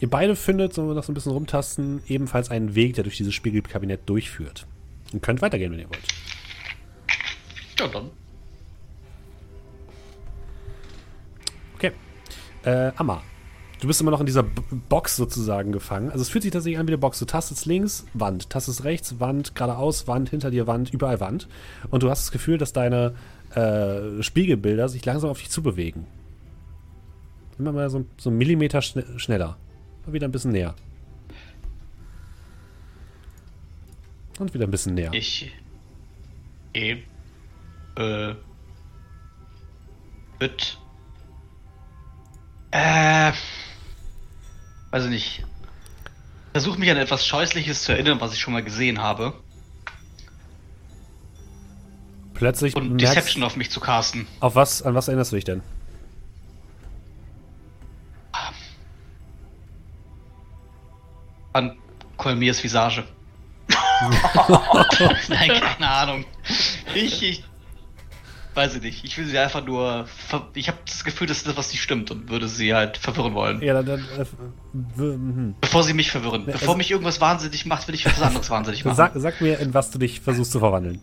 [0.00, 3.34] Ihr beide findet, so nach so ein bisschen rumtasten, ebenfalls einen Weg, der durch dieses
[3.34, 4.66] Spiegelkabinett durchführt.
[5.12, 6.00] Und könnt weitergehen, wenn ihr wollt.
[7.78, 8.10] Ja, dann.
[11.74, 11.92] Okay.
[12.64, 13.22] Äh, Amma.
[13.80, 16.10] Du bist immer noch in dieser B Box sozusagen gefangen.
[16.10, 17.18] Also es fühlt sich tatsächlich an wie eine Box.
[17.18, 18.50] Du tastest links, Wand.
[18.50, 19.54] Tastest rechts, Wand.
[19.54, 20.28] Geradeaus, Wand.
[20.28, 20.92] Hinter dir, Wand.
[20.92, 21.48] Überall Wand.
[21.90, 23.14] Und du hast das Gefühl, dass deine
[23.54, 26.06] äh, Spiegelbilder sich langsam auf dich zubewegen.
[27.60, 29.58] Immer mal so, so einen Millimeter schne schneller.
[30.06, 30.74] Mal wieder ein bisschen näher.
[34.38, 35.12] Und wieder ein bisschen näher.
[35.12, 35.52] Ich.
[36.72, 37.02] E.
[37.96, 38.34] Äh.
[40.38, 40.78] Wird.
[42.70, 43.32] Äh.
[44.90, 45.44] Weiß ich nicht.
[46.52, 49.34] Versuche mich an etwas Scheußliches zu erinnern, was ich schon mal gesehen habe.
[52.32, 54.26] Plötzlich Und Deception auf mich zu casten.
[54.40, 55.60] auf was, an was erinnerst du dich denn?
[61.52, 61.76] An
[62.16, 63.04] Kolmiers Visage.
[65.28, 66.24] Nein, keine Ahnung.
[66.94, 67.44] Ich, ich.
[68.54, 69.04] Weiß ich nicht.
[69.04, 70.06] Ich will sie einfach nur.
[70.54, 73.62] Ich habe das Gefühl, dass das was nicht stimmt und würde sie halt verwirren wollen.
[73.62, 73.86] Ja, dann.
[73.86, 75.54] dann äh, mhm.
[75.60, 76.46] Bevor sie mich verwirren.
[76.46, 78.96] Bevor also- mich irgendwas wahnsinnig macht, will ich was anderes wahnsinnig machen.
[78.96, 81.00] Sag, sag mir, in was du dich versuchst zu verwandeln.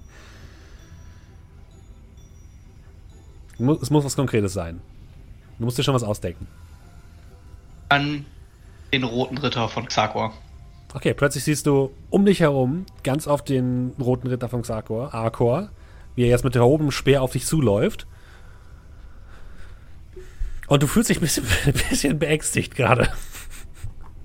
[3.59, 4.81] Es muss was Konkretes sein.
[5.57, 6.47] Du musst dir schon was ausdenken.
[7.89, 8.25] An
[8.93, 10.33] den roten Ritter von Xakor.
[10.93, 15.69] Okay, plötzlich siehst du um dich herum ganz auf den roten Ritter von Xakor, Arkor,
[16.15, 18.07] wie er jetzt mit erhobenem Speer auf dich zuläuft.
[20.67, 23.09] Und du fühlst dich ein bisschen, ein bisschen beängstigt gerade.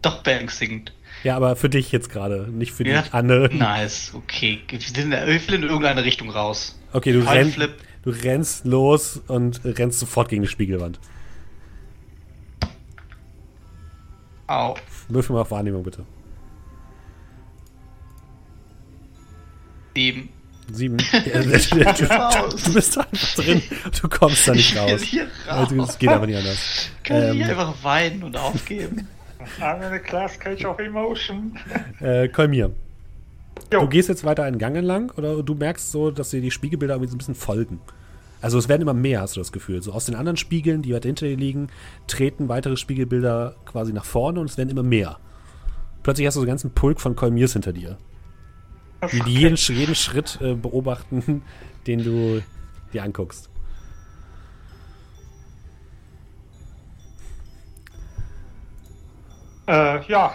[0.02, 0.92] Doch beängstigend.
[1.22, 3.04] Ja, aber für dich jetzt gerade, nicht für die Ja.
[3.12, 3.56] anderen.
[3.58, 4.60] Nice, okay.
[4.68, 6.76] Wir sind in irgendeine Richtung raus.
[6.92, 7.54] Okay, du, renn,
[8.02, 10.98] du rennst los und rennst sofort gegen die Spiegelwand.
[14.46, 14.74] Au.
[15.08, 16.04] Würfel mal auf Wahrnehmung, bitte.
[19.94, 20.28] Sieben.
[20.70, 20.96] Sieben.
[21.12, 23.62] Du, bist da einfach drin.
[24.00, 25.02] Du kommst da nicht Ich raus.
[25.02, 25.90] hier Also, raus.
[25.90, 26.90] Es geht aber nicht anders.
[27.04, 29.08] Können wir Ähm, einfach weinen und aufgeben?
[29.60, 31.58] I'm in a class cage of emotion.
[32.00, 32.70] Äh, Kolmir.
[33.72, 33.80] Jo.
[33.80, 36.94] Du gehst jetzt weiter einen Gang entlang oder du merkst so, dass dir die Spiegelbilder
[36.94, 37.80] irgendwie so ein bisschen folgen.
[38.42, 39.82] Also es werden immer mehr, hast du das Gefühl.
[39.82, 41.68] So aus den anderen Spiegeln, die weit hinter dir liegen,
[42.08, 45.18] treten weitere Spiegelbilder quasi nach vorne und es werden immer mehr.
[46.02, 47.98] Plötzlich hast du so einen ganzen Pulk von Kolmirs hinter dir.
[49.12, 51.42] Die die jeden, jeden Schritt äh, beobachten,
[51.86, 52.42] den du
[52.92, 53.48] dir anguckst.
[59.68, 60.34] Äh, ja,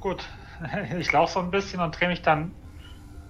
[0.00, 0.24] gut.
[0.98, 2.50] Ich laufe so ein bisschen und drehe mich dann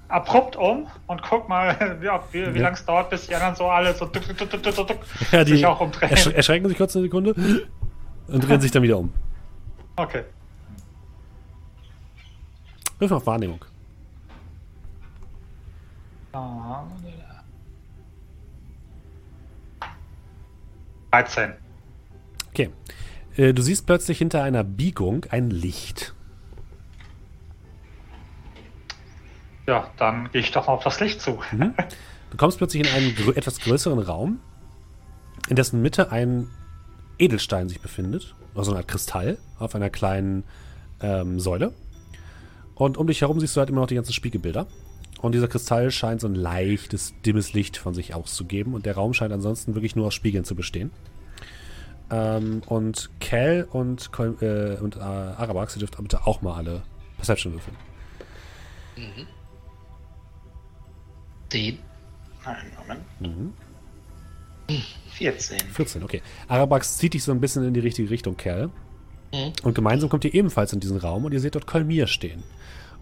[0.09, 2.49] abrupt um und guck mal, wie, ob- wie, Ja.
[2.51, 4.99] lange es dauert, bis die anderen so alle so duck, duck, duck, duck, duck,
[5.33, 6.11] Ja, die sich auch umdrehen.
[6.11, 7.35] ersch erschrecken sich kurz eine Sekunde
[8.29, 9.13] und drehen sich dann wieder um.
[9.97, 10.25] Okay.
[12.99, 13.65] Wirf mal auf Wahrnehmung.
[16.33, 16.83] Ah,
[21.11, 21.53] 13.
[22.51, 22.71] Okay.
[23.37, 26.15] Äh, du siehst plötzlich hinter einer Biegung ein Licht.
[29.69, 31.41] Ja, dann gehe ich doch mal auf das Licht zu.
[32.31, 34.41] Du kommst plötzlich in einen grö etwas größeren Raum,
[35.49, 36.49] in dessen Mitte ein
[37.19, 40.45] Edelstein sich befindet, also eine Art Kristall, auf einer kleinen
[41.03, 41.75] ähm, Säule.
[42.75, 44.67] Und um dich herum siehst du halt immer noch die ganzen Spiegelbilder.
[45.21, 48.73] Und dieser Kristall scheint so ein leichtes, dimmes Licht von sich auszugeben.
[48.73, 50.93] Und der Raum scheint ansonsten wirklich nur aus Spiegeln zu bestehen.
[52.11, 56.83] Ähm, und Cal und, äh, und äh, Arabax, ihr dürft bitte auch mal alle
[57.17, 57.77] Perception würfeln.
[61.51, 61.79] Zehn.
[62.45, 63.03] Nein, Moment.
[63.21, 63.53] Mhm.
[65.13, 65.59] 14.
[65.73, 66.23] 14, okay.
[66.47, 68.71] Arabax zieht dich so ein bisschen in die richtige Richtung, Kerl.
[69.33, 69.53] Mhm.
[69.63, 72.43] Und gemeinsam kommt ihr ebenfalls in diesen Raum und ihr seht dort Kolmir stehen.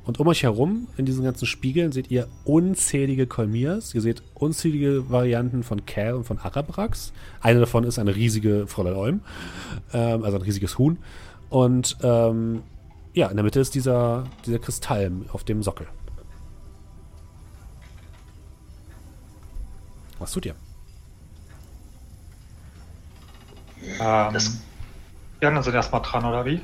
[0.06, 3.92] Und um euch herum, in diesen ganzen Spiegeln, seht ihr unzählige Kolmirs.
[3.92, 7.12] Ihr seht unzählige Varianten von Kerl und von Arabrax.
[7.40, 9.20] Eine davon ist eine riesige Fräulein Olm,
[9.92, 10.98] ähm, also ein riesiges Huhn.
[11.50, 12.62] Und ähm,
[13.14, 15.88] ja, in der Mitte ist dieser, dieser Kristall auf dem Sockel.
[20.18, 20.54] Was tut ihr?
[24.00, 24.58] Ähm, Das-
[25.40, 26.60] die anderen sind erstmal dran, oder wie?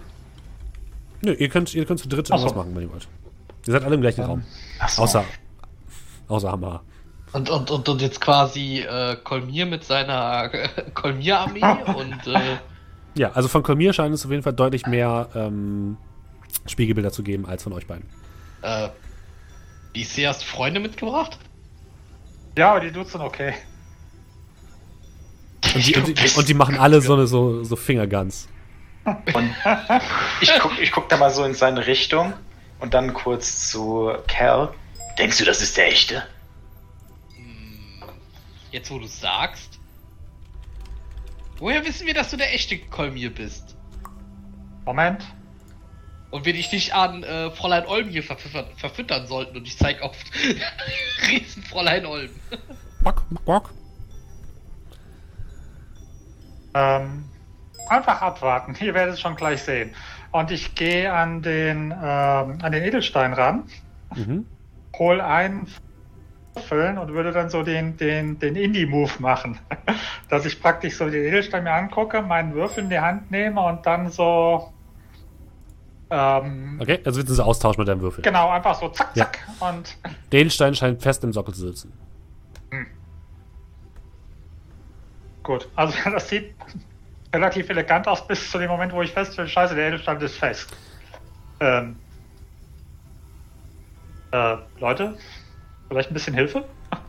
[1.22, 2.46] Nö, ihr könnt, ihr könnt zu dritt Ach so.
[2.46, 3.06] irgendwas machen, wenn ihr wollt.
[3.66, 4.42] Ihr seid alle im gleichen Raum.
[4.80, 5.02] Ach so.
[5.02, 5.24] Außer,
[6.28, 6.82] außer Hammer.
[7.32, 11.60] Und, und, und, und jetzt quasi äh, Kolmir mit seiner äh, Kolmir-Armee
[11.96, 12.56] und äh,
[13.14, 15.96] Ja, also von Kolmir scheint es auf jeden Fall deutlich mehr ähm,
[16.66, 18.04] Spiegelbilder zu geben als von euch beiden.
[18.62, 18.88] äh,
[20.04, 21.38] sehr hast du Freunde mitgebracht?
[22.56, 23.54] Ja, aber die Dudes sind okay.
[25.74, 28.48] Und die, und die, und die machen alle so eine so, so Fingerguns.
[29.04, 29.54] Und
[30.40, 32.34] ich guck, ich guck da mal so in seine Richtung
[32.80, 34.74] und dann kurz zu Cal.
[35.18, 36.24] Denkst du, das ist der echte?
[37.36, 38.02] Hm,
[38.70, 39.78] Jetzt wo du sagst.
[41.58, 43.76] Woher wissen wir, dass du der echte Kolmir bist?
[44.84, 45.24] Moment.
[46.32, 50.00] Und wir dich nicht an äh, Fräulein Olm hier verfüttern, verfüttern sollten und ich zeig
[50.00, 50.16] auf
[51.28, 52.30] Riesen Fräulein Olm.
[53.04, 53.70] Bock, bock, bock.
[56.74, 57.24] Ähm,
[57.90, 58.74] einfach abwarten.
[58.80, 59.94] Ihr werdet es schon gleich sehen.
[60.30, 63.64] Und ich gehe an den, ähm, an den Edelstein ran,
[64.14, 64.46] Mhm.
[64.98, 65.66] hol einen
[66.68, 69.58] füllen und würde dann so den, den, den Indie-Move machen.
[70.30, 73.84] Dass ich praktisch so den Edelstein mir angucke, meinen Würfel in die Hand nehme und
[73.84, 74.72] dann so.
[76.14, 78.22] Ähm, Okay, also willst du so austauschen mit deinem Würfel.
[78.22, 79.24] Genau, einfach so zack, Ja.
[79.24, 79.38] zack.
[79.60, 79.96] Und
[80.32, 81.92] Der Edelstein scheint fest im Sockel zu sitzen.
[85.42, 85.68] gut.
[85.74, 86.54] Also das sieht
[87.34, 90.76] relativ elegant aus bis zu dem Moment, wo ich feststelle, scheiße, der Edelstein ist fest.
[91.60, 91.98] Ähm,
[94.32, 95.16] äh, Leute,
[95.88, 96.64] vielleicht ein bisschen Hilfe?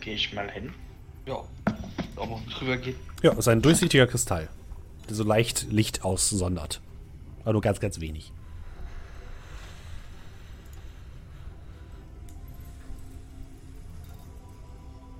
[0.00, 0.74] Gehe ich mal hin.
[1.26, 1.42] Ja,
[2.18, 2.96] auch mal drüber gehen.
[3.22, 4.48] Ja, es ist ein durchsichtiger Kristall,
[5.08, 6.80] der so leicht Licht aussondert.
[7.42, 8.32] Aber nur ganz, ganz wenig.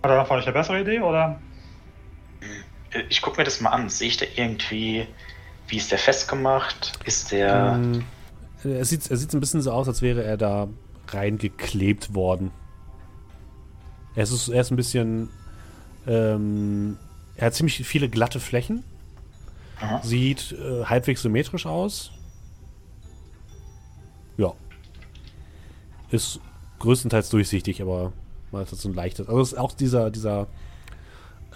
[0.02, 1.40] Hat er noch vielleicht eine bessere Idee, oder?
[3.08, 3.88] Ich gucke mir das mal an.
[3.88, 5.06] Sehe ich da irgendwie,
[5.66, 6.98] wie ist der festgemacht?
[7.04, 7.74] Ist der.
[7.74, 8.04] Ähm,
[8.64, 10.68] er sieht, er sieht ein bisschen so aus, als wäre er da
[11.08, 12.50] reingeklebt worden.
[14.14, 15.30] Er ist, er ist ein bisschen.
[16.08, 16.96] Ähm,
[17.36, 18.82] er hat ziemlich viele glatte Flächen.
[19.80, 20.00] Aha.
[20.02, 22.10] Sieht äh, halbwegs symmetrisch aus.
[24.36, 24.54] Ja.
[26.10, 26.40] Ist
[26.80, 28.12] größtenteils durchsichtig, aber
[28.50, 29.28] man hat so ein leichtes.
[29.28, 30.48] Also ist auch dieser, dieser,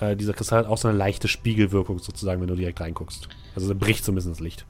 [0.00, 3.28] äh, dieser Kristall hat auch so eine leichte Spiegelwirkung sozusagen, wenn du direkt reinguckst.
[3.54, 4.66] Also er bricht so ein bisschen das Licht.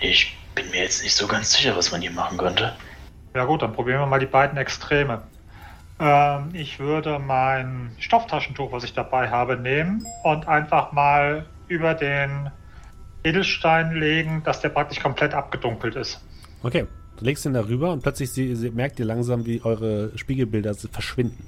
[0.00, 2.74] Ich bin mir jetzt nicht so ganz sicher, was man hier machen könnte.
[3.34, 5.22] Ja gut, dann probieren wir mal die beiden Extreme.
[6.00, 12.50] Ähm, ich würde mein Stofftaschentuch, was ich dabei habe, nehmen und einfach mal über den
[13.24, 16.20] Edelstein legen, dass der praktisch komplett abgedunkelt ist.
[16.62, 20.74] Okay, du legst ihn darüber und plötzlich sie, sie, merkt ihr langsam, wie eure Spiegelbilder
[20.74, 21.44] verschwinden.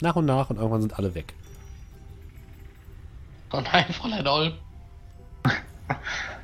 [0.00, 1.34] Nach und nach und irgendwann sind alle weg.
[3.52, 4.52] Oh nein, Fräulein Olm.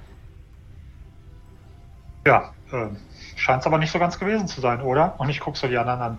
[2.27, 2.97] Ja, ähm,
[3.37, 5.19] scheint es aber nicht so ganz gewesen zu sein, oder?
[5.19, 6.19] Und ich gucke so die anderen an.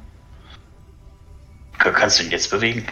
[1.78, 2.86] Ka- Kannst du ihn jetzt bewegen?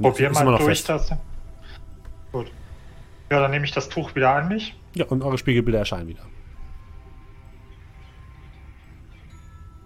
[0.00, 0.88] Probier mal durch fest.
[0.88, 1.12] das.
[2.32, 2.50] Gut.
[3.30, 4.74] Ja, dann nehme ich das Tuch wieder an mich.
[4.94, 6.22] Ja, und eure Spiegelbilder erscheinen wieder.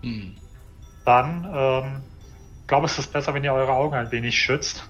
[0.02, 0.34] Hm.
[1.04, 2.02] Dann, ähm,
[2.66, 4.88] glaube es ist besser, wenn ihr eure Augen ein wenig schützt.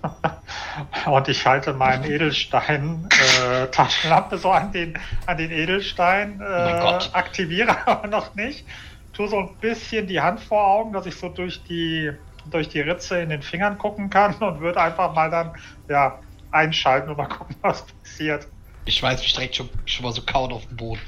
[1.06, 3.08] Und ich halte meinen Edelstein
[3.40, 7.10] äh, Taschenlampe so an den, an den Edelstein, äh, Gott.
[7.12, 8.66] aktiviere aber noch nicht.
[9.12, 12.12] Tu so ein bisschen die Hand vor Augen, dass ich so durch die
[12.44, 15.52] durch die Ritze in den Fingern gucken kann und würde einfach mal dann
[15.88, 16.20] ja
[16.52, 18.46] einschalten und mal gucken, was passiert.
[18.84, 21.00] Ich weiß mich direkt schon, schon mal so kauen auf dem Boden.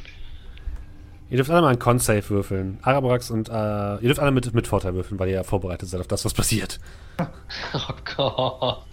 [1.31, 2.79] Ihr dürft alle mal einen Con-Save würfeln.
[2.83, 6.01] Arabrax und, äh, ihr dürft alle mit, mit Vorteil würfeln, weil ihr ja vorbereitet seid
[6.01, 6.81] auf das, was passiert.
[7.75, 8.85] Oh Gott.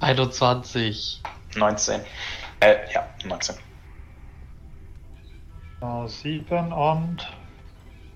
[0.00, 1.20] 21.
[1.56, 2.00] 19.
[2.60, 3.56] Äh, ja, 19.
[5.80, 7.26] So, sieben und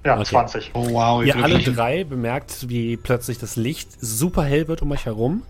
[0.04, 0.24] ja, Okay.
[0.24, 0.70] 20.
[0.74, 5.06] Oh wow, Ihr alle drei bemerkt, wie plötzlich das Licht super hell wird um euch
[5.06, 5.42] herum.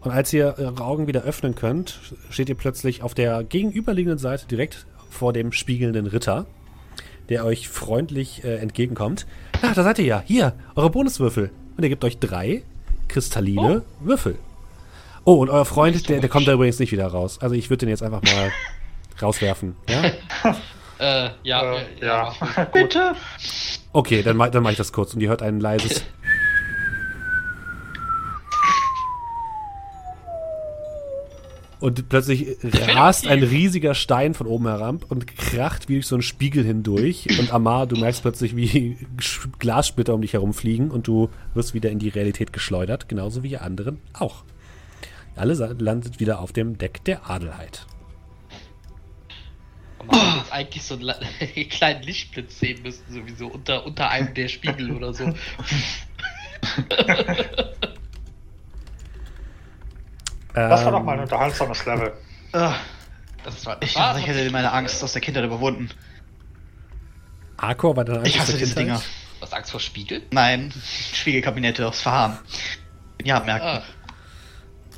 [0.00, 2.00] Und als ihr eure Augen wieder öffnen könnt,
[2.30, 6.46] steht ihr plötzlich auf der gegenüberliegenden Seite direkt vor dem spiegelnden Ritter,
[7.28, 9.26] der euch freundlich äh, entgegenkommt.
[9.62, 10.22] Ah, da seid ihr ja.
[10.26, 11.50] Hier, eure Bonuswürfel.
[11.76, 12.62] Und er gibt euch drei
[13.08, 14.36] kristalline Würfel.
[15.24, 17.38] Oh, und euer Freund, der, der kommt da übrigens nicht wieder raus.
[17.40, 18.50] Also ich würde den jetzt einfach mal
[19.22, 19.76] rauswerfen.
[20.98, 21.26] Ja?
[21.26, 22.32] Äh, ja, Äh, äh, ja.
[22.56, 22.64] ja.
[22.72, 23.14] Bitte?
[23.92, 25.12] Okay, dann, ma- dann mache ich das kurz.
[25.12, 26.04] Und ihr hört ein leises
[31.78, 36.22] Und plötzlich rast ein riesiger Stein von oben herab und kracht wie durch so einen
[36.22, 37.26] Spiegel hindurch.
[37.38, 38.96] Und Amar, du merkst plötzlich, wie
[39.58, 43.62] Glassplitter um dich herumfliegen und du wirst wieder in die Realität geschleudert, genauso wie ihr
[43.62, 44.44] anderen auch.
[45.34, 47.84] Alle landet wieder auf dem Deck der Adelheid.
[50.06, 51.12] Man hätte jetzt eigentlich so einen
[51.68, 55.24] kleinen Lichtblitz sehen müssen, sowieso unter, unter einem der Spiegel oder so.
[60.56, 62.12] Das war doch Ähm, mal ein unterhaltsames Level.
[62.52, 62.74] Ah,
[63.44, 65.90] Das war, ich dachte, ich hätte meine Angst aus der Kindheit überwunden.
[67.58, 69.00] Arcor war dann Ich hasse diese Dinger.
[69.40, 70.22] Was Angst vor Spiegel?
[70.30, 70.72] Nein,
[71.12, 72.38] Spiegelkabinette aufs Verharren.
[73.22, 73.66] Ja, merken.
[73.66, 73.82] Ah,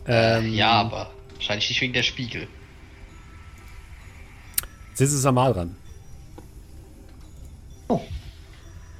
[0.06, 2.46] Ähm, ja, aber wahrscheinlich nicht wegen der Spiegel.
[4.90, 5.76] Jetzt ist es Amal dran.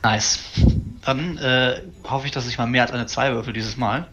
[0.02, 0.40] Nice.
[1.04, 4.08] Dann äh, hoffe ich, dass ich mal mehr als eine 2 würfel dieses Mal.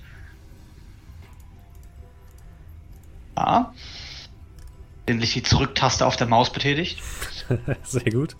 [3.38, 3.74] Ja.
[5.08, 7.02] Endlich die Zurücktaste auf der Maus betätigt.
[7.84, 8.36] Sehr gut.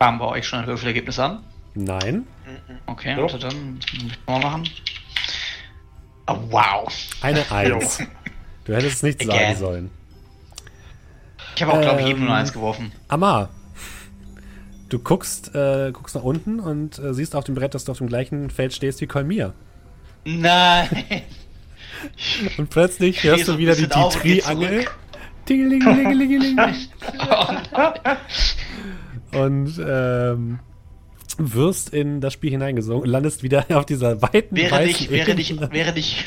[0.00, 1.42] Haben wir euch schon ein Würfelergebnis an?
[1.74, 2.26] Nein.
[2.86, 3.22] Okay, Jo.
[3.22, 3.80] warte, dann
[4.26, 4.68] mal machen.
[6.26, 6.92] Oh, wow.
[7.22, 7.98] Eine Eins.
[8.64, 9.56] Du hättest es nicht sagen Again.
[9.56, 9.90] sollen.
[11.54, 12.90] Ich habe auch, glaube ich, eben nur Ähm, eins geworfen.
[13.06, 13.50] Amar,
[14.88, 17.98] du guckst, äh, guckst nach unten und äh, siehst auf dem Brett, dass du auf
[17.98, 19.54] dem gleichen Feld stehst wie Kolmir.
[20.24, 20.88] Nein!
[22.58, 24.86] Und plötzlich hörst du wieder die, die Triangel.
[25.46, 26.58] Tingelingelingelingeling.
[29.32, 30.58] und ähm,
[31.38, 35.30] wirst in das Spiel hineingesungen und landest wieder auf dieser weiten, Wäre weißen nicht, wäre
[35.30, 35.72] Ebene.
[35.72, 36.24] wäre nicht.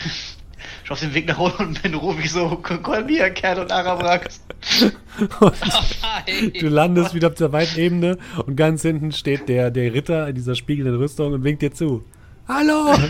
[0.83, 4.41] Ich auf dem Weg nach unten und bin rufe ich so, Kolmir, Kerl und Arabrax.
[5.41, 5.53] Und
[6.01, 6.53] Nein.
[6.57, 10.35] du landest wieder auf der weiten Ebene und ganz hinten steht der, der Ritter in
[10.35, 12.05] dieser spiegelnden Rüstung und winkt dir zu.
[12.47, 12.95] Hallo!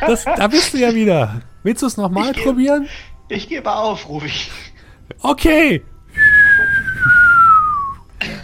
[0.00, 1.42] Das, da bist du ja wieder.
[1.62, 2.88] Willst du es nochmal probieren?
[3.28, 4.50] Ich gebe auf, rufe ich.
[5.20, 5.82] Okay!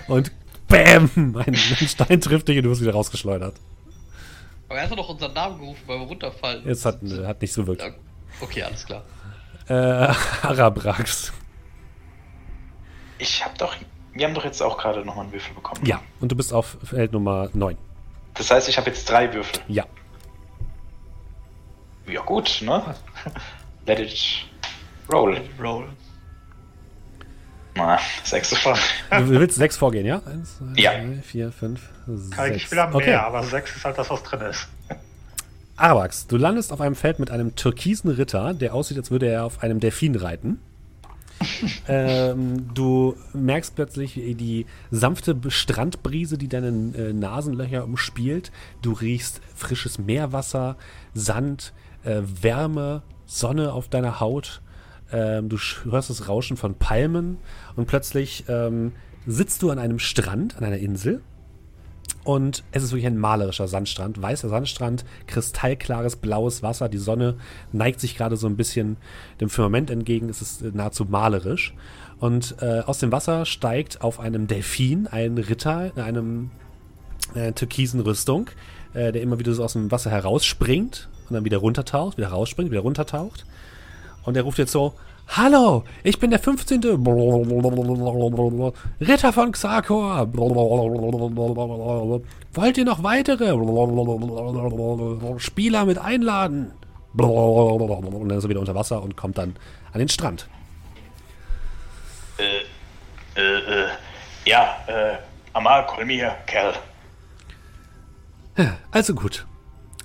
[0.07, 0.31] Und
[0.69, 1.11] BÄM!
[1.17, 3.55] Ein, ein Stein trifft dich und du wirst wieder rausgeschleudert.
[4.71, 6.65] Aber er hat doch unseren Namen gerufen, weil wir runterfallen.
[6.65, 7.93] Jetzt hat, hat nicht so wirklich.
[8.41, 9.03] Okay, alles klar.
[9.69, 9.73] Äh,
[10.47, 11.33] Arabrax.
[13.19, 13.75] Ich hab doch.
[14.13, 15.85] Wir haben doch jetzt auch gerade nochmal einen Würfel bekommen.
[15.85, 17.77] Ja, und du bist auf Feld Nummer 9.
[18.35, 19.61] Das heißt, ich habe jetzt drei Würfel.
[19.67, 19.85] Ja.
[22.07, 22.95] Ja, gut, ne?
[23.87, 24.47] Let it
[25.13, 25.41] roll.
[25.61, 25.89] Roll.
[27.77, 28.51] Na, sechs.
[28.51, 30.21] Du willst sechs vorgehen, ja?
[30.27, 30.93] Eins, zwei, Ja.
[30.93, 31.89] drei, vier, fünf,
[32.31, 32.57] Kann sechs.
[32.65, 33.15] ich wieder mehr, Okay.
[33.15, 34.69] aber 6 ist halt das, was drin ist.
[35.77, 39.45] Arabax, du landest auf einem Feld mit einem türkisen Ritter, der aussieht, als würde er
[39.45, 40.59] auf einem Delfin reiten.
[41.89, 48.53] ähm, du merkst plötzlich wie die sanfte Strandbrise, die deine äh, Nasenlöcher umspielt.
[48.83, 50.77] Du riechst frisches Meerwasser,
[51.15, 51.73] Sand,
[52.05, 54.61] äh, Wärme, Sonne auf deiner Haut.
[55.13, 57.39] Ähm, du hörst das Rauschen von Palmen
[57.77, 58.93] und plötzlich ähm,
[59.27, 61.23] sitzt du an einem Strand, an einer Insel
[62.23, 64.21] und es ist wirklich ein malerischer Sandstrand.
[64.21, 66.89] Weißer Sandstrand, kristallklares blaues Wasser.
[66.89, 67.37] Die Sonne
[67.73, 68.99] neigt sich gerade so ein bisschen
[69.41, 70.29] dem Firmament entgegen.
[70.29, 71.75] Es ist äh, nahezu malerisch.
[72.19, 76.51] Und äh, aus dem Wasser steigt auf einem Delfin ein Ritter in einem
[77.35, 78.51] äh, türkisen Rüstung,
[78.93, 82.71] äh, der immer wieder so aus dem Wasser herausspringt und dann wieder runtertaucht, wieder rausspringt,
[82.71, 83.47] wieder runtertaucht.
[84.25, 84.95] Und er ruft jetzt so:
[85.29, 86.83] Hallo, ich bin der 15.
[89.01, 90.29] Ritter von Xakor.
[92.53, 93.57] Wollt ihr noch weitere
[95.39, 96.73] Spieler mit einladen?
[97.13, 99.55] Und dann ist er wieder unter Wasser und kommt dann
[99.93, 100.49] an den Strand.
[102.39, 102.63] Äh,
[103.41, 103.87] äh,
[104.47, 105.17] ja, äh,
[105.53, 106.75] Amal, call me here, Kerl.
[108.91, 109.47] Also gut.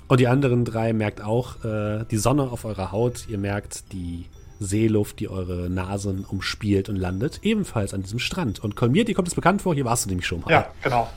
[0.08, 3.26] Und die anderen drei merkt auch äh, die Sonne auf eurer Haut.
[3.28, 4.26] Ihr merkt die
[4.60, 8.60] Seeluft, die eure Nasen umspielt und landet ebenfalls an diesem Strand.
[8.62, 10.50] Und Kolmir, dir kommt es bekannt vor, hier warst du nämlich schon mal.
[10.50, 11.10] Ja, genau.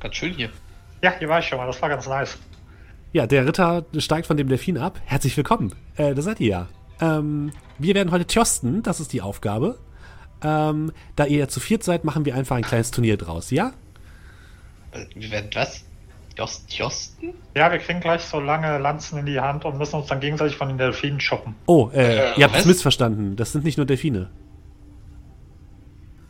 [0.00, 0.48] Ganz schön hier.
[1.02, 2.38] Ja, hier war ich schon mal, das war ganz nice.
[3.12, 4.98] Ja, der Ritter steigt von dem Delfin ab.
[5.04, 5.74] Herzlich willkommen.
[5.96, 6.68] Äh, da seid ihr ja.
[7.00, 9.78] Ähm, wir werden heute tjosten, das ist die Aufgabe.
[10.42, 13.72] Ähm, da ihr ja zu viert seid, machen wir einfach ein kleines Turnier draus, ja?
[14.92, 15.84] Äh, Wir werden was?
[16.40, 17.34] Jost, Josten?
[17.54, 20.56] Ja, wir kriegen gleich so lange Lanzen in die Hand und müssen uns dann gegenseitig
[20.56, 21.54] von den Delfinen shoppen.
[21.66, 23.36] Oh, äh, ihr habt es missverstanden.
[23.36, 24.30] Das sind nicht nur Delfine.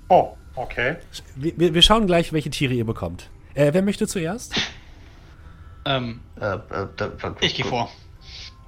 [0.09, 0.97] Oh, okay.
[1.37, 3.31] Wir, wir, schauen gleich, welche Tiere ihr bekommt.
[3.55, 4.55] Äh, wer möchte zuerst?
[5.87, 7.11] Ähm, Äh, äh, da,
[7.41, 7.91] ich gehe vor.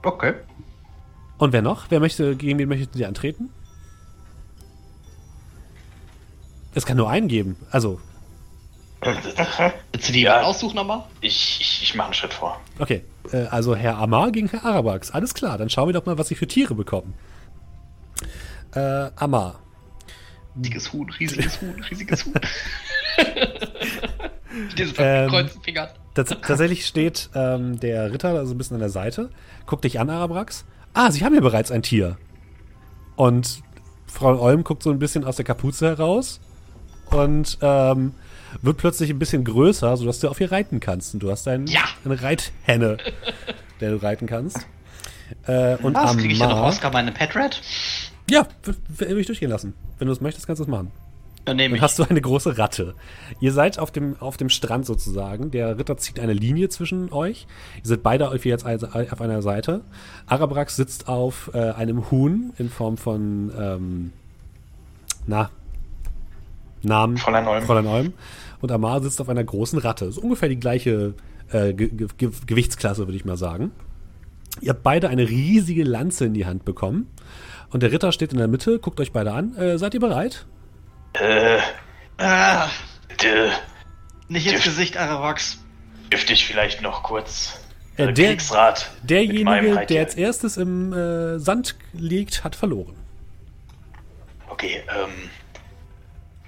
[0.02, 0.32] Okay.
[1.36, 1.90] Und wer noch?
[1.90, 3.50] Wer möchte, gegen wen möchtet ihr antreten?
[6.74, 7.56] Es kann nur einen geben.
[7.70, 8.00] Also,
[9.02, 10.42] Willst du die Ja.
[10.42, 11.04] aussuchen nochmal?
[11.20, 12.60] Ich, ich, ich mache einen Schritt vor.
[12.78, 13.04] okay.
[13.32, 15.10] Äh, also Herr Amar gegen Herr Arabax.
[15.10, 17.14] Alles klar, dann schauen wir doch mal, was sie für Tiere bekommen.
[18.74, 19.60] Äh, Amar.
[20.56, 22.34] Riesiges Huhn, riesiges Huhn, riesiges Huhn.
[24.76, 24.94] Diese Ähm,
[25.30, 25.88] verkreuzten Finger.
[26.14, 29.30] Tats tatsächlich steht ähm, der Ritter also ein bisschen an der Seite,
[29.66, 30.64] guckt dich an, Arabrax.
[30.92, 32.18] Ah, Sie haben ja bereits ein Tier.
[33.16, 33.62] Und
[34.06, 36.40] Frau Olm guckt so ein bisschen aus der Kapuze heraus
[37.10, 38.14] und ähm,
[38.60, 41.14] wird plötzlich ein bisschen größer, sodass du auf ihr reiten kannst.
[41.14, 41.82] Und du hast ein, Ja.
[42.04, 42.98] eine Reithenne,
[43.80, 44.66] der du reiten kannst.
[45.46, 46.16] Äh, und Was?
[46.16, 47.60] Kriege ich ja noch Oscar meine Pet Rat?
[48.30, 48.46] Ja,
[48.88, 49.74] will ich durchgehen lassen.
[49.98, 50.90] Wenn du es möchtest, kannst du es machen.
[51.44, 51.82] Dann nehme Dann ich.
[51.82, 52.94] hast du eine große Ratte.
[53.40, 55.50] Ihr seid auf dem, auf dem Strand sozusagen.
[55.50, 57.48] Der Ritter zieht eine Linie zwischen euch.
[57.78, 59.80] Ihr seid beide auf jetzt also auf einer Seite.
[60.26, 64.12] Arabrax sitzt auf äh, einem Huhn in Form von, ähm,
[65.26, 65.50] na,
[66.82, 67.16] Namen.
[67.16, 67.64] Fräulein Olm.
[67.64, 68.12] Fräulein Olm.
[68.60, 70.06] Und Amar sitzt auf einer großen Ratte.
[70.06, 71.14] Das ist ungefähr die gleiche
[71.50, 73.72] äh, Ge Ge Ge Gewichtsklasse, würde ich mal sagen.
[74.60, 77.08] Ihr habt beide eine riesige Lanze in die Hand bekommen.
[77.70, 79.56] Und der Ritter steht in der Mitte, guckt euch beide an.
[79.56, 80.44] Äh, seid ihr bereit?
[81.14, 81.58] Äh,
[82.18, 82.68] Ah,
[83.22, 83.50] d-
[84.28, 85.58] nicht ins Dürf- Gesicht, Arawax.
[86.12, 87.58] dürfte ich vielleicht noch kurz
[87.96, 92.94] Äh, der- Kriegsrat Derjenige, der als erstes im äh, Sand liegt, hat verloren.
[94.50, 95.10] Okay, ähm.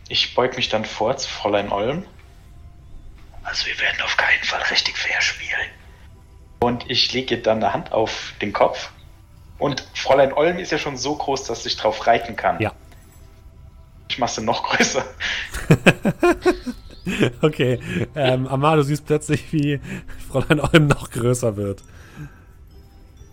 [0.09, 2.05] Ich beug mich dann vor zu Fräulein Olm.
[3.43, 5.69] Also, wir werden auf keinen Fall richtig fair spielen.
[6.61, 8.91] Und ich lege ihr dann eine Hand auf den Kopf.
[9.59, 12.61] Und Fräulein Olm ist ja schon so groß, dass ich drauf reiten kann.
[12.61, 12.73] Ja.
[14.09, 15.05] Ich mache sie noch größer.
[17.43, 17.79] Okay.
[18.15, 19.79] Ähm, Amar, du siehst plötzlich, wie
[20.31, 21.83] Fräulein Olm noch größer wird.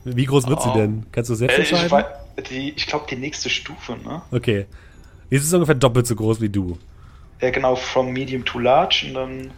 [0.03, 0.73] Wie groß wird sie Oh.
[0.77, 1.05] denn?
[1.13, 1.91] Kannst du selbst Äh, ich entscheiden?
[2.37, 4.23] wei- die, ich glaube, die nächste Stufe, ne?
[4.31, 4.65] Okay.
[5.31, 6.77] Sie ist ungefähr doppelt so groß wie du.
[7.39, 9.51] Ja, genau, from medium to large und dann.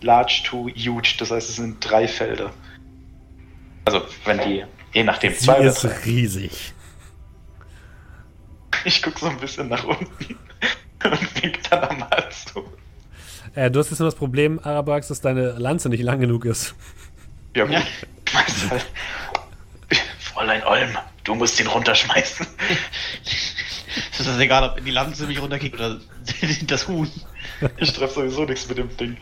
[0.00, 1.16] large to huge.
[1.18, 2.50] Das heißt, es sind drei Felder.
[3.84, 6.72] Also, wenn die, je nachdem, Sie zwei ist riesig.
[8.84, 10.06] Ich gucke so ein bisschen nach unten
[11.04, 12.64] und wink dann am Hals zu.
[13.54, 16.74] Äh, du hast jetzt nur das Problem, Arabax, dass deine Lanze nicht lang genug ist.
[17.54, 17.74] Ja, gut.
[17.74, 17.82] Ja.
[18.32, 18.86] Halt.
[20.18, 22.46] Fräulein Olm, du musst ihn runterschmeißen.
[24.12, 25.98] Es ist egal, ob die Lanze mich runterkickt oder
[26.66, 27.10] das Huhn.
[27.78, 29.16] Ich treffe sowieso nichts mit dem Ding.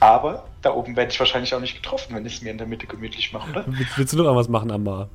[0.00, 2.66] Aber da oben werde ich wahrscheinlich auch nicht getroffen, wenn ich es mir in der
[2.66, 3.64] Mitte gemütlich mache, oder?
[3.66, 5.08] Willst, willst du noch irgendwas machen, Amar?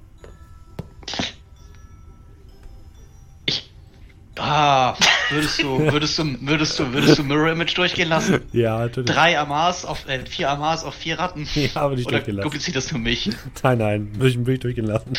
[4.40, 4.96] Ah,
[5.32, 8.42] würdest du, würdest du, würdest du, würdest du Mirror Image durchgehen lassen?
[8.54, 9.10] Ja, natürlich.
[9.10, 11.48] Drei Amars auf, äh, vier Amars auf vier Ratten?
[11.56, 12.44] Ja, aber nicht Oder durchgehen lassen.
[12.46, 13.30] dupliziert das für mich?
[13.64, 15.14] Nein, nein, würde ich, würde ich durchgehen lassen.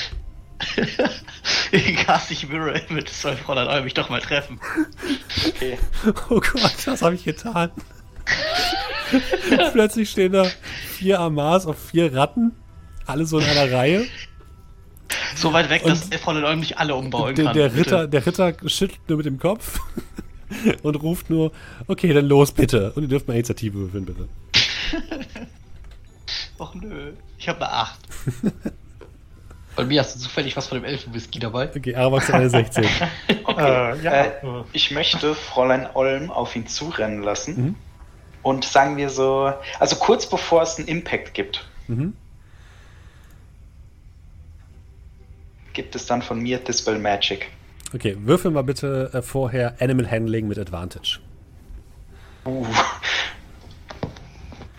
[2.04, 4.60] Cast ich Mirror Image, soll Fräulein Eul mich doch mal treffen.
[5.46, 5.78] Okay.
[6.30, 7.70] Oh Gott, was habe ich getan?
[9.72, 12.52] Plötzlich stehen da vier Amars auf vier Ratten,
[13.06, 14.04] alle so in einer Reihe.
[15.36, 17.54] So weit weg, Und dass der Fräulein Eul nicht alle umbauen Der, kann.
[17.54, 17.80] der, Bitte.
[17.80, 19.80] Ritter, der Ritter schüttelt nur mit dem Kopf
[20.82, 21.52] und ruft nur,
[21.86, 22.92] okay, dann los bitte.
[22.92, 24.28] Und ihr dürft mal Initiative würfeln, bitte.
[26.58, 27.98] Och nö, ich habe eine 8.
[29.78, 31.68] Bei mir hast du zufällig was von dem Elfenwhisky dabei.
[31.68, 32.84] Okay, Arabax hat eine 16.
[33.28, 34.24] Äh, ja.
[34.24, 34.32] Äh,
[34.72, 37.64] ich möchte Fräulein Olm auf ihn zurennen lassen.
[37.64, 37.74] Mhm.
[38.42, 42.14] Und sagen wir so, also kurz bevor es einen Impact gibt, Mhm.
[45.72, 47.46] gibt es dann von mir Dispel Magic.
[47.94, 51.20] Okay, würfel mal bitte äh, vorher Animal Handling mit Advantage.
[52.44, 52.66] Uh.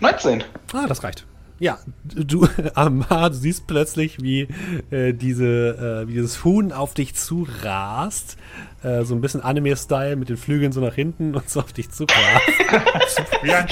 [0.01, 0.43] 19.
[0.73, 1.25] Ah, das reicht.
[1.59, 4.47] Ja, du, Amar, du siehst plötzlich, wie
[4.91, 8.37] äh, diese, äh, wie dieses Huhn auf dich zu rast.
[8.81, 11.89] Äh, so ein bisschen Anime-Style mit den Flügeln so nach hinten und so auf dich
[11.89, 13.19] zu rast.
[13.43, 13.67] Wie ein.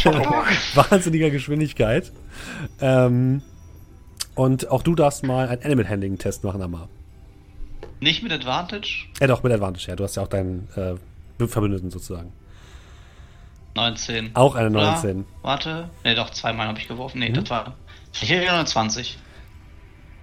[0.76, 2.11] Wahnsinniger Geschwindigkeit.
[2.81, 3.41] Ähm,
[4.35, 6.89] und auch du darfst mal einen Animal Handling-Test machen, Amar.
[7.99, 9.07] Nicht mit Advantage?
[9.19, 9.95] Äh, doch, mit Advantage, ja.
[9.95, 12.34] Du hast ja auch deinen äh, Verbündeten sozusagen.
[13.77, 14.35] 19.
[14.35, 14.91] Auch eine Oder?
[14.91, 15.25] 19.
[15.41, 15.89] Warte.
[16.03, 17.19] Ne, doch, zweimal habe ich geworfen.
[17.19, 17.33] Ne, Mhm.
[17.35, 17.75] das war.
[18.21, 19.17] Ich hätte 29.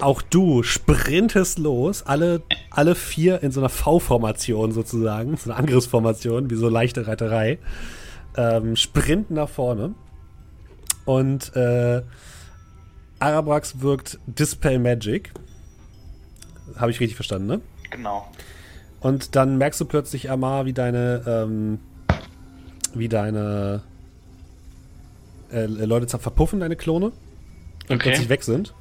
[0.01, 6.51] Auch du sprintest los, alle, alle vier in so einer V-Formation sozusagen, so eine Angriffsformation,
[6.51, 7.59] wie so leichte Reiterei,
[8.37, 9.95] ähm, sprinten nach vorne.
[11.05, 12.03] Und äh,
[13.21, 15.33] Arabrax wirkt Dispel Magic.
[16.77, 17.61] Habe ich richtig verstanden, ne?
[17.91, 18.27] Genau.
[19.01, 21.79] Und dann merkst du plötzlich, Amar, wie deine, ähm,
[22.99, 23.83] wie deine
[25.53, 27.13] äh, Leute zer- verpuffen, deine Klone.
[27.89, 28.75] Und plötzlich weg sind.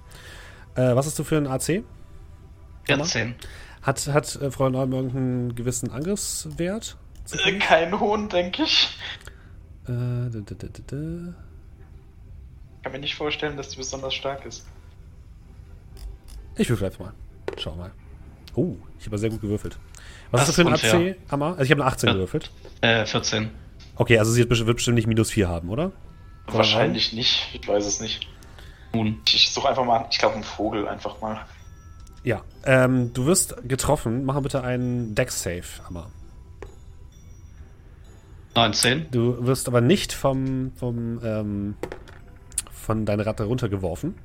[0.76, 1.84] Äh, was hast du für ein AC?
[2.86, 3.36] 14.
[3.82, 6.98] Hat, hat äh, Frau Neum irgendeinen gewissen Angriffswert?
[7.46, 8.98] Äh, kein Hohn, denke ich.
[9.86, 11.34] Äh, da, da, da, da, da.
[12.84, 14.66] Kann mir nicht vorstellen, dass die besonders stark ist.
[16.56, 17.14] Ich würfel einfach mal.
[17.58, 17.92] Schau mal.
[18.56, 19.78] Oh, ich habe sehr gut gewürfelt.
[20.32, 21.10] Was Das hast du für ein.
[21.12, 21.52] AC, Amma?
[21.52, 22.14] Also ich habe eine 18 Ja.
[22.14, 22.52] gewürfelt.
[22.82, 23.50] Äh, 14.
[23.96, 25.92] Okay, also sie wird bestimmt- nicht minus 4 haben, oder?
[26.48, 27.50] Wahrscheinlich nicht.
[27.54, 28.28] Ich weiß es nicht.
[28.94, 29.22] Nun.
[29.28, 31.46] Ich, suche einfach mal, ich glaube, einen Vogel einfach mal.
[32.24, 32.42] Ja.
[32.66, 34.26] Ähm, du wirst getroffen.
[34.26, 36.10] Mach mal bitte einen Dex-Save, Amma.
[38.56, 39.08] 19.
[39.12, 41.76] Du wirst aber nicht vom, vom ähm,
[42.72, 44.16] von deiner Ratte runtergeworfen.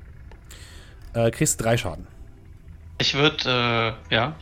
[1.14, 2.06] Äh, kriegst drei Schaden.
[2.98, 4.36] Ich würde, äh, ja.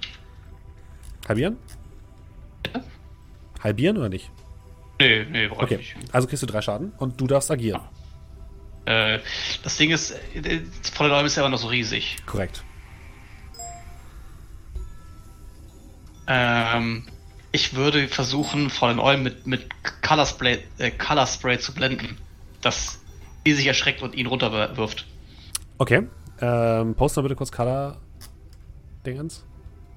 [1.28, 1.56] Halbieren?
[3.62, 4.30] Halbieren oder nicht?
[4.98, 5.96] Nee, nee, brauch ich Okay, nicht.
[6.12, 7.82] also kriegst du drei Schaden und du darfst agieren.
[8.86, 9.18] Äh,
[9.62, 10.60] das Ding ist, äh,
[10.92, 12.16] Fräulein Olm ist ja immer noch so riesig.
[12.24, 12.62] Korrekt.
[16.28, 17.04] Ähm,
[17.52, 19.66] ich würde versuchen, Fräulein Olm mit, mit
[20.02, 22.18] Color, Spray, äh, Color Spray zu blenden.
[22.60, 23.00] Dass
[23.44, 25.06] die sich erschreckt und ihn runterwirft.
[25.78, 26.06] Okay.
[26.40, 27.98] Ähm, post mal bitte kurz Color
[29.04, 29.44] Dingens.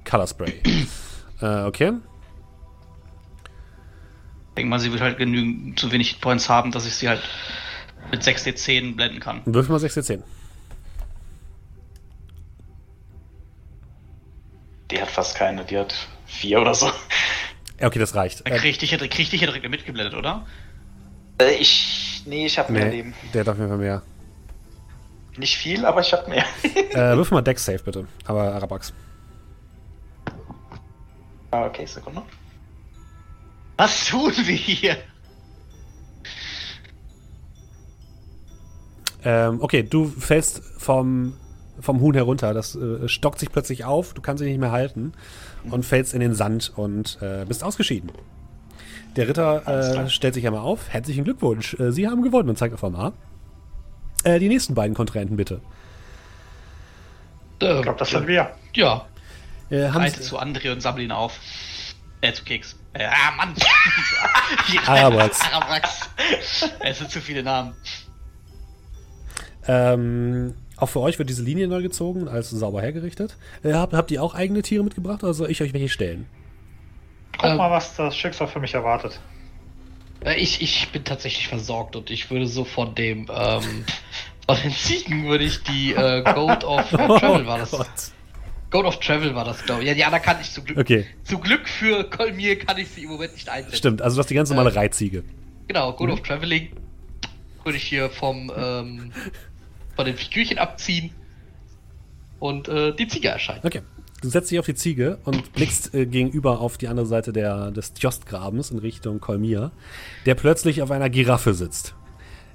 [0.10, 0.62] Color Spray.
[1.42, 1.94] äh, okay.
[4.60, 7.22] Ich denke mal, sie wird halt genügend zu wenig Points haben, dass ich sie halt
[8.12, 9.42] mit 6D10 blenden kann.
[9.46, 10.22] Würfel mal 6 10.
[14.92, 15.96] Die hat fast keine, die hat
[16.26, 16.92] vier oder so.
[17.82, 18.46] Okay, das reicht.
[18.46, 20.46] Dann Äh, krieg ich, ja- krieg ich ja direkt mitgeblendet, oder?
[21.42, 22.22] Äh, ich.
[22.26, 23.14] Nee, ich habe mehr nee, Leben.
[23.34, 24.02] der darf auf jeden Fall mehr.
[25.38, 26.44] Nicht viel, aber ich habe mehr.
[26.92, 28.08] Äh, würfel mal Dex Save bitte.
[28.26, 28.92] Aber Arabax.
[31.52, 32.24] ah, okay, Sekunde.
[33.80, 34.98] Was tun wir hier?
[39.24, 41.38] Ähm, okay, du fällst vom,
[41.80, 42.54] vom Huhn herunter.
[42.54, 44.14] Das äh, stockt sich plötzlich auf.
[44.14, 45.14] Du kannst dich nicht mehr halten.
[45.72, 48.12] Und fällst in den Sand und äh, bist ausgeschieden.
[49.16, 50.90] Der Ritter äh, stellt sich einmal auf.
[50.90, 51.76] Herzlichen Glückwunsch.
[51.76, 53.14] Äh, Sie haben gewonnen und zeigt auf einmal.
[54.26, 55.62] Äh, die nächsten beiden Kontrahenten bitte.
[57.62, 58.52] Ich glaube, das sind wir.
[58.74, 59.06] Ja.
[59.70, 61.40] Äh, haben Reite Sie, zu André und sammle ihn auf.
[62.22, 62.78] Äh, zu Keks.
[62.94, 63.54] Äh, ah, Mann!
[64.86, 65.40] Arabrax.
[65.42, 66.10] Arabrax.
[66.82, 67.74] Es sind zu viele Namen.
[69.68, 73.36] ähm, auch für euch wird diese Linie neu gezogen, also sauber hergerichtet.
[73.64, 76.28] Äh, habt, habt ihr auch eigene Tiere mitgebracht oder soll ich euch welche stellen?
[77.38, 77.58] Guck Ähm.
[77.58, 79.20] mal, was das Schicksal für mich erwartet.
[80.26, 83.86] Äh, Ich, ich bin tatsächlich versorgt und ich würde so von dem, ähm,
[84.48, 88.14] von den Ziegen würde ich die äh, Goat of äh, Travel war das.
[88.72, 89.88] Goat of Travel war das, glaube ich.
[89.88, 90.78] Ja, die anderen kann ich zu Glück.
[90.78, 93.76] Okay, Zu Glück für Kolmir kann ich sie im Moment nicht einsetzen.
[93.78, 94.02] stimmt.
[94.02, 95.24] Also du hast die ganz normale Äh, Reitziege.
[95.68, 96.14] Genau, Goat Mhm.
[96.14, 96.70] of Traveling
[97.64, 99.12] würde ich hier vom, ähm,
[99.96, 101.12] von den Figürchen abziehen
[102.40, 103.64] und äh, die Ziege erscheint.
[103.66, 103.82] Okay.
[104.22, 107.72] Du setzt dich auf die Ziege und blickst äh, gegenüber auf die andere Seite der,
[107.72, 109.72] des Tjostgrabens in Richtung Kolmir,
[110.26, 111.96] der plötzlich auf einer Giraffe sitzt.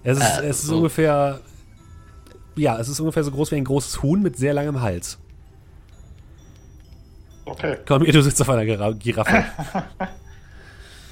[0.03, 0.77] Es ist, Äh, es ist so.
[0.77, 1.41] ungefähr.
[2.57, 5.19] Ja, es ist ungefähr so groß wie ein großes Huhn mit sehr langem Hals.
[7.47, 7.77] Okay.
[7.87, 9.45] Kolmir, du sitzt auf einer Gira Giraffe.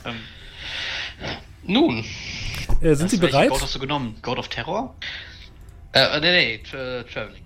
[0.04, 0.16] Ähm,
[1.62, 2.04] Nun,
[2.80, 3.50] Äh, sind Sie welche bereit?
[3.50, 4.16] Goat hast du genommen?
[4.20, 4.92] God of Terror?
[5.92, 7.44] äh, nee, nee, tra Traveling.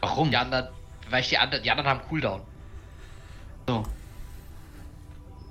[0.00, 0.30] Warum?
[0.30, 0.68] Die anderen,
[1.10, 2.40] weil ich die anderen, die anderen haben Cooldown.
[3.66, 3.82] So.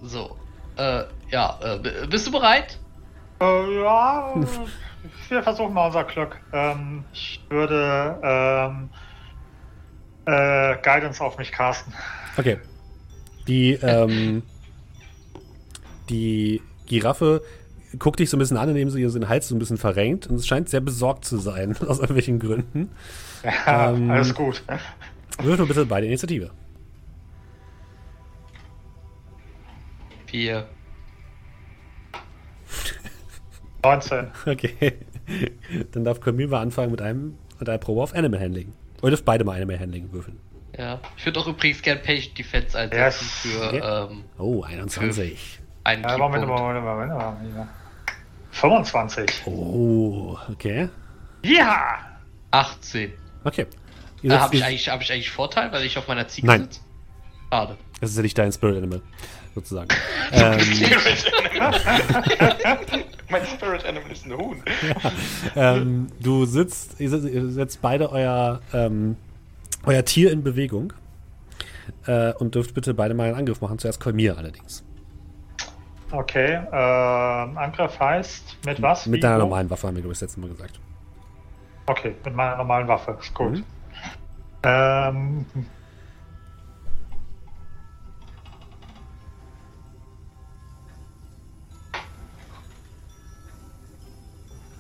[0.04, 0.38] So,
[0.78, 2.80] äh, ja, äh, bist du bereit?
[3.42, 4.46] Äh, ja, äh,
[5.30, 6.40] wir versuchen mal unser Glück.
[6.54, 8.90] Ähm, ich würde ähm,
[10.26, 11.94] äh, Guidance auf mich casten.
[12.38, 12.58] Okay.
[13.48, 14.44] Die, ähm,
[16.10, 17.42] die Giraffe
[18.00, 19.78] guckt dich so ein bisschen an, indem sie ihr so den Hals so ein bisschen
[19.78, 22.90] verrenkt und es scheint sehr besorgt zu sein, aus irgendwelchen Gründen.
[23.44, 24.64] Ja, Ähm, alles gut.
[25.42, 26.52] Würfel bitte bei der Initiative.
[30.26, 30.68] Vier.
[33.84, 34.28] 19.
[34.46, 34.94] Okay.
[35.92, 38.74] Dann darf Camille mal anfangen mit einem mit einer Probe auf Animal Handling.
[38.98, 40.40] Oder ihr dürft beide mal Animal Handling würfeln.
[40.78, 41.00] Ja.
[41.18, 43.56] Ich würde auch übrigens gerne Patient Defense einsetzen Yes.
[43.56, 43.82] für Okay.
[44.12, 45.60] ähm, Oh, 21.
[45.84, 46.46] einen Äh, Moment.
[46.48, 47.14] Moment, Moment, Moment,
[47.54, 47.70] Moment.
[48.52, 49.26] 25.
[49.46, 50.90] Oh, okay.
[51.44, 51.98] Ja!
[52.52, 53.14] 18.
[53.44, 53.66] Okay.
[54.24, 56.64] Äh, habe ich, eigentlich- hab ich eigentlich Vorteil, weil ich auf meiner Ziege Nein.
[56.64, 56.80] sitze?
[57.52, 57.78] Schade.
[58.02, 59.02] Das ist ja nicht dein Spirit Animal,
[59.56, 59.88] sozusagen.
[60.32, 61.82] ähm, Spirit Animal.
[63.30, 64.64] mein Spirit Animal ist ein Huhn.
[65.56, 69.16] ähm, du sitzt, ihr, setzt- ihr setzt beide euer, ähm,
[69.88, 70.94] euer Tier in Bewegung
[72.06, 73.80] äh, und dürft bitte beide mal einen Angriff machen.
[73.80, 74.84] Zuerst Kolmir allerdings.
[76.12, 79.06] Okay, ähm, Angriff heißt mit was?
[79.08, 80.80] Mit deiner normalen Waffe, haben wir, glaube ich, das letzte Mal gesagt.
[81.86, 83.18] Okay, mit meiner normalen Waffe.
[83.20, 83.58] Ist gut.
[83.58, 83.64] Mhm.
[84.64, 85.46] Ähm,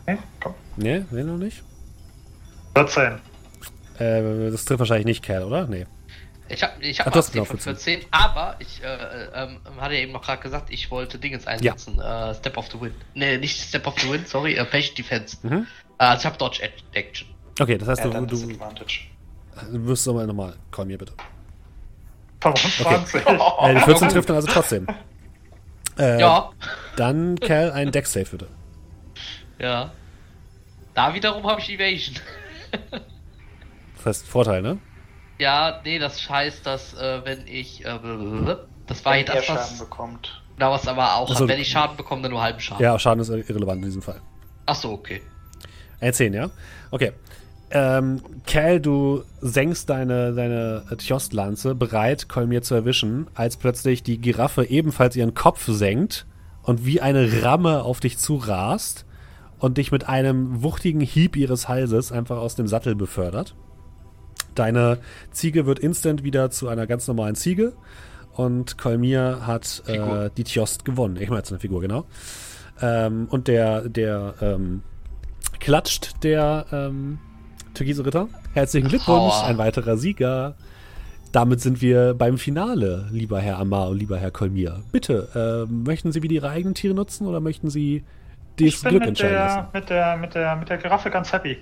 [0.06, 0.54] okay, komm.
[0.78, 1.64] Nee, nee, noch nicht.
[2.76, 3.20] 14.
[4.00, 5.68] Äh, das trifft wahrscheinlich nicht Kerl, oder?
[5.68, 5.86] Nee.
[6.50, 8.00] Ich habe ich hab hast 18 genau von 14.
[8.02, 8.88] 14, aber ich äh,
[9.34, 12.00] ähm, hatte ja eben noch gerade gesagt, ich wollte Dingens einsetzen.
[12.00, 12.96] Äh, Step of the Wind.
[13.16, 15.38] Nee, nicht Step of the Wind, sorry, äh, Patient Defense.
[15.44, 15.68] Mhm.
[15.98, 16.62] Äh, also ich habe Dodge
[16.94, 17.28] Action.
[17.60, 19.00] Okay, das heißt, Ja, du, du, ist du Advantage.
[19.72, 20.54] wirst mal nochmal.
[20.72, 21.14] Kolmir, bitte.
[22.42, 23.26] 25.
[23.26, 24.88] Äh, die 14 trifft dann also trotzdem.
[26.00, 26.52] Äh, Ja,
[26.96, 28.48] Dann, Kerl, ein Deck-Save bitte.
[29.58, 29.92] ja.
[30.94, 32.16] Da wiederum habe ich Evasion.
[34.08, 34.78] Das heißt Vorteil, ne?
[35.38, 38.00] ja, nee, das heißt, dass äh, wenn ich äh,
[38.88, 40.44] das war Wenn er das, Schaden was, bekommt.
[40.56, 42.82] genau, was aber auch, Also- wenn ich Schaden bekomme, dann nur halben Schaden.
[42.82, 44.22] Ja, Schaden ist irrelevant in diesem Fall.
[44.66, 45.22] Ach so, okay.
[46.00, 46.50] Äh, 10, ja?
[46.90, 47.12] Okay.
[47.70, 54.64] Ähm, Cal, du senkst deine, deine Tjost-Lanze, bereit, Kolmir zu erwischen, als plötzlich die Giraffe
[54.64, 56.26] ebenfalls ihren Kopf senkt
[56.64, 59.06] und wie eine Ramme auf dich zurast
[59.60, 63.54] und dich mit einem wuchtigen Hieb ihres Halses einfach aus dem Sattel befördert.
[64.58, 64.98] Deine
[65.32, 67.74] Ziege wird instant wieder zu einer ganz normalen Ziege
[68.34, 71.18] und Kolmir hat äh, die Tjost gewonnen.
[71.18, 72.06] Ich meine jetzt eine Figur, genau.
[72.82, 74.82] Ähm, und der, der ähm,
[75.60, 77.20] klatscht der ähm,
[77.74, 78.30] Türkise Ritter.
[78.54, 80.56] Herzlichen Glückwunsch, ein weiterer Sieger.
[81.32, 84.82] Damit sind wir beim Finale, lieber Herr Amar und lieber Herr Kolmir.
[84.92, 85.28] Bitte,
[85.68, 88.04] ähm, möchten Sie wieder Ihre eigenen Tiere nutzen oder möchten Sie
[88.60, 89.68] Ich das bin Glück mit entscheiden der, lassen?
[89.74, 91.58] mit, der, mit, der, mit der Giraffe ganz happy.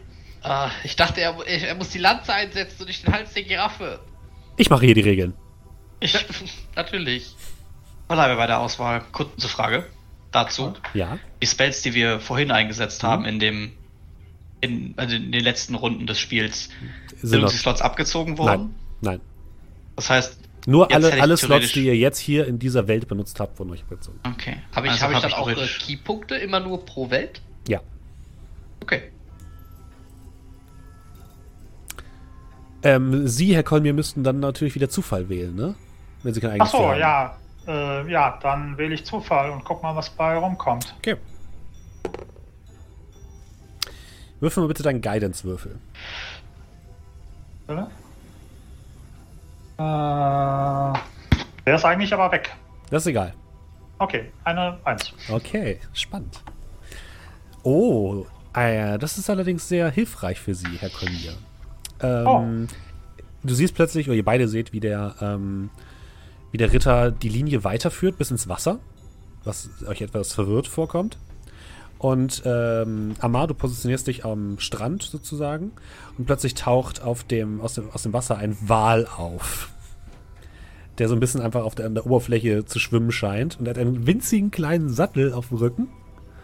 [0.47, 3.99] Ah, ich dachte, er, er muss die Lanze einsetzen und nicht den Hals der Giraffe.
[4.57, 5.33] Ich mache hier die Regeln.
[5.99, 6.13] Ich
[6.75, 7.35] Natürlich.
[8.07, 9.01] bleibe bei der Auswahl.
[9.11, 9.85] Kurze Frage
[10.31, 10.73] dazu.
[10.93, 11.17] Ja.
[11.41, 13.07] Die Spells, die wir vorhin eingesetzt Mhm.
[13.07, 13.71] haben in dem
[14.61, 16.69] in, also in den letzten Runden des Spiels,
[17.17, 18.75] sind Sind uns die Slots abgezogen nein, worden?
[19.01, 19.21] nein.
[19.95, 23.39] Das heißt, Nur alle, ich alle Slots, die ihr jetzt hier in dieser Welt benutzt
[23.39, 24.19] habt, wurden euch abgezogen.
[24.25, 24.57] okay.
[24.75, 27.41] Habe ich, Also hab ich hab dann auch äh, theoretisch- Keypunkte immer nur pro Welt?
[27.67, 27.81] Ja.
[28.81, 29.11] Okay.
[32.85, 35.73] Ähm, Sie, Herr Kolmir, müssten dann natürlich wieder Zufall wählen, ne?
[36.21, 36.99] Wenn Sie kein Ach eigenes so, Tier haben.
[36.99, 37.37] ja.
[37.67, 40.93] Äh, ja, dann wähle ich Zufall und guck mal, was bei rumkommt.
[40.99, 41.15] Okay.
[44.39, 45.79] Würfel mal bitte deinen Guidance-Würfel.
[47.67, 47.73] Äh,
[49.77, 50.93] der
[51.75, 52.53] ist eigentlich aber weg.
[52.91, 53.33] Das ist egal.
[53.97, 55.11] Okay, eine Eins.
[55.29, 56.43] Okay, spannend.
[57.63, 61.33] Oh, äh, das ist allerdings sehr hilfreich für Sie, Herr Kolmir.
[62.01, 62.67] Ähm,
[63.45, 65.69] Du siehst plötzlich, oder ihr beide seht, wie der, ähm,
[66.51, 68.79] wie der Ritter die Linie weiterführt bis ins Wasser,
[69.43, 71.19] was euch etwas verwirrt vorkommt.
[71.99, 75.71] Und ähm, Amar, du positionierst dich am Strand sozusagen
[76.17, 79.69] und plötzlich taucht auf dem, aus, dem, aus dem Wasser ein Wal auf,
[80.97, 83.59] der so ein bisschen einfach auf der, an der Oberfläche zu schwimmen scheint.
[83.59, 85.87] Und er hat einen winzigen kleinen Sattel auf dem Rücken.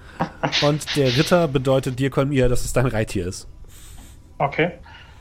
[0.61, 3.47] Und der Ritter bedeutet dir, Kolmir, dass es dein Reittier ist.
[4.37, 4.73] Okay.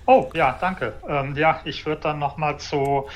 [0.07, 0.95] Oh, ja, danke.
[1.09, 3.09] Ähm, ja, ich würde dann nochmal zu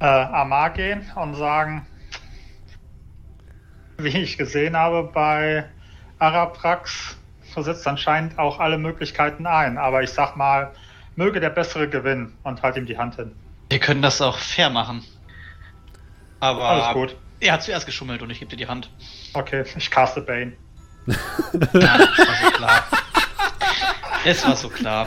[0.00, 1.86] äh, Amar gehen und sagen,
[3.98, 5.64] wie ich gesehen habe bei
[6.18, 7.16] Araprax,
[7.56, 9.76] setzt anscheinend auch alle Möglichkeiten ein.
[9.78, 10.72] Aber ich sag mal,
[11.16, 13.36] möge der Bessere gewinnen und halt ihm die Hand hin.
[13.70, 15.04] Wir können das auch fair machen.
[16.40, 17.16] Aber Alles gut.
[17.40, 18.90] er hat zuerst geschummelt und ich gebe dir die Hand.
[19.34, 20.54] Okay, ich caste Bane.
[21.74, 22.84] Ja, das war so klar.
[24.24, 25.06] Es war so klar.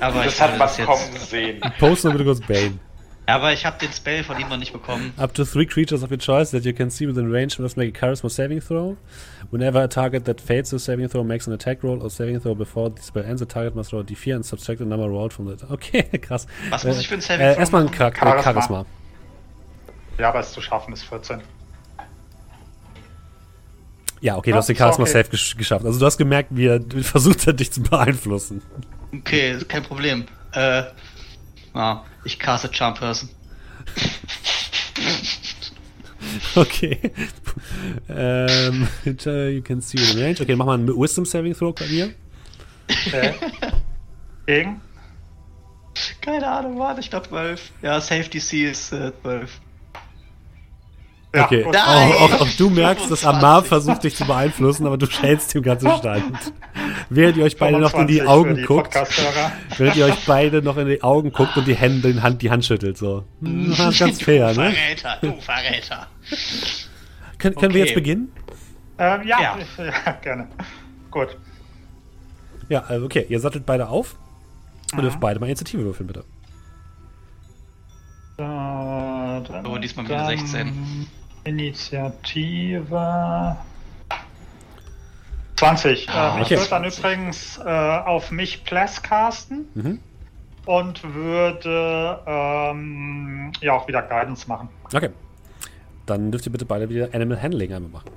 [0.00, 1.60] Aber Das ich hat man das kommen sehen.
[1.78, 2.78] Post nur bitte kurz Bane.
[3.26, 5.12] Aber ich habe den Spell von ihm noch nicht bekommen.
[5.18, 7.94] Up to three creatures of your choice that you can see within range must make
[7.94, 8.96] a charisma saving throw.
[9.50, 12.54] Whenever a target that fails the saving throw makes an attack roll or saving throw
[12.54, 15.32] before the spell ends, the target must roll a d4 and subtract the number rolled
[15.34, 15.62] from it.
[15.70, 16.46] Okay, krass.
[16.70, 17.96] Was muss ich für ein Saving äh, Throw Erstmal ein machen?
[17.98, 18.42] Char Charisma.
[18.42, 18.52] Charisma.
[18.62, 18.86] Charisma.
[20.18, 21.42] Ja, aber es zu schaffen ist 14.
[24.20, 25.12] Ja, okay, du Ja, hast den Charisma okay.
[25.12, 25.84] Save gesch geschafft.
[25.84, 28.62] Also du hast gemerkt, wie er versucht hat, dich zu beeinflussen.
[29.12, 30.24] Okay, kein Problem.
[30.52, 30.82] Äh,
[31.74, 33.28] ja, ich caste Charm Person.
[36.54, 36.98] Okay.
[38.08, 40.40] ähm, you can see within range.
[40.40, 42.12] Okay, mach mal einen Wisdom Saving Throw bei mir.
[43.06, 43.34] Okay.
[44.46, 44.80] Gegen?
[46.20, 47.72] Keine Ahnung, warte, ich glaube 12.
[47.82, 49.60] Ja, Safety C ist äh, 12.
[51.38, 53.26] Ja, Okay, auch, auch, auch du merkst, dass 25.
[53.28, 56.52] Amar versucht, dich zu beeinflussen, aber du schälst ihm ganz Stand.
[57.10, 58.94] Während ihr euch beide noch in die 25 Augen die guckt,
[59.78, 62.50] während ihr euch beide noch in die Augen guckt und die Hände, die Hand, die
[62.50, 63.24] Hand schüttelt, so.
[63.40, 64.72] Hm, Das ist ganz fair, du ne?
[64.72, 66.06] Verräter, du Verräter.
[67.38, 67.88] Können, können wir Okay.
[67.88, 68.32] jetzt beginnen?
[68.98, 69.58] Ähm, ja, Ja.
[70.06, 70.12] ja.
[70.22, 70.48] gerne.
[71.10, 71.36] Gut.
[72.68, 74.16] Ja, also okay, ihr sattelt beide auf
[74.92, 76.24] und dürft beide mal Initiative würfeln, bitte.
[78.38, 81.06] Äh, dann- Oh, diesmal wieder dann 16.
[81.48, 83.56] Initiative.
[85.56, 86.08] 20.
[86.08, 86.56] Ah, ähm, ich okay.
[86.58, 90.00] würde dann übrigens äh, auf mich Plus casten Mhm.
[90.66, 94.68] und würde ähm, ja auch wieder Guidance machen.
[94.94, 95.10] Okay.
[96.06, 98.10] Dann dürft ihr bitte beide wieder Animal Handling einmal machen.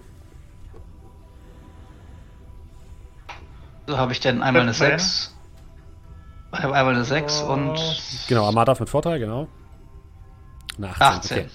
[3.88, 5.00] So habe ich denn einmal eine 15.
[5.00, 5.36] 6.
[6.52, 7.80] Einmal eine 6 und
[8.28, 9.48] Genau, Amar darf mit Vorteil, genau.
[10.78, 11.02] Na, 18.
[11.06, 11.38] 18.
[11.38, 11.50] Okay.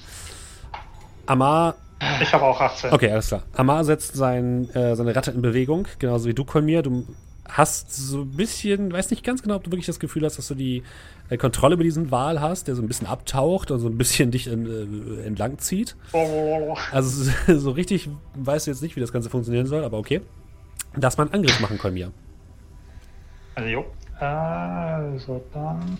[1.26, 1.74] Amar
[2.20, 2.92] Ich habe auch 18.
[2.92, 3.42] Okay, alles klar.
[3.54, 6.82] Amar setzt sein, äh, seine Ratte in Bewegung, genauso wie du, Kolmir.
[6.82, 7.06] Du
[7.48, 10.48] hast so ein bisschen, weiß nicht ganz genau, ob du wirklich das Gefühl hast, dass
[10.48, 10.82] du die
[11.28, 14.30] äh, Kontrolle über diesen Wal hast, der so ein bisschen abtaucht und so ein bisschen
[14.30, 15.96] dich in, äh, entlang zieht.
[16.92, 20.20] Also so richtig weißt du jetzt nicht, wie das Ganze funktionieren soll, aber okay.
[20.94, 22.10] Lass mal einen Angriff machen, Kolmir.
[23.54, 23.84] Also, jo.
[24.18, 25.98] Also dann.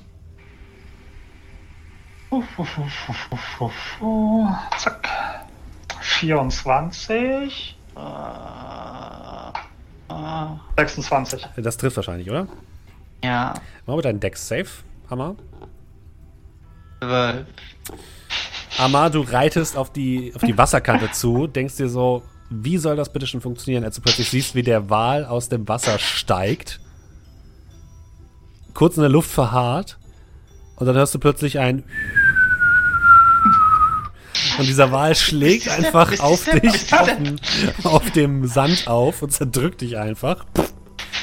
[4.79, 5.09] Zack.
[6.01, 7.77] 24.
[7.97, 8.01] äh,
[10.13, 10.47] äh,
[10.77, 11.47] 26.
[11.57, 12.49] Das trifft wahrscheinlich, oder?
[13.23, 13.55] ja,
[13.87, 14.67] Machen wir deinen Dex safe,
[15.09, 15.37] Amar.
[17.01, 17.47] 12.
[18.79, 23.13] Amar, du reitest auf die, auf die Wasserkante zu, denkst dir so, wie soll das
[23.13, 26.81] bitte schon funktionieren, als du plötzlich siehst, wie der Wal aus dem Wasser steigt,
[28.75, 29.99] kurz in der Luft verharrt
[30.77, 31.85] und dann hörst du plötzlich ein
[34.59, 37.37] und dieser Wal schlägt einfach auf dich auf dem,
[37.85, 40.45] auf dem Sand auf und zerdrückt dich einfach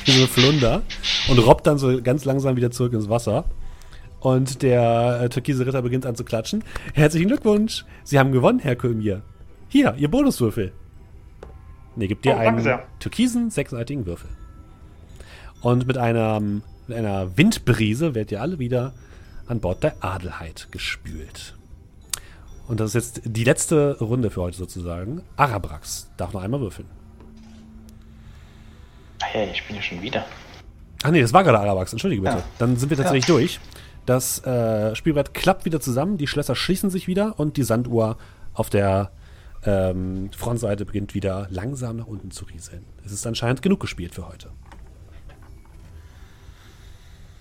[0.06, 0.82] wie so ein Flunder
[1.30, 3.46] und robbt dann so ganz langsam wieder zurück ins Wasser.
[4.20, 6.64] Und der äh, türkise Ritter beginnt an zu klatschen.
[6.94, 7.84] Herzlichen Glückwunsch!
[8.06, 9.22] Sie haben gewonnen, Herr Kulmir.
[9.68, 10.72] Hier, Ihr Bonuswürfel.
[11.96, 12.86] Ne, gibt dir Oh, einen sehr.
[13.00, 14.30] türkisen sechsseitigen Würfel.
[15.62, 18.94] Und mit einer, mit einer Windbrise werdet ihr alle wieder
[19.48, 21.56] an Bord der Adelheid gespült.
[22.68, 25.22] Und das ist jetzt die letzte Runde für heute sozusagen.
[25.36, 26.88] Arabrax darf noch einmal würfeln.
[29.22, 30.26] Hey, ich bin ja schon wieder.
[31.04, 32.38] Ach nee, das war gerade Arabrax, entschuldige bitte.
[32.38, 32.44] Ja.
[32.60, 33.60] Dann sind wir tatsächlich durch.
[34.06, 38.18] Das äh, Spielbrett klappt wieder zusammen, die Schlösser schließen sich wieder und die Sanduhr
[38.54, 39.12] auf der
[39.66, 42.86] ähm, Frontseite beginnt wieder langsam nach unten zu rieseln.
[43.06, 44.50] Es ist anscheinend genug gespielt für heute.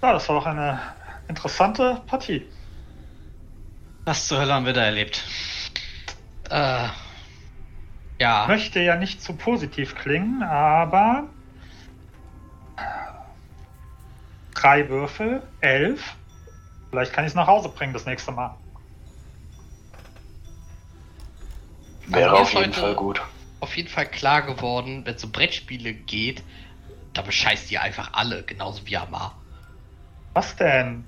[0.02, 0.80] Ja, das war doch eine
[1.32, 2.46] interessante Partie.
[4.04, 5.24] Was zur Hölle haben wir da erlebt?
[6.50, 6.88] Äh,
[8.18, 8.46] Ich ja.
[8.46, 11.24] möchte ja nicht zu positiv klingen, aber
[14.54, 16.16] drei Würfel, elf.
[16.90, 18.54] Vielleicht kann ich es nach Hause bringen das nächste Mal.
[22.09, 23.22] Wäre mir auf jeden heute Fall gut.
[23.60, 26.42] Auf jeden Fall klar geworden, wenn es um Brettspiele geht,
[27.14, 29.34] da bescheißt ihr einfach alle, genauso wie Amar.
[30.34, 31.04] Was denn?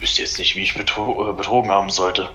[0.00, 2.30] Wüsste jetzt nicht, wie ich betro äh, betrogen haben sollte.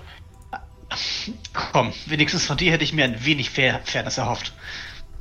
[1.71, 4.53] Komm, wenigstens von dir hätte ich mir ein wenig Fair Fairness erhofft.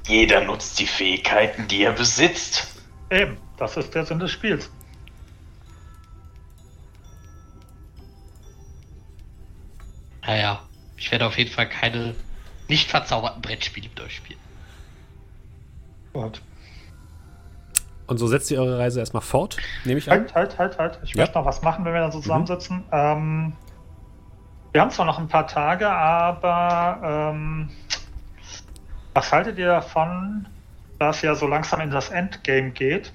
[0.07, 2.69] Jeder nutzt die Fähigkeiten, die er besitzt.
[3.11, 4.71] Eben, das ist der Sinn des Spiels.
[10.35, 10.62] naja.
[10.97, 12.15] Ich werde auf jeden Fall keine
[12.69, 14.41] nicht verzauberten Brettspiele durchspielen.
[16.12, 16.41] Gut.
[18.06, 20.20] Und so setzt ihr eure Reise erstmal fort, nehme ich an.
[20.20, 20.98] Halt, halt, halt, halt.
[21.05, 21.22] Ich Ja.
[21.22, 22.85] möchte noch was machen, wenn wir dann so zusammensitzen.
[22.93, 23.52] Ähm,
[24.72, 27.70] wir haben zwar noch ein paar Tage, aber ähm,
[29.14, 30.47] was haltet ihr davon,
[30.98, 33.12] dass ja so langsam in das Endgame geht?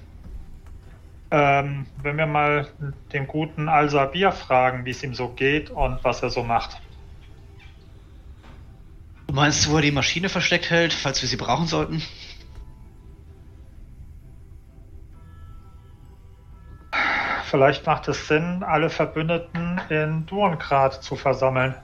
[1.30, 2.66] Ähm, wenn wir mal
[3.12, 6.80] den guten Al-Sabir fragen, wie es ihm so geht und was er so macht.
[9.28, 12.02] Du meinst, wo er die Maschine versteckt hält, falls wir sie brauchen sollten?
[17.50, 21.74] Vielleicht macht es Sinn, alle Verbündeten in Durengrad zu versammeln.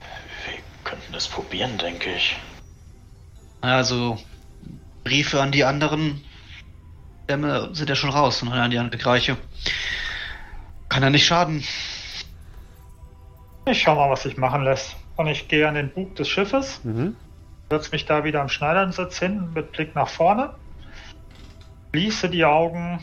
[0.00, 2.36] Wir könnten es probieren, denke ich.
[3.60, 4.18] Also,
[5.04, 6.24] Briefe an die anderen
[7.24, 9.36] Stämme sind ja schon raus und an die anderen Reiche.
[10.88, 11.64] Kann ja nicht schaden.
[13.66, 14.96] Ich schau mal, was sich machen lässt.
[15.16, 17.14] Und ich gehe an den Bug des Schiffes, Mhm.
[17.70, 20.52] setze mich da wieder am Schneidernsitz hin mit Blick nach vorne,
[21.94, 22.98] schließe die Augen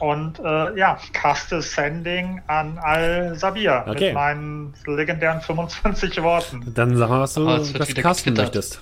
[0.00, 4.06] und äh, ja, caste Sending an Al-Sabir Okay.
[4.08, 6.72] mit meinen legendären 25 Worten.
[6.74, 8.36] Dann sag mal, was du Oh, wieder casten getwittert.
[8.36, 8.80] möchtest.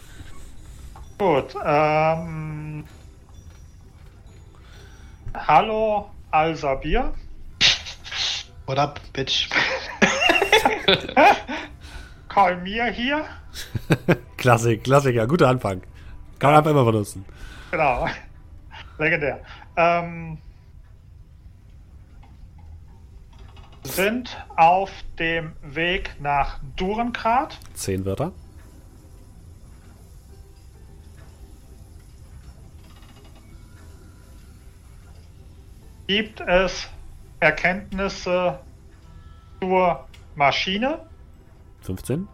[1.16, 2.84] Gut, ähm.
[5.46, 7.14] Hallo Al-Sabir.
[8.66, 9.48] What up, bitch?
[12.28, 13.24] Kalmir hier.
[14.36, 15.82] Klassik, Klassiker, guter Anfang.
[16.40, 17.24] Kann man einfach immer benutzen.
[17.70, 18.08] Genau.
[18.98, 19.40] Legendär.
[19.76, 20.38] Ähm,
[23.84, 27.58] sind auf dem Weg nach Durengrad.
[27.74, 28.32] Zehn Wörter.
[36.06, 36.88] Gibt es
[37.40, 38.60] Erkenntnisse
[39.60, 41.06] zur Maschine?
[41.82, 42.28] 15.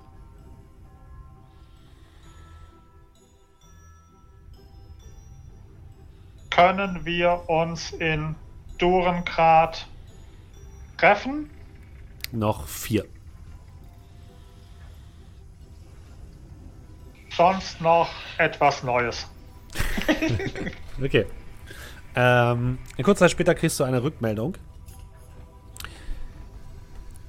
[6.59, 8.35] Können wir uns in
[8.78, 9.86] Durengrad
[10.97, 11.48] treffen?
[12.32, 13.05] Noch vier.
[17.30, 19.28] Sonst noch etwas Neues.
[21.01, 21.26] Okay.
[22.16, 24.56] Ähm, eine kurze Zeit später kriegst du eine Rückmeldung.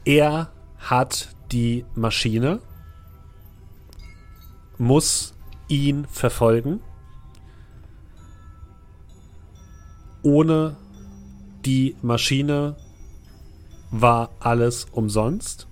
[0.06, 2.62] Er hat die Maschine,
[4.80, 5.36] muss
[5.68, 6.82] ihn verfolgen.
[10.22, 10.76] Ohne
[11.66, 12.76] die Maschine
[13.92, 15.68] war alles umsonst.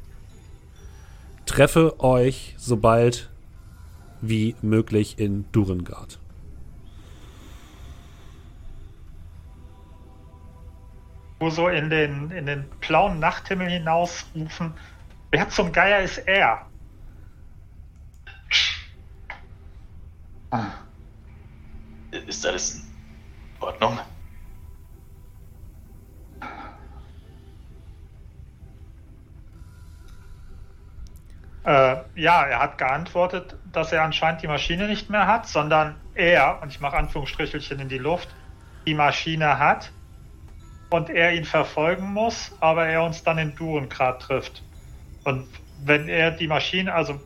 [1.45, 3.29] Treffe euch sobald
[4.21, 6.19] wie möglich in Durengard.
[11.39, 14.73] Wo so in den, in den blauen Nachthimmel hinausrufen,
[15.31, 16.65] wer zum Geier ist er?
[22.11, 22.81] Ist alles in
[23.59, 23.99] Ordnung?
[31.67, 36.61] Äh, ja, er hat geantwortet, dass er anscheinend die Maschine nicht mehr hat, sondern er,
[36.61, 38.29] und ich mache Anführungsstrichelchen in die Luft,
[38.85, 39.91] die Maschine hat
[40.89, 44.63] und er ihn verfolgen muss, aber er uns dann in Durengrad trifft.
[45.25, 45.45] Und
[45.83, 47.19] wenn er die Maschine, also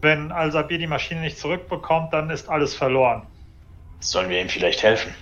[0.00, 3.22] wenn Al-Sabir die Maschine nicht zurückbekommt, dann ist alles verloren.
[4.00, 5.14] Sollen wir ihm vielleicht helfen?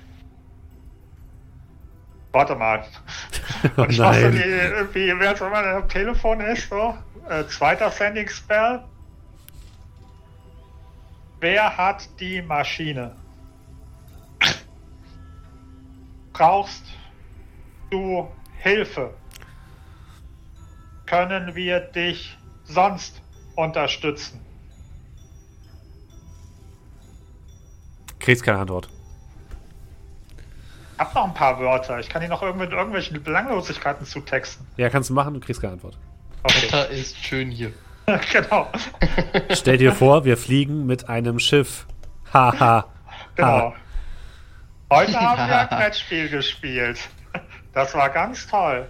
[2.33, 2.85] Warte mal.
[3.77, 4.33] Oh Und ich nein.
[4.33, 6.97] die, wie wer jetzt immer am Telefon ist, so.
[7.31, 8.85] Äh, zweiter Sending Spell.
[11.41, 13.15] Wer hat die Maschine?
[16.41, 16.85] brauchst
[17.91, 18.27] du
[18.61, 19.13] Hilfe,
[21.05, 23.21] können wir dich sonst
[23.57, 24.41] unterstützen.
[28.19, 28.89] Kriegst keine Antwort.
[30.95, 32.01] Ich hab noch ein paar Wörter.
[32.01, 34.67] Ich kann dir noch irgend mit irgendwelchen Belanglosigkeiten zutexten.
[34.79, 35.99] Ja, kannst du machen, du kriegst keine Antwort.
[36.43, 37.73] Okay, Wetter ist schön hier.
[38.33, 38.69] genau.
[39.51, 41.87] Stell dir vor, wir fliegen mit einem Schiff.
[42.33, 42.87] Haha.
[43.37, 43.75] Genau.
[44.91, 47.09] Heute haben wir ein Brettspiel gespielt.
[47.73, 48.89] Das war ganz toll.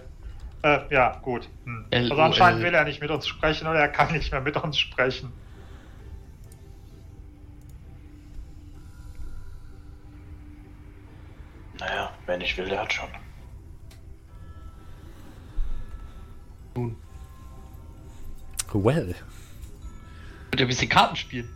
[0.63, 1.47] Äh, ja, gut.
[1.65, 1.85] Hm.
[1.91, 4.77] Also anscheinend will er nicht mit uns sprechen oder er kann nicht mehr mit uns
[4.77, 5.31] sprechen.
[11.79, 13.09] Naja, wer nicht will, der hat schon.
[18.73, 19.15] Well.
[20.51, 21.49] Wird ein bisschen Karten spielen.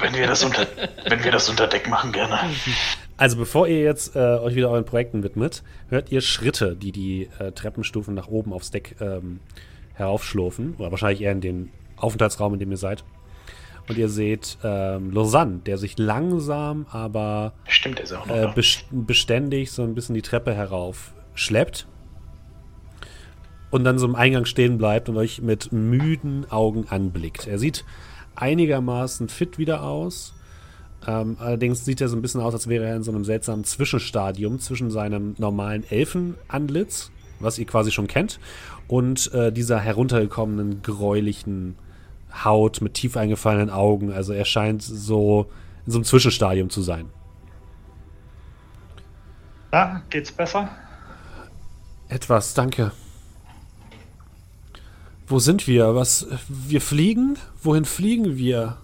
[0.00, 0.66] Wenn wir das unter,
[1.08, 2.38] wenn wir das unter Deck machen, gerne.
[3.16, 7.30] Also bevor ihr jetzt äh, euch wieder euren Projekten widmet, hört ihr Schritte, die die
[7.38, 9.40] äh, Treppenstufen nach oben aufs Deck ähm,
[9.94, 10.74] heraufschlurfen.
[10.76, 13.04] Oder wahrscheinlich eher in den Aufenthaltsraum, in dem ihr seid.
[13.88, 19.70] Und ihr seht ähm, Lausanne, der sich langsam, aber Stimmt, ist auch noch äh, beständig
[19.70, 21.86] so ein bisschen die Treppe herauf schleppt.
[23.76, 27.46] Und dann so im Eingang stehen bleibt und euch mit müden Augen anblickt.
[27.46, 27.84] Er sieht
[28.34, 30.32] einigermaßen fit wieder aus.
[31.06, 33.64] Ähm, allerdings sieht er so ein bisschen aus, als wäre er in so einem seltsamen
[33.64, 38.40] Zwischenstadium zwischen seinem normalen Elfenantlitz, was ihr quasi schon kennt,
[38.88, 41.76] und äh, dieser heruntergekommenen, gräulichen
[42.44, 44.10] Haut mit tief eingefallenen Augen.
[44.10, 45.50] Also er scheint so
[45.84, 47.10] in so einem Zwischenstadium zu sein.
[49.70, 50.70] Na, geht's besser?
[52.08, 52.92] Etwas, danke.
[55.26, 55.94] Wo sind wir?
[55.94, 56.26] Was?
[56.48, 57.36] Wir fliegen?
[57.62, 58.76] Wohin fliegen wir?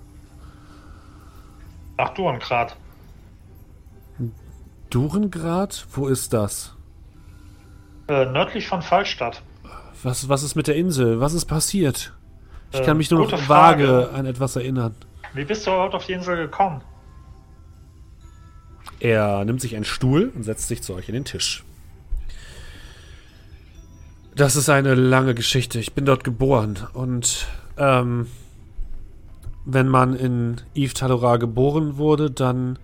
[1.97, 2.77] Nach Durengrad.
[4.90, 5.86] Durengrad?
[5.93, 6.74] Wo ist das?
[8.09, 9.43] Äh, nördlich von Fallstadt.
[10.02, 11.20] Was, was ist mit der Insel?
[11.20, 12.12] Was ist passiert?
[12.73, 14.10] Ich Äh, kann mich nur noch vage Frage.
[14.12, 14.94] an etwas erinnern.
[15.35, 16.81] Wie bist du überhaupt auf die Insel gekommen?
[18.98, 21.64] Er nimmt sich einen Stuhl und setzt sich zu euch in den Tisch.
[24.35, 25.79] Das ist eine lange Geschichte.
[25.79, 27.47] Ich bin dort geboren und
[27.77, 28.29] ähm,
[29.65, 32.79] wenn man in Yves Talora geboren wurde, dann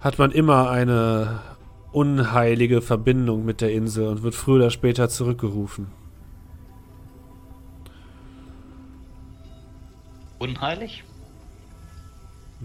[0.00, 1.40] hat man immer eine
[1.92, 5.86] unheilige Verbindung mit der Insel und wird früher oder später zurückgerufen.
[10.38, 11.04] Unheilig?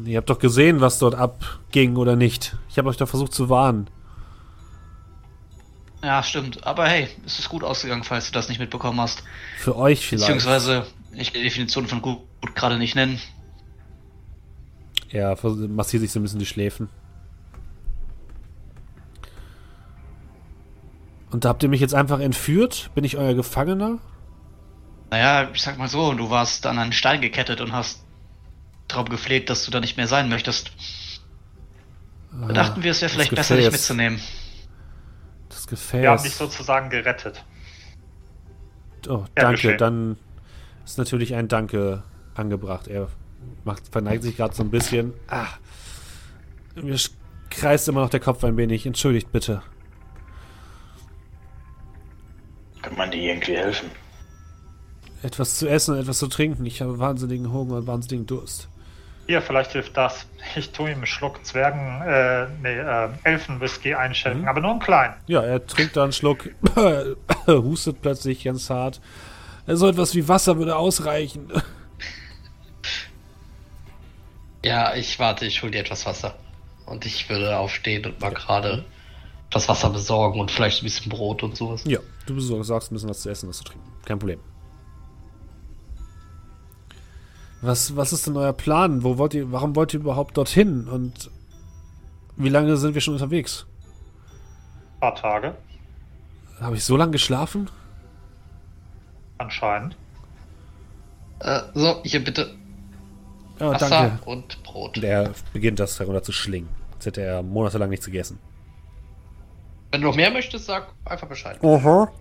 [0.04, 2.58] Ihr habt doch gesehen, was dort abging oder nicht.
[2.70, 3.88] Ich habe euch doch versucht zu warnen.
[6.08, 6.66] Ja, stimmt.
[6.66, 9.24] Aber hey, es ist gut ausgegangen, falls du das nicht mitbekommen hast.
[9.58, 10.26] Für euch vielleicht.
[10.26, 13.20] Beziehungsweise, ich kann die Definition von gut, gut gerade nicht nennen.
[15.12, 16.88] Vers- massiert sich so ein bisschen die Schläfen.
[21.30, 22.90] Und da habt ihr mich jetzt einfach entführt?
[22.96, 23.98] Bin ich euer Gefangener?
[25.10, 28.02] Naja, ich sag mal so, du warst an einen Stein gekettet und hast
[28.88, 30.72] darum gefleht, dass du da nicht mehr sein möchtest.
[32.32, 34.22] Da dachten wir, es wäre vielleicht besser, dich mitzunehmen.
[35.58, 36.02] Das Gefäß.
[36.04, 37.44] Wir haben dich sozusagen gerettet.
[39.10, 39.54] oh, Ja, danke.
[39.54, 39.78] geschehen.
[39.80, 40.18] Dann
[40.86, 42.04] ist natürlich ein Danke
[42.36, 42.88] angebracht.
[42.88, 43.08] Er
[43.66, 45.14] macht, verneigt sich gerade so ein bisschen.
[45.28, 45.48] Ah,
[46.76, 46.96] mir
[47.50, 48.86] kreist immer noch der Kopf ein wenig.
[48.86, 49.64] Entschuldigt bitte.
[52.84, 53.90] Kann man dir irgendwie helfen?
[55.24, 56.68] Etwas zu essen und etwas zu trinken.
[56.68, 58.70] Ich habe wahnsinnigen Hunger und wahnsinnigen Durst.
[59.28, 60.26] Hier, vielleicht hilft das.
[60.56, 64.48] Ich tue ihm einen Schluck Zwergen, äh, nee, äh, Elfenwhisky einschenken, Mhm.
[64.48, 65.14] aber nur einen kleinen.
[65.28, 66.50] Ja, er trinkt da einen Schluck,
[67.48, 69.02] hustet plötzlich ganz hart.
[69.68, 71.52] So etwas wie Wasser würde ausreichen.
[74.66, 76.36] Ja, ich warte, ich hol dir etwas Wasser.
[76.86, 78.84] Und ich würde aufstehen und mal gerade
[79.50, 81.84] etwas Wasser besorgen und vielleicht ein bisschen Brot und sowas.
[81.86, 83.88] Ja, du besorgst sagst ein bisschen was zu essen, was zu trinken.
[84.06, 84.40] Kein Problem.
[87.62, 89.04] Was, was ist denn euer Plan?
[89.04, 90.88] Wo wollt ihr, warum wollt ihr überhaupt dorthin?
[90.88, 91.32] Und
[92.36, 93.66] wie lange sind wir schon unterwegs?
[94.96, 95.56] Ein paar Tage,
[96.60, 97.70] Habe ich so lange geschlafen?
[99.40, 99.96] anscheinend.
[101.40, 102.56] Äh, so, hier bitte
[103.60, 104.26] Ja, Wasser Oh, danke.
[104.26, 104.98] und Brot.
[104.98, 106.70] Und er beginnt das herunter zu schlingen.
[106.96, 108.40] Als hätte er monatelang nichts gegessen.
[109.92, 111.64] Wenn du noch mehr möchtest, sag einfach Bescheid.
[111.64, 112.12] Aha.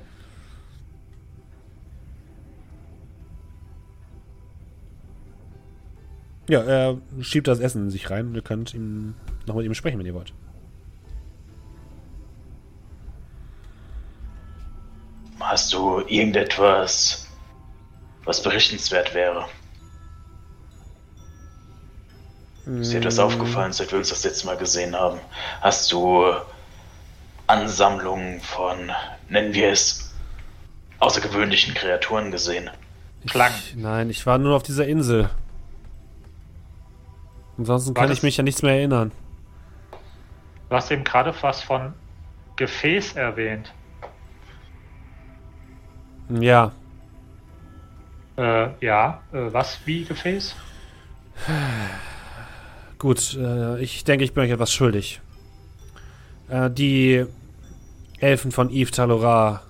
[6.49, 9.15] ja, er schiebt das Essen in sich rein und ihr könnt ihm
[9.47, 10.33] noch mit ihm sprechen, wenn ihr wollt.
[15.41, 17.29] Hast du irgendetwas,
[18.25, 19.47] was berichtenswert wäre?
[22.81, 25.19] Ist dir das aufgefallen, seit wir uns das letzte Mal gesehen haben?
[25.61, 26.25] Hast du
[27.47, 28.91] Ansammlungen von,
[29.29, 30.15] nennen wir es,
[30.99, 32.71] außergewöhnlichen Kreaturen gesehen?
[33.27, 33.53] Klang.
[33.59, 35.29] Ich, nein, ich war nur auf dieser Insel.
[37.59, 39.13] Ansonsten War kann das- ich mich an nichts mehr erinnern.
[40.71, 41.93] Du hast eben gerade was von
[42.57, 43.73] Gefäß erwähnt.
[46.31, 46.73] Ja,
[48.37, 50.57] Äh, ja, äh, was wie Gefäß?
[52.99, 53.37] gut.
[53.39, 55.21] Äh, ich denke, ich bin euch etwas schuldig.
[56.49, 57.27] Äh, die
[58.19, 59.63] Elfen von Yves Talora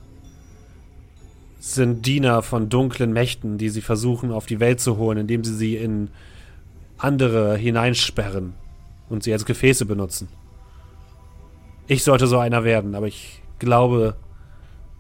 [1.58, 5.54] sind Diener von dunklen Mächten, die sie versuchen auf die Welt zu holen, indem sie
[5.54, 6.10] sie in
[7.04, 8.54] andere hineinsperren
[9.08, 10.28] und sie als Gefäße benutzen.
[11.86, 14.16] Ich sollte so einer werden, aber ich glaube,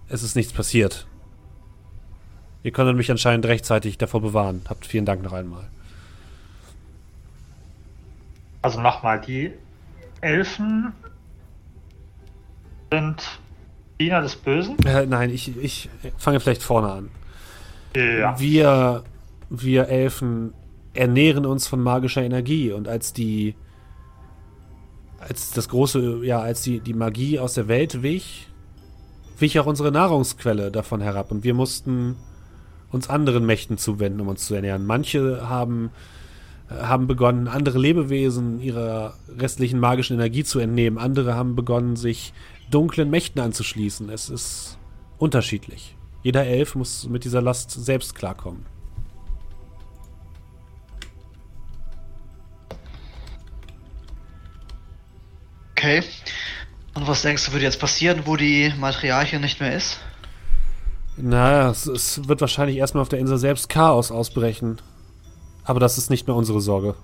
[0.08, 1.06] es ist nichts passiert.
[2.62, 4.62] Ihr konntet mich anscheinend rechtzeitig davor bewahren.
[4.68, 5.64] Habt vielen Dank noch einmal.
[8.62, 9.52] Also nochmal, die
[10.20, 10.92] Elfen
[12.90, 13.40] sind
[14.00, 14.76] Diener des Bösen?
[14.86, 17.10] Äh, nein, ich, ich fange vielleicht vorne an.
[17.94, 18.38] Ja.
[18.40, 19.04] Wir,
[19.50, 20.54] wir Elfen
[20.94, 23.54] ernähren uns von magischer Energie und als die,
[25.18, 28.48] als das große, ja, als die, die Magie aus der Welt wich,
[29.38, 32.16] wich auch unsere Nahrungsquelle davon herab und wir mussten
[32.94, 34.86] uns anderen Mächten zuwenden, um uns zu ernähren.
[34.86, 35.90] Manche haben,
[36.70, 40.96] haben begonnen, andere Lebewesen ihrer restlichen magischen Energie zu entnehmen.
[40.96, 42.32] Andere haben begonnen, sich
[42.70, 44.08] dunklen Mächten anzuschließen.
[44.10, 44.78] Es ist
[45.18, 45.96] unterschiedlich.
[46.22, 48.64] Jeder Elf muss mit dieser Last selbst klarkommen.
[55.84, 56.02] Okay.
[56.94, 59.98] Und was denkst du, würde jetzt passieren, wo die Matriarchin nicht mehr ist?
[61.18, 64.80] Naja, es, es wird wahrscheinlich erstmal auf der Insel selbst Chaos ausbrechen.
[65.62, 66.94] Aber das ist nicht mehr unsere Sorge.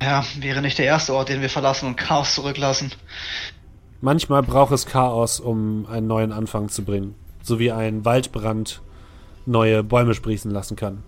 [0.00, 2.92] Ja, wäre nicht der erste Ort, den wir verlassen und Chaos zurücklassen.
[4.00, 7.14] Manchmal braucht es Chaos, um einen neuen Anfang zu bringen.
[7.42, 8.80] So wie ein Waldbrand
[9.44, 11.02] neue Bäume sprießen lassen kann.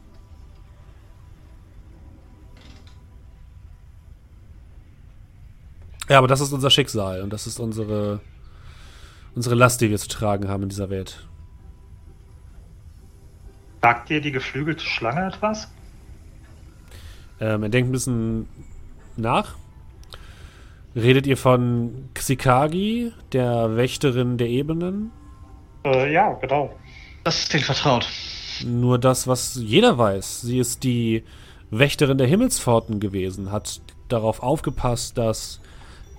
[6.08, 8.20] Ja, aber das ist unser Schicksal und das ist unsere,
[9.34, 11.26] unsere Last, die wir zu tragen haben in dieser Welt.
[13.82, 15.68] Sagt dir die geflügelte Schlange etwas?
[17.40, 18.48] Ähm, er denkt ein bisschen
[19.16, 19.56] nach.
[20.94, 25.10] Redet ihr von Xikagi, der Wächterin der Ebenen?
[25.84, 26.74] Äh, ja, genau.
[27.24, 28.06] Das klingt vertraut.
[28.64, 30.42] Nur das, was jeder weiß.
[30.42, 31.24] Sie ist die
[31.70, 35.60] Wächterin der Himmelspforten gewesen, hat darauf aufgepasst, dass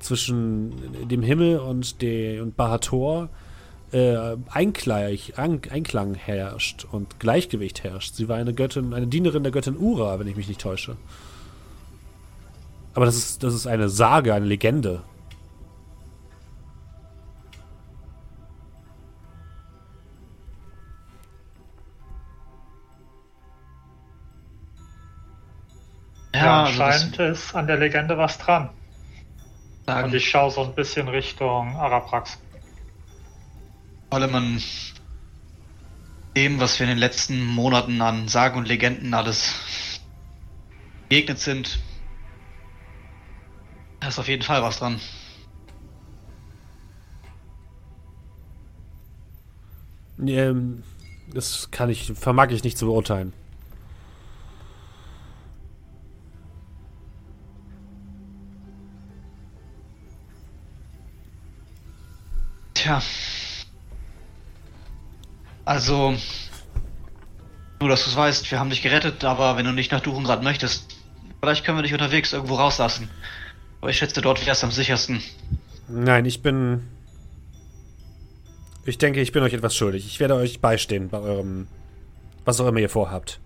[0.04, 3.30] zwischen dem Himmel und, der, und Bahator
[3.92, 8.16] äh, Einklang, Ein- Einklang herrscht und Gleichgewicht herrscht.
[8.16, 10.98] Sie war eine Göttin, eine Dienerin der Göttin Ura, wenn ich mich nicht täusche.
[12.96, 15.02] Aber das ist, das ist eine Sage, eine Legende.
[26.34, 28.70] Ja, also das- anscheinend ist an der Legende was dran.
[29.86, 32.38] Sagen, Und ich schaue so ein bisschen Richtung Araprax.
[34.10, 34.62] vor allem an
[36.36, 40.00] dem, was wir in den letzten Monaten an Sagen und Legenden alles
[41.10, 41.80] begegnet sind.
[44.00, 45.00] Da ist auf jeden Fall was dran.
[50.26, 50.84] Ähm,
[51.34, 53.34] das kann ich, vermag ich nicht zu beurteilen.
[62.84, 63.02] Tja.
[65.64, 66.16] Also,
[67.80, 70.44] nur dass du es weißt, wir haben dich gerettet, aber wenn du nicht nach Duchengrad
[70.44, 70.98] möchtest,
[71.40, 73.10] vielleicht können wir dich unterwegs irgendwo rauslassen.
[73.80, 75.22] Aber ich schätze, dort wär's am sichersten.
[75.88, 76.84] Nein, ich bin.
[78.84, 80.06] Ich denke, ich bin euch etwas schuldig.
[80.06, 81.70] Ich werde euch beistehen bei eurem.
[82.44, 83.40] Was auch immer ihr vorhabt.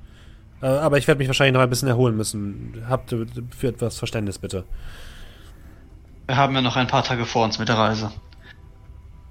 [0.63, 2.83] Äh, aber ich werde mich wahrscheinlich noch ein bisschen erholen müssen.
[2.89, 3.13] Habt
[3.55, 4.63] für etwas Verständnis, bitte.
[6.25, 8.11] Wir haben ja noch ein paar Tage vor uns mit der Reise.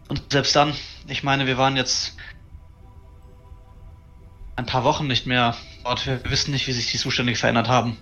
[0.09, 0.75] Und selbst dann,
[1.09, 2.17] ich meine, wir waren jetzt
[4.57, 6.07] ein paar Wochen nicht mehr dort.
[6.07, 7.97] Wir wissen nicht, wie sich die Zustände verändert haben.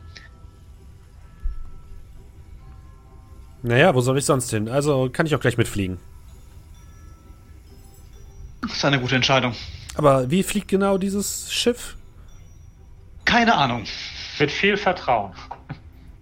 [3.63, 4.69] Naja, wo soll ich sonst hin?
[4.69, 5.99] Also kann ich auch gleich mitfliegen.
[8.61, 9.55] Das ist eine gute Entscheidung.
[9.95, 11.97] Aber wie fliegt genau dieses Schiff?
[13.25, 13.85] Keine Ahnung.
[14.39, 15.33] Mit viel Vertrauen.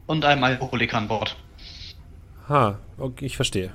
[0.07, 1.37] Und einem Alkoholiker an Bord.
[2.49, 3.73] Ha, okay, ich verstehe.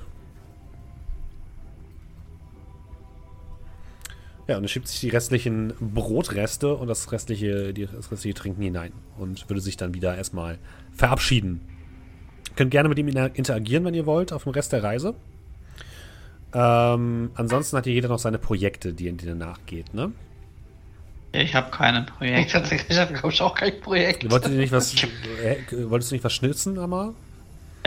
[4.48, 8.62] Ja, und er schiebt sich die restlichen Brotreste und das restliche, die, das restliche Trinken
[8.62, 10.58] hinein und würde sich dann wieder erstmal
[10.92, 11.60] verabschieden.
[12.56, 15.14] Könnt gerne mit ihm inter- interagieren, wenn ihr wollt, auf dem Rest der Reise.
[16.54, 20.12] Ähm, ansonsten hat hier jeder noch seine Projekte, die, die er nachgeht, ne?
[21.32, 22.62] Ich habe keine Projekte.
[22.88, 24.30] Ich habe, glaube ich, auch kein Projekt.
[24.30, 25.58] Wolltet ihr nicht was, äh,
[25.90, 27.12] wolltest du nicht was schnitzen, Amar?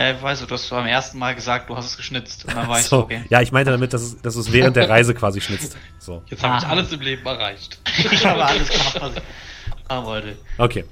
[0.02, 2.44] Äh, ich weiß du, hast beim ersten Mal gesagt, du hast es geschnitzt.
[2.44, 3.24] Und dann war ich So, so, okay.
[3.30, 5.76] Ja, ich meinte damit, dass es, dass es während der Reise quasi schnitzt.
[5.98, 6.70] So, Jetzt habe ich Ah.
[6.70, 7.78] alles im Leben erreicht.
[8.10, 10.36] ich habe alles gemacht, was ich machen wollte.
[10.58, 10.84] okay.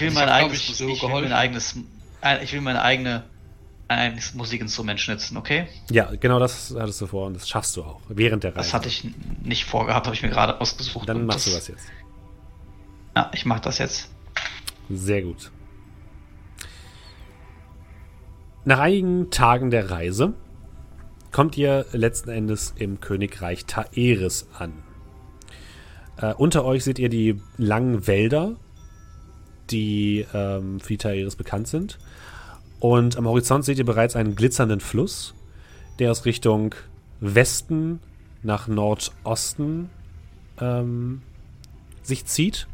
[0.00, 1.74] Ich will mein eigenes, ich, so ich will mein eigenes,
[2.22, 3.24] äh, ich will meine eigene,
[3.88, 5.66] ein eigenes Musikinstrument schnitzen, okay?
[5.90, 8.00] Ja, genau das hattest du vor und das schaffst du auch.
[8.08, 8.58] Während der Reise.
[8.58, 9.04] Das hatte ich
[9.42, 11.08] nicht vorgehabt, habe ich mir gerade ausgesucht.
[11.08, 11.86] Dann machst du das das jetzt.
[13.16, 14.08] Ja, ich mach das jetzt.
[14.88, 15.50] Sehr gut.
[18.68, 20.34] Nach einigen Tagen der Reise
[21.32, 24.74] kommt ihr letzten Endes im Königreich Taeris an.
[26.18, 28.56] Äh, unter euch seht ihr die langen Wälder,
[29.70, 31.98] die ähm, für die Taeris bekannt sind.
[32.78, 35.32] Und am Horizont seht ihr bereits einen glitzernden Fluss,
[35.98, 36.74] der aus Richtung
[37.20, 38.00] Westen
[38.42, 39.88] nach Nordosten
[40.60, 41.22] ähm,
[42.02, 42.68] sich zieht.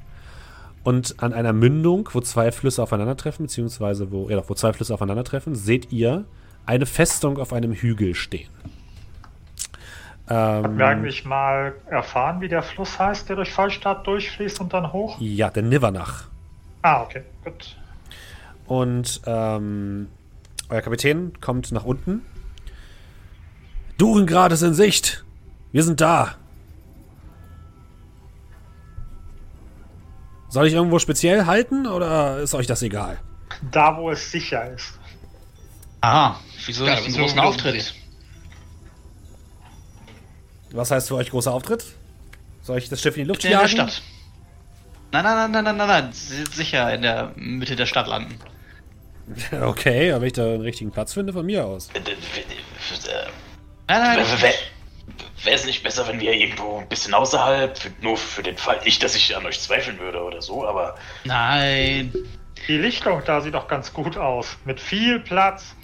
[0.84, 5.54] Und an einer Mündung, wo zwei Flüsse aufeinandertreffen, beziehungsweise wo, ja, wo zwei Flüsse aufeinandertreffen,
[5.54, 6.24] seht ihr
[6.66, 8.50] eine Festung auf einem Hügel stehen.
[10.28, 14.92] Ähm, Wir eigentlich mal erfahren, wie der Fluss heißt, der durch Fallstadt durchfließt und dann
[14.92, 15.18] hoch?
[15.20, 16.24] ja, der Nivernach.
[16.82, 17.76] Ah, okay, gut.
[18.66, 20.08] Und ähm,
[20.70, 22.22] euer Kapitän kommt nach unten.
[23.98, 25.24] Durengrad ist in Sicht.
[25.72, 26.34] Wir sind da.
[30.54, 33.18] Soll ich irgendwo speziell halten oder ist euch das egal?
[33.72, 35.00] Da, wo es sicher ist.
[36.00, 37.92] Aha, wieso Ja, nicht großen dürfen Auftritt?
[40.70, 41.84] Was heißt für euch großer Auftritt?
[42.62, 43.68] Soll ich das Schiff in die Luft In der jagen?
[43.72, 44.00] Stadt.
[45.10, 46.12] Nein, nein, nein, nein, nein, nein, nein.
[46.12, 48.38] Sie sind sicher in der Mitte der Stadt landen.
[49.60, 51.88] Okay, aber wenn ich da einen richtigen Platz finde, von mir aus.
[51.94, 52.02] Äh, äh,
[53.88, 54.26] Nein, nein,
[55.44, 58.80] Wäre es nicht besser, wenn wir irgendwo ein bisschen außerhalb, für, nur für den Fall,
[58.84, 62.12] nicht, dass ich an euch zweifeln würde oder so, aber nein.
[62.66, 64.56] Die Lichtung da sieht doch ganz gut aus.
[64.64, 65.74] Mit viel Platz.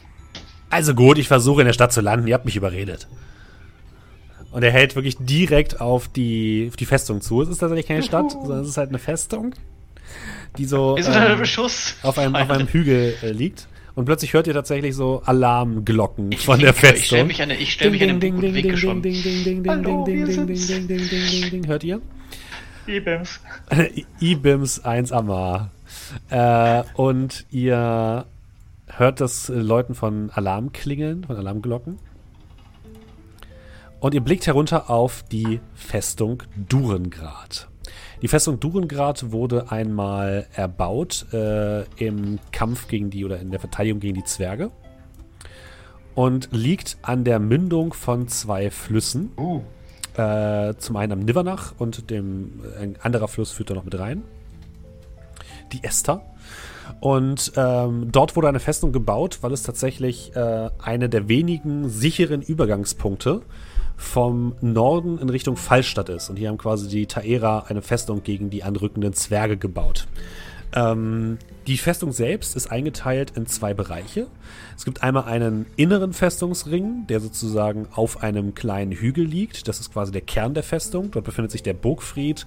[0.70, 2.26] Also gut, ich versuche in der Stadt zu landen.
[2.26, 3.06] Ihr habt mich überredet.
[4.50, 7.42] Und er hält wirklich direkt auf die, auf die Festung zu.
[7.42, 9.54] Es ist tatsächlich keine Stadt, sondern es ist halt eine Festung,
[10.58, 11.94] die so ähm, Beschuss.
[12.02, 13.68] auf, einem, auf einem Hügel äh, liegt.
[13.94, 17.26] Und plötzlich hört ihr tatsächlich so Alarmglocken von der Ich stell Festung.
[17.26, 19.02] mich an, ich stell mich an den ding, guten ding, Winkel ding, schon.
[19.02, 20.66] ding, ding, ding, ding, Hallo, ding, wir ding, ding, sind's.
[20.68, 21.66] ding, ding, ding, ding, ding.
[21.66, 22.00] Hört ihr?
[22.86, 23.40] Ibims.
[24.20, 25.70] IBIMS 1 Amar.
[26.28, 28.26] Äh, und ihr
[28.86, 31.98] hört das Läuten von Alarmklingeln, von Alarmglocken.
[34.00, 37.68] Und ihr blickt herunter auf die Festung Durengrad.
[38.22, 44.00] Die Festung Durengrad wurde einmal erbaut äh, im Kampf gegen die oder in der Verteidigung
[44.00, 44.70] gegen die Zwerge
[46.14, 49.32] und liegt an der Mündung von zwei Flüssen.
[50.16, 54.22] Äh, zum einen am Nivernach und dem ein anderer Fluss führt da noch mit rein.
[55.72, 56.22] Die Ester.
[56.98, 62.42] Und ähm, dort wurde eine Festung gebaut, weil es tatsächlich äh, eine der wenigen sicheren
[62.42, 63.40] Übergangspunkte
[64.00, 66.30] vom Norden in Richtung Fallstadt ist.
[66.30, 70.08] Und hier haben quasi die Taera eine Festung gegen die anrückenden Zwerge gebaut.
[70.74, 71.36] Ähm,
[71.66, 74.28] die Festung selbst ist eingeteilt in zwei Bereiche.
[74.74, 79.68] Es gibt einmal einen inneren Festungsring, der sozusagen auf einem kleinen Hügel liegt.
[79.68, 81.10] Das ist quasi der Kern der Festung.
[81.10, 82.46] Dort befindet sich der Burgfried,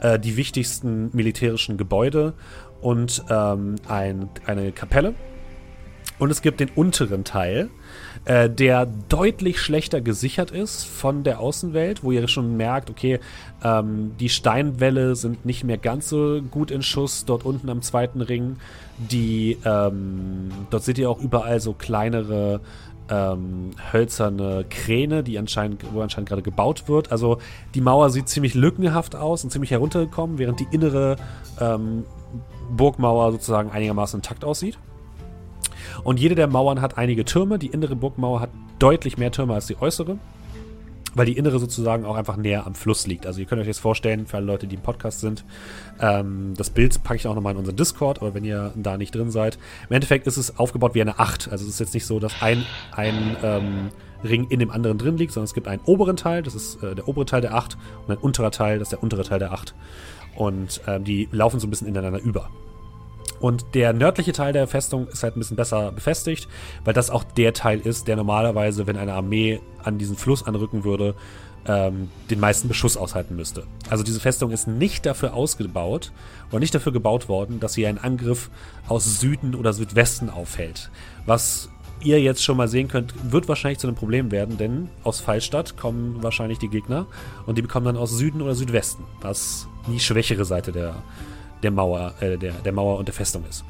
[0.00, 2.34] äh, die wichtigsten militärischen Gebäude
[2.80, 5.14] und ähm, ein, eine Kapelle.
[6.20, 7.70] Und es gibt den unteren Teil,
[8.24, 13.20] äh, der deutlich schlechter gesichert ist von der Außenwelt, wo ihr schon merkt, okay,
[13.64, 18.20] ähm, die Steinwälle sind nicht mehr ganz so gut in Schuss dort unten am zweiten
[18.20, 18.56] Ring.
[18.98, 22.60] Die, ähm, dort seht ihr auch überall so kleinere
[23.08, 27.12] ähm, hölzerne Kräne, die anscheinend, wo anscheinend gerade gebaut wird.
[27.12, 27.38] Also
[27.74, 31.16] die Mauer sieht ziemlich lückenhaft aus und ziemlich heruntergekommen, während die innere
[31.60, 32.04] ähm,
[32.70, 34.78] Burgmauer sozusagen einigermaßen intakt aussieht.
[36.04, 37.58] Und jede der Mauern hat einige Türme.
[37.58, 40.18] Die innere Burgmauer hat deutlich mehr Türme als die äußere,
[41.14, 43.26] weil die innere sozusagen auch einfach näher am Fluss liegt.
[43.26, 45.44] Also ihr könnt euch jetzt vorstellen, für alle Leute, die im Podcast sind,
[46.00, 49.14] ähm, das Bild packe ich auch nochmal in unseren Discord, aber wenn ihr da nicht
[49.14, 49.58] drin seid,
[49.88, 51.48] im Endeffekt ist es aufgebaut wie eine Acht.
[51.52, 53.90] Also es ist jetzt nicht so, dass ein, ein ähm,
[54.24, 56.94] Ring in dem anderen drin liegt, sondern es gibt einen oberen Teil, das ist äh,
[56.94, 57.76] der obere Teil der Acht,
[58.06, 59.74] und ein unterer Teil, das ist der untere Teil der Acht.
[60.34, 62.48] Und ähm, die laufen so ein bisschen ineinander über.
[63.40, 66.48] Und der nördliche Teil der Festung ist halt ein bisschen besser befestigt,
[66.84, 70.84] weil das auch der Teil ist, der normalerweise, wenn eine Armee an diesen Fluss anrücken
[70.84, 71.14] würde,
[71.66, 73.64] ähm, den meisten Beschuss aushalten müsste.
[73.88, 76.12] Also diese Festung ist nicht dafür ausgebaut
[76.50, 78.50] oder nicht dafür gebaut worden, dass sie einen Angriff
[78.88, 80.90] aus Süden oder Südwesten aufhält.
[81.26, 81.68] Was
[82.04, 85.76] ihr jetzt schon mal sehen könnt, wird wahrscheinlich zu einem Problem werden, denn aus Fallstadt
[85.76, 87.06] kommen wahrscheinlich die Gegner
[87.46, 90.96] und die bekommen dann aus Süden oder Südwesten, was die schwächere Seite der,
[91.62, 93.64] der, Mauer, äh, der, der Mauer und der Festung ist.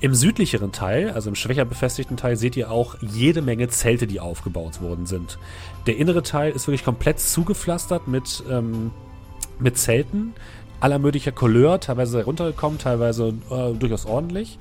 [0.00, 4.20] Im südlicheren Teil, also im schwächer befestigten Teil, seht ihr auch jede Menge Zelte, die
[4.20, 5.38] aufgebaut worden sind.
[5.86, 8.92] Der innere Teil ist wirklich komplett zugepflastert mit, ähm,
[9.58, 10.34] mit Zelten
[10.80, 14.58] aller möglicher Couleur, teilweise runtergekommen, teilweise äh, durchaus ordentlich.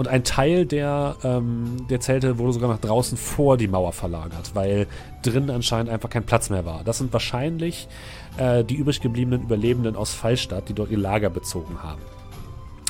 [0.00, 4.52] Und ein Teil der, ähm, der Zelte wurde sogar nach draußen vor die Mauer verlagert,
[4.54, 4.86] weil
[5.22, 6.84] drinnen anscheinend einfach kein Platz mehr war.
[6.84, 7.86] Das sind wahrscheinlich
[8.38, 12.00] äh, die übrig gebliebenen Überlebenden aus Fallstadt, die dort ihr Lager bezogen haben.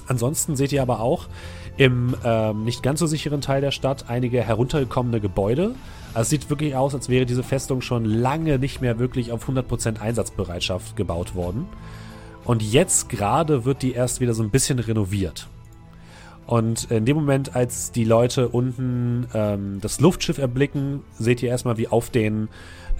[0.06, 1.26] Ansonsten seht ihr aber auch
[1.76, 5.74] im ähm, nicht ganz so sicheren Teil der Stadt einige heruntergekommene Gebäude.
[6.14, 9.48] Also es sieht wirklich aus, als wäre diese Festung schon lange nicht mehr wirklich auf
[9.48, 11.66] 100% Einsatzbereitschaft gebaut worden.
[12.44, 15.48] Und jetzt gerade wird die erst wieder so ein bisschen renoviert.
[16.51, 21.77] Und in dem Moment, als die Leute unten ähm, das Luftschiff erblicken, seht ihr erstmal,
[21.77, 22.48] wie auf den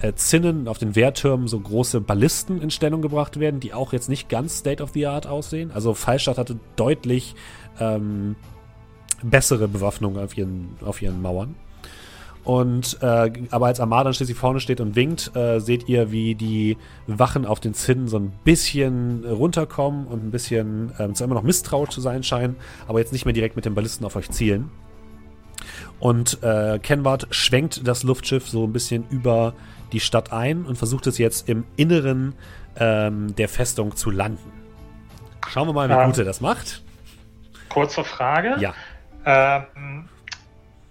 [0.01, 4.07] äh, Zinnen, auf den Wehrtürmen so große Ballisten in Stellung gebracht werden, die auch jetzt
[4.07, 5.69] nicht ganz State of the Art aussehen.
[5.73, 7.35] Also Fallstadt hatte deutlich
[7.77, 8.37] ähm,
[9.21, 11.55] bessere Bewaffnung auf ihren, auf ihren Mauern.
[12.43, 16.33] Und äh, aber als Armada dann schließlich vorne steht und winkt, äh, seht ihr, wie
[16.33, 21.35] die Wachen auf den Zinnen so ein bisschen runterkommen und ein bisschen äh, zwar immer
[21.35, 22.55] noch misstrauisch zu sein scheinen,
[22.87, 24.71] aber jetzt nicht mehr direkt mit den Ballisten auf euch zielen.
[25.99, 29.53] Und äh, Kenward schwenkt das Luftschiff so ein bisschen über
[29.91, 32.33] die Stadt ein und versucht es jetzt im Inneren
[32.77, 34.51] ähm, der Festung zu landen.
[35.47, 36.05] Schauen wir mal, wie Ja.
[36.07, 36.81] gut er das macht.
[37.69, 38.55] Kurze Frage.
[38.59, 38.73] Ja.
[39.25, 40.05] Ähm,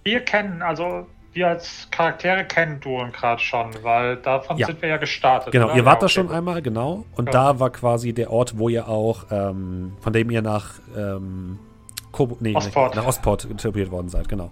[0.03, 4.67] wir kennen, also wir als Charaktere kennen Duon gerade schon, weil davon Ja.
[4.67, 5.51] sind wir ja gestartet.
[5.53, 5.75] Genau, oder?
[5.75, 7.05] ihr wart Ja, da okay, schon einmal, genau.
[7.15, 7.31] Und Ja.
[7.31, 11.59] da war quasi der Ort, wo ihr auch, ähm, von dem ihr nach, ähm,
[12.11, 12.95] Kobo, nee, Ostport.
[12.95, 14.51] nach Ostport interpretiert worden seid, genau.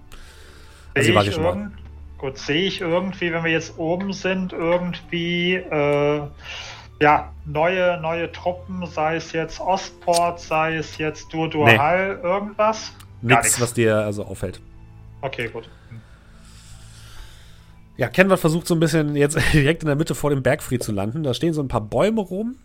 [0.95, 1.71] Also Sehe wart ich schon mal.
[2.17, 6.21] gut, sehe ich irgendwie, wenn wir jetzt oben sind, irgendwie äh,
[7.01, 12.93] ja, neue, neue Truppen, sei es jetzt Ostport, sei es jetzt Durduhal, irgendwas?
[13.25, 14.61] Gar Nichts, was dir also auffällt.
[15.21, 15.69] Okay, gut.
[17.99, 20.93] Ja, Kenward versucht so ein bisschen jetzt direkt in der Mitte vor dem Bergfried zu
[20.93, 21.21] landen.
[21.21, 22.55] Da stehen so ein paar Bäume rum.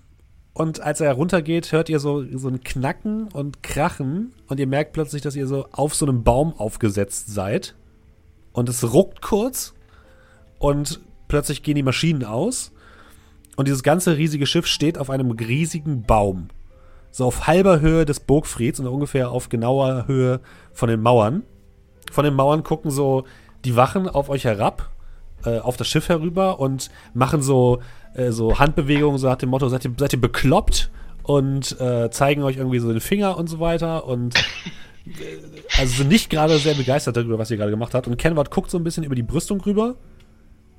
[0.53, 4.33] Und als er runtergeht, hört ihr so, so ein Knacken und Krachen.
[4.47, 7.75] Und ihr merkt plötzlich, dass ihr so auf so einem Baum aufgesetzt seid.
[8.53, 9.75] Und es ruckt kurz.
[10.61, 12.71] Und plötzlich gehen die Maschinen aus.
[13.57, 16.47] Und dieses ganze riesige Schiff steht auf einem riesigen Baum.
[17.11, 20.41] So auf halber Höhe des Burgfrieds und ungefähr auf genauer Höhe
[20.73, 21.43] von den Mauern.
[22.13, 23.25] Von den Mauern gucken so
[23.65, 24.94] die Wachen auf euch herab,
[25.45, 27.81] äh, auf das Schiff herüber und machen so,
[28.15, 30.91] äh, so Handbewegungen, so nach dem Motto, seid ihr, seid ihr bekloppt?
[31.23, 34.07] Und äh, zeigen euch irgendwie so den Finger und so weiter.
[34.07, 34.35] Und
[35.07, 35.11] äh,
[35.79, 38.07] also sind nicht gerade sehr begeistert darüber, was ihr gerade gemacht habt.
[38.07, 39.97] Und Kenward guckt so ein bisschen über die Brüstung rüber,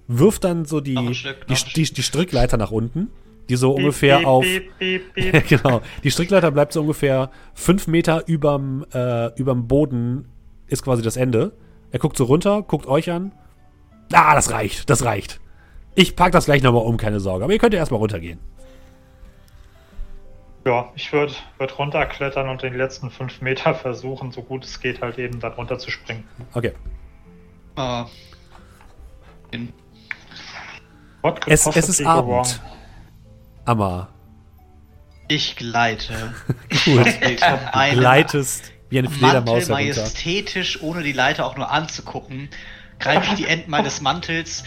[0.08, 3.10] wirft dann so die, Stück, die, die, die Strickleiter nach unten,
[3.50, 4.46] die so Piep, ungefähr piep, auf.
[4.46, 5.48] Piep, piep, piep.
[5.48, 5.82] genau.
[6.04, 10.28] Die Strickleiter bleibt so ungefähr fünf Meter überm, äh, überm Boden,
[10.68, 11.54] ist quasi das Ende.
[11.92, 13.32] Er guckt so runter, guckt euch an.
[14.14, 15.40] Ah, das reicht, das reicht.
[15.95, 17.44] Ich pack das gleich nochmal um, keine Sorge.
[17.44, 18.40] Aber ihr könnt ja erstmal runtergehen.
[20.65, 25.02] Ja, ich würde würd runterklettern und den letzten fünf Meter versuchen, so gut es geht,
[25.02, 26.27] halt eben da runter zu springen.
[26.53, 26.73] Okay.
[27.77, 28.03] Äh,
[29.52, 29.72] in,
[31.45, 32.06] Es, es ist?
[32.06, 32.60] Abend.
[33.65, 34.10] Amma,
[35.27, 36.34] ich gleite.
[36.86, 37.07] gut.
[37.73, 39.73] Einem Gleitest wie eine Mantel Fledermaus herunter.
[39.73, 42.49] majestätisch, ohne die Leiter auch nur anzugucken,
[43.00, 44.64] greife ich die Enden meines Mantels,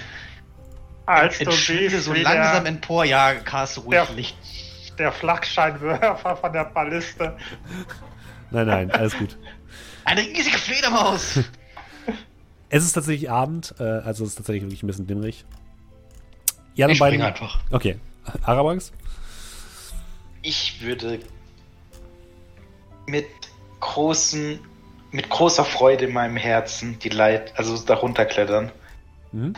[1.07, 4.07] Als du entschwinde siehst, so langsam der, empor, ja, Cast ruhig Ja.
[4.15, 4.37] Licht.
[4.99, 7.37] der Flakscheinwerfer von der Balliste.
[8.51, 9.37] Nein, nein, alles gut.
[10.05, 11.41] Eine riesige Fledermaus!
[12.71, 15.47] Es ist tatsächlich Abend, äh, also es ist tatsächlich wirklich ein bisschen dämmerig.
[16.77, 17.23] Die anderen Ich beiden.
[17.23, 17.61] einfach.
[17.71, 17.99] Okay.
[18.43, 18.93] Arabax?
[20.43, 21.19] Ich würde
[23.07, 23.25] mit
[23.81, 24.61] großen,
[25.10, 28.70] mit großer Freude in meinem Herzen die Leit, also darunter klettern.
[29.32, 29.55] Mhm.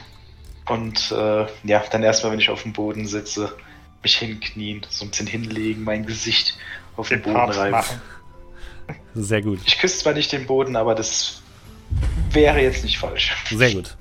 [0.68, 3.52] Und äh, ja, dann erstmal, wenn ich auf dem Boden sitze,
[4.02, 6.56] mich hinknien, so ein bisschen hinlegen, mein Gesicht
[6.96, 7.72] auf den, Den Boden Papst reiben.
[7.72, 8.02] machen.
[9.14, 9.60] Sehr gut.
[9.66, 11.42] Ich küsse zwar nicht den Boden, aber das
[12.30, 13.34] wäre jetzt nicht falsch.
[13.50, 13.96] Sehr gut.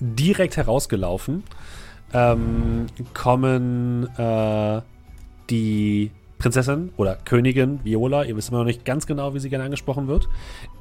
[0.00, 1.44] Direkt herausgelaufen
[2.12, 4.80] ähm, kommen äh,
[5.50, 6.10] die
[6.44, 10.08] Prinzessin oder Königin Viola, ihr wisst immer noch nicht ganz genau, wie sie gerne angesprochen
[10.08, 10.28] wird,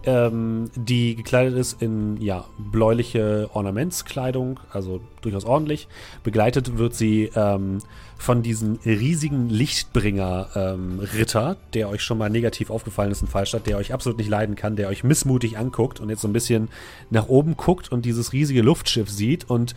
[0.04, 5.88] ähm, die gekleidet ist in ja, bläuliche Ornamentskleidung, also durchaus ordentlich.
[6.22, 7.78] Begleitet wird sie ähm,
[8.18, 13.78] von diesem riesigen Lichtbringer-Ritter, ähm, der euch schon mal negativ aufgefallen ist in Fallstadt, der
[13.78, 16.68] euch absolut nicht leiden kann, der euch missmutig anguckt und jetzt so ein bisschen
[17.10, 19.76] nach oben guckt und dieses riesige Luftschiff sieht und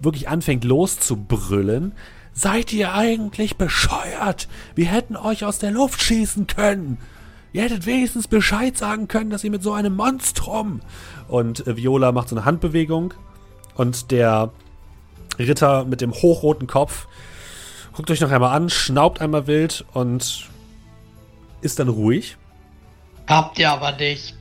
[0.00, 1.90] wirklich anfängt loszubrüllen.
[2.34, 4.48] Seid ihr eigentlich bescheuert?
[4.74, 6.98] Wir hätten euch aus der Luft schießen können.
[7.52, 10.80] Ihr hättet wenigstens Bescheid sagen können, dass ihr mit so einem Monstrum.
[11.28, 13.14] Und äh, Viola macht so eine Handbewegung.
[13.76, 14.50] Und der
[15.38, 17.06] Ritter mit dem hochroten Kopf
[17.94, 20.48] guckt euch noch einmal an, schnaubt einmal wild und
[21.60, 22.36] ist dann ruhig.
[23.28, 24.36] Habt ihr aber nicht.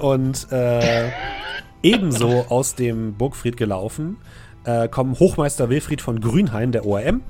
[0.00, 1.10] Und äh,
[1.82, 4.18] ebenso aus dem Burgfried gelaufen
[4.66, 7.22] äh, kommen Hochmeister Wilfried von Grünhain, der ORM,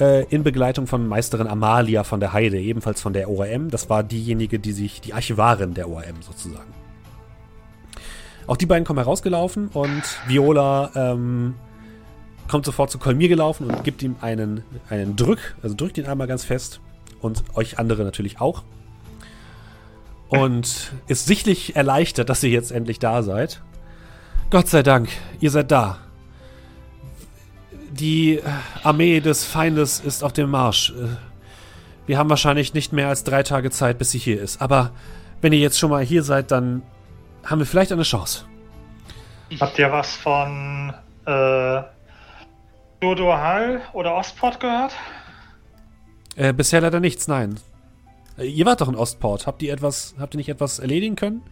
[0.00, 3.70] äh, in Begleitung von Meisterin Amalia von der Heide, ebenfalls von der ORM.
[3.70, 6.72] Das war diejenige, die sich, die Archivarin der ORM sozusagen.
[8.46, 11.54] Auch die beiden kommen herausgelaufen und Viola ähm,
[12.48, 16.26] kommt sofort zu Kolmir gelaufen und gibt ihm einen, einen Drück, also drückt ihn einmal
[16.26, 16.80] ganz fest
[17.20, 18.64] und euch andere natürlich auch.
[20.28, 23.62] Und ist sichtlich erleichtert, dass ihr jetzt endlich da seid.
[24.50, 25.98] Gott sei Dank, ihr seid da.
[28.00, 28.42] Die äh,
[28.82, 30.90] Armee des Feindes ist auf dem Marsch.
[30.90, 31.16] Äh,
[32.06, 34.62] wir haben wahrscheinlich nicht mehr als drei Tage Zeit, bis sie hier ist.
[34.62, 34.92] Aber
[35.42, 36.82] wenn ihr jetzt schon mal hier seid, dann
[37.44, 38.46] haben wir vielleicht eine Chance.
[39.60, 40.94] Habt ihr was von
[41.26, 41.82] äh,
[43.00, 44.94] Dodo Hall oder Ostport gehört?
[46.36, 47.60] Äh, bisher leider nichts, nein.
[48.38, 49.46] Äh, ihr wart doch in Ostport.
[49.46, 51.42] Habt ihr etwas, habt ihr nicht etwas erledigen können?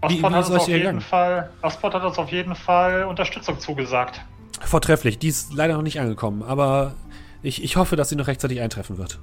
[0.00, 3.58] Ostport, wie, wie hat, uns auf jeden Fall, Ostport hat uns auf jeden Fall Unterstützung
[3.58, 4.20] zugesagt.
[4.64, 5.18] Vortrefflich.
[5.18, 6.94] Die ist leider noch nicht angekommen, aber
[7.42, 9.18] ich, ich hoffe, dass sie noch rechtzeitig eintreffen wird.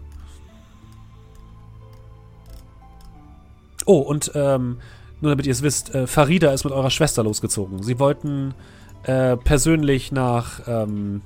[3.86, 4.78] Oh, und ähm,
[5.22, 7.84] nur damit ihr es wisst, äh, Farida ist mit eurer Schwester losgezogen.
[7.84, 8.54] Sie wollten
[9.04, 11.22] äh, persönlich nach, ähm,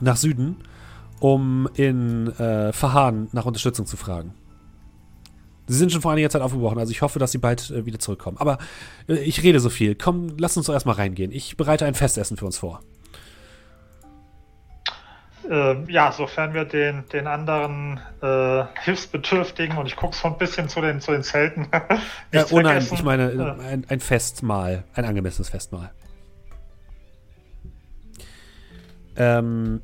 [0.00, 0.56] nach Süden,
[1.18, 4.34] um in äh, Fahan nach Unterstützung zu fragen.
[5.66, 7.98] Sie sind schon vor einiger Zeit aufgebrochen, also ich hoffe, dass sie bald äh, wieder
[7.98, 8.36] zurückkommen.
[8.38, 8.58] Aber
[9.08, 9.94] äh, ich rede so viel.
[9.94, 11.32] Komm, lass uns doch erstmal reingehen.
[11.32, 12.80] Ich bereite ein Festessen für uns vor
[15.48, 20.68] äh, ja, sofern wir den, den anderen äh, Hilfsbedürftigen und ich gucke so ein bisschen
[20.68, 21.68] zu den, zu den Zelten.
[22.32, 25.90] ja, oh nein, ich meine ein, ein Festmahl, ein angemessenes Festmahl.
[29.16, 29.80] Ähm,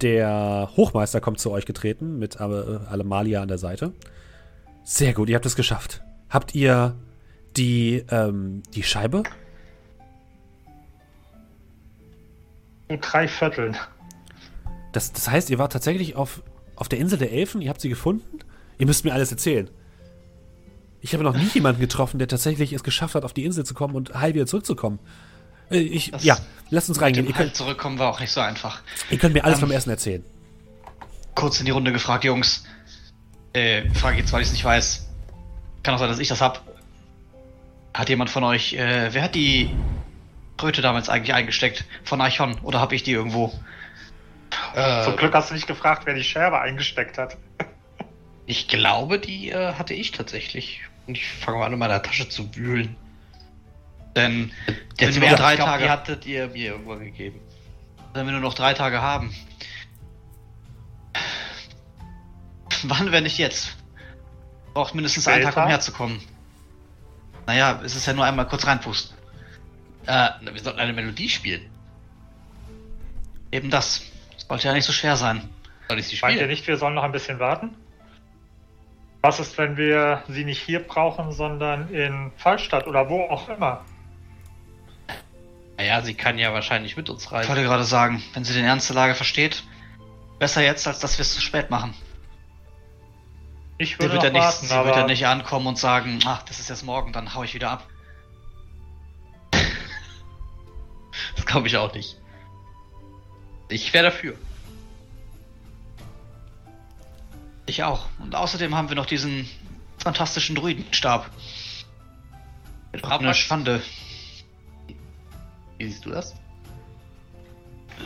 [0.00, 3.92] der Hochmeister kommt zu euch getreten mit äh, Alemalia an der Seite.
[4.82, 6.02] Sehr gut, ihr habt es geschafft.
[6.28, 6.94] Habt ihr
[7.56, 9.22] die, ähm, die Scheibe?
[12.88, 13.76] In drei Vierteln.
[14.94, 16.40] Das, das heißt, ihr wart tatsächlich auf,
[16.76, 17.60] auf der Insel der Elfen?
[17.60, 18.38] Ihr habt sie gefunden?
[18.78, 19.68] Ihr müsst mir alles erzählen.
[21.00, 23.74] Ich habe noch nie jemanden getroffen, der tatsächlich es geschafft hat, auf die Insel zu
[23.74, 25.00] kommen und heil wieder zurückzukommen.
[25.68, 26.38] Äh, ich, ja,
[26.70, 27.26] lasst uns reingehen.
[27.26, 28.82] Ihr könnt, zurückkommen war auch nicht so einfach.
[29.10, 30.24] Ihr könnt mir alles ähm, vom Essen erzählen.
[31.34, 32.64] Kurz in die Runde gefragt, Jungs.
[33.52, 35.08] Äh, frage jetzt, weil ich es nicht weiß.
[35.82, 36.62] Kann auch sein, dass ich das hab.
[37.92, 39.70] Hat jemand von euch, äh, wer hat die
[40.56, 41.84] Kröte damals eigentlich eingesteckt?
[42.04, 42.58] Von Archon?
[42.62, 43.52] Oder habe ich die irgendwo?
[44.74, 47.36] Äh, Zum Glück hast du nicht gefragt, wer die Scherbe eingesteckt hat.
[48.46, 50.82] ich glaube, die äh, hatte ich tatsächlich.
[51.06, 52.96] Und ich fange mal an, in meiner Tasche zu wühlen.
[54.16, 54.52] Denn
[54.98, 55.84] jetzt wenn wir drei glaub, Tage.
[55.84, 57.40] Die hattet ihr mir irgendwo gegeben.
[58.12, 59.34] Wenn wir nur noch drei Tage haben.
[62.84, 63.76] Wann, wenn nicht jetzt?
[64.72, 65.36] Braucht mindestens Später?
[65.36, 66.20] einen Tag, um herzukommen.
[67.46, 69.16] Naja, es ist ja nur einmal kurz reinpusten.
[70.06, 71.70] Äh, wir sollten eine Melodie spielen.
[73.50, 74.02] Eben das.
[74.48, 75.48] Sollte ja nicht so schwer sein.
[75.88, 76.32] Soll ich sie spielen?
[76.32, 77.76] Meint ihr nicht, wir sollen noch ein bisschen warten?
[79.22, 83.84] Was ist, wenn wir sie nicht hier brauchen, sondern in Fallstadt oder wo auch immer?
[85.78, 87.44] Naja, sie kann ja wahrscheinlich mit uns reisen.
[87.44, 89.64] Ich wollte gerade sagen, wenn sie den Ernst der Lage versteht,
[90.38, 91.94] besser jetzt, als dass wir es zu spät machen.
[93.78, 96.42] Ich würde sie wird, ja nicht, warten, sie wird ja nicht ankommen und sagen, ach,
[96.42, 97.88] das ist jetzt morgen, dann hau ich wieder ab.
[101.34, 102.18] das glaube ich auch nicht.
[103.68, 104.36] Ich wäre dafür.
[107.66, 108.06] Ich auch.
[108.18, 109.48] Und außerdem haben wir noch diesen
[109.98, 111.30] fantastischen Druidenstab.
[112.92, 113.82] Doch eine Schande.
[115.78, 116.32] Wie siehst du das?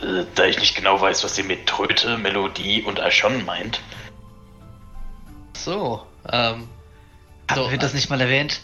[0.01, 3.81] Äh, da ich nicht genau weiß, was sie mit Tröte, Melodie und Archon meint.
[5.53, 6.67] So, ähm.
[7.49, 8.61] Haben so, wir das nicht mal erwähnt?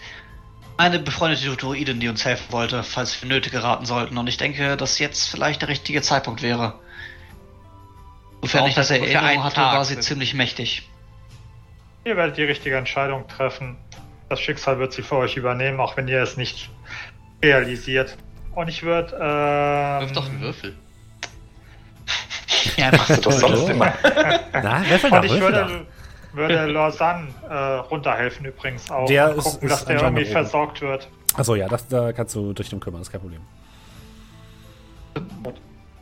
[0.77, 4.17] Eine befreundete Druidin, die uns helfen wollte, falls wir nötig geraten sollten.
[4.17, 6.79] Und ich denke, dass jetzt vielleicht der richtige Zeitpunkt wäre
[8.51, 10.89] Sofern ich das Erinnerung hatte, Tag war sie sind- ziemlich mächtig.
[12.03, 13.77] Ihr werdet die richtige Entscheidung treffen.
[14.29, 16.69] Das Schicksal wird sie für euch übernehmen, auch wenn ihr es nicht
[17.43, 18.17] realisiert.
[18.53, 19.11] Und ich würde.
[19.11, 20.75] Wirf Ähm, doch einen Würfel.
[22.77, 23.93] Ja, Machst du das sonst immer?
[24.53, 25.85] Na, Würfel da, und ich Würfel würde,
[26.33, 29.05] würde Lausanne äh, runterhelfen übrigens auch.
[29.05, 31.07] Der und ist- gucken, ist dass der irgendwie versorgt wird.
[31.35, 33.41] Achso, ja, das, da kannst du dich drum kümmern, das ist kein Problem.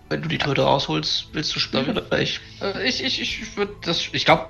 [0.09, 2.39] Wenn du die Tröte rausholst, willst du spielen oder ich?
[2.61, 4.09] Äh, ich ich, ich würde das.
[4.11, 4.47] Ich glaube.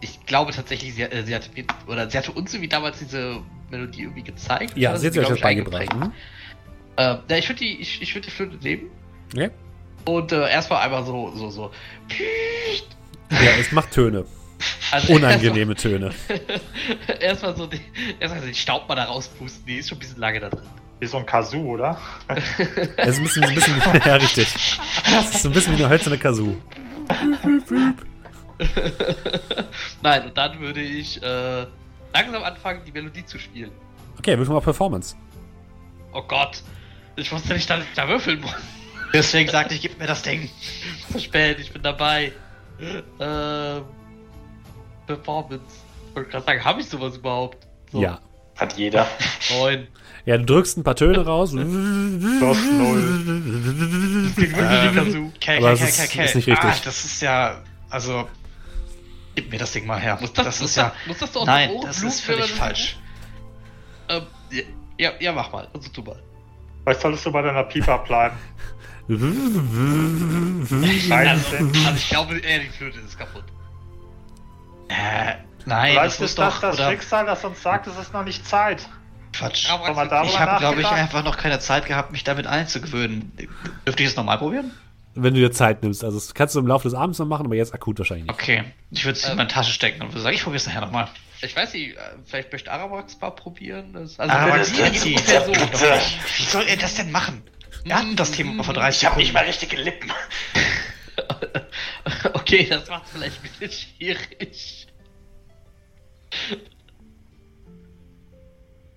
[0.00, 3.40] Ich glaube tatsächlich, sie, äh, sie, hatte, mir- oder sie hatte uns irgendwie damals diese
[3.70, 4.76] Melodie irgendwie gezeigt.
[4.76, 5.94] Ja, Oder sie hat sich glaub das ich, beigebracht.
[5.96, 6.12] Mhm.
[6.96, 8.90] Äh, ja, ich würde die, ich, ich würd die Flöte nehmen
[9.34, 9.50] Okay.
[10.04, 11.70] und äh, erstmal einmal so, so, so.
[13.30, 14.26] Ja, es macht Töne.
[14.90, 16.12] Also Unangenehme Töne.
[17.20, 17.80] Erstmal so die,
[18.20, 20.66] erstmal so den Staub mal da rauspusten, die ist schon ein bisschen lange da drin.
[21.04, 21.98] Wie so ein Kazoo, oder?
[22.96, 23.76] Es ist ein bisschen, ein bisschen
[24.06, 24.54] ja, richtig.
[25.04, 26.56] Es ist so ein bisschen wie eine hölzerne Kazoo.
[30.02, 31.66] Nein, und dann würde ich äh,
[32.14, 33.70] langsam anfangen, die Melodie zu spielen.
[34.18, 35.14] Okay, würfel mal Performance.
[36.14, 36.62] Oh Gott,
[37.16, 38.54] ich wusste nicht, dass ich da würfeln muss.
[39.12, 40.48] Deswegen sagte ich, gib mir das Ding.
[41.12, 42.32] Zu spät, ich bin dabei.
[43.20, 43.82] Ähm,
[45.06, 45.60] Performance.
[46.08, 47.66] Ich wollte gerade sagen, habe ich sowas überhaupt?
[47.92, 48.20] So, Ja.
[48.56, 49.06] Hat jeder.
[49.50, 49.86] Neun.
[50.26, 51.50] Ja, du drückst ein paar Töne raus.
[51.50, 54.32] Plus null.
[55.36, 56.58] Okay, Aber okay, ist- ist nicht richtig.
[56.62, 57.60] Ah, das ist ja.
[57.90, 58.28] Also.
[59.34, 60.16] Gib mir das Ding mal her.
[60.20, 60.90] Muss das, das muss ist ja.
[60.90, 62.96] das, muss das doch Nein, Ohren das ist völlig falsch.
[64.08, 64.22] Ähm,
[64.96, 65.68] ja, ja, mach mal.
[65.74, 66.22] Also tu mal.
[66.84, 68.36] Vielleicht solltest du bei deiner Pipa bleiben.
[71.10, 73.44] Also, also ich glaube, eher die Flöte ist kaputt.
[74.88, 76.60] Äh, nein, Vielleicht das muss ist das doch.
[76.60, 78.88] das Oder Schicksal, das uns sagt, es ist noch nicht Zeit.
[79.32, 79.64] Quatsch.
[79.64, 83.32] Ich habe, glaube ich, einfach noch keine Zeit gehabt, mich damit einzugewöhnen.
[83.86, 84.70] Dürfte ich es nochmal probieren?
[85.16, 86.04] Wenn du dir Zeit nimmst.
[86.04, 88.34] Also, das kannst du im Laufe des Abends noch machen, aber jetzt akut wahrscheinlich nicht.
[88.34, 88.64] Okay.
[88.90, 89.36] Ich würde es in Ähm.
[89.36, 91.08] meine Tasche stecken und würde sagen, ich probiere es nachher nochmal.
[91.40, 93.92] Ich weiß nicht, äh, vielleicht möchte Arawax mal probieren.
[93.92, 95.52] Das, Aber Melodie das geht sie ungefähr so.
[95.52, 96.00] Bitte.
[96.36, 97.42] Wie soll er das denn machen?
[97.84, 100.10] Wir hatten das Thema mal vor 30 Ich habe nicht mal richtige Lippen.
[102.34, 104.83] Okay, das macht vielleicht ein bisschen schwierig.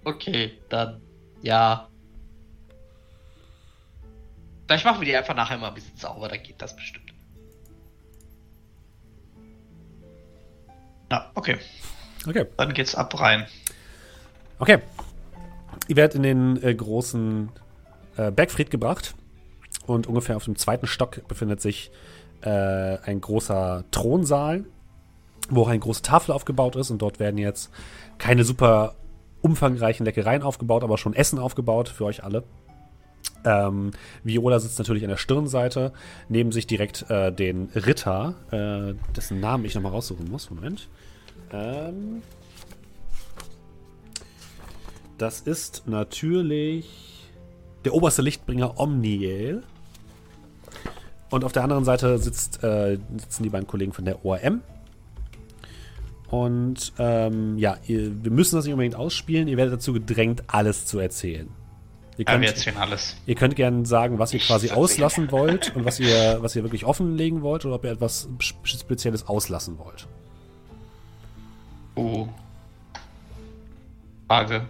[0.04, 1.02] Okay, dann
[1.42, 1.90] ja.
[4.66, 7.14] Vielleicht machen wir die einfach nachher mal ein bisschen sauber, dann geht das bestimmt.
[11.12, 11.58] Ja, okay.
[12.26, 12.46] Okay.
[12.58, 13.48] Dann geht's ab rein.
[14.60, 14.80] Okay.
[15.88, 17.50] Ihr werdet in den äh, großen
[18.18, 19.16] äh, Bergfried gebracht.
[19.86, 21.92] Und ungefähr auf dem zweiten Stock befindet sich
[22.42, 24.66] äh, ein großer Thronsaal,
[25.50, 26.92] wo auch eine große Tafel aufgebaut ist.
[26.92, 27.72] Und dort werden jetzt
[28.18, 28.96] keine super
[29.42, 32.44] umfangreichen Leckereien aufgebaut, aber schon Essen aufgebaut für euch alle.
[33.46, 33.92] Ähm,
[34.24, 35.94] Viola sitzt natürlich an der Stirnseite,
[36.28, 40.50] neben sich direkt äh, den Ritter, äh, dessen Namen ich nochmal raussuchen muss.
[40.50, 40.90] Moment.
[41.52, 42.22] Ähm,
[45.18, 47.30] das ist natürlich
[47.86, 49.64] der oberste Lichtbringer Omniel.
[51.30, 54.62] Und auf der anderen Seite sitzt, äh, sitzen die beiden Kollegen von der ORM.
[56.30, 59.48] Und ähm, ja, ihr, wir müssen das nicht unbedingt ausspielen.
[59.48, 61.48] Ihr werdet dazu gedrängt, alles zu erzählen.
[62.18, 63.16] Ihr Ja, könnt, wir erzählen alles.
[63.26, 64.82] ihr könnt gerne sagen, was ihr quasi erzähle.
[64.84, 68.60] auslassen wollt und was ihr, was ihr wirklich offenlegen wollt oder ob ihr etwas Sp-
[68.66, 70.08] Spezielles auslassen wollt.
[71.96, 72.28] Oh.
[74.28, 74.66] Frage.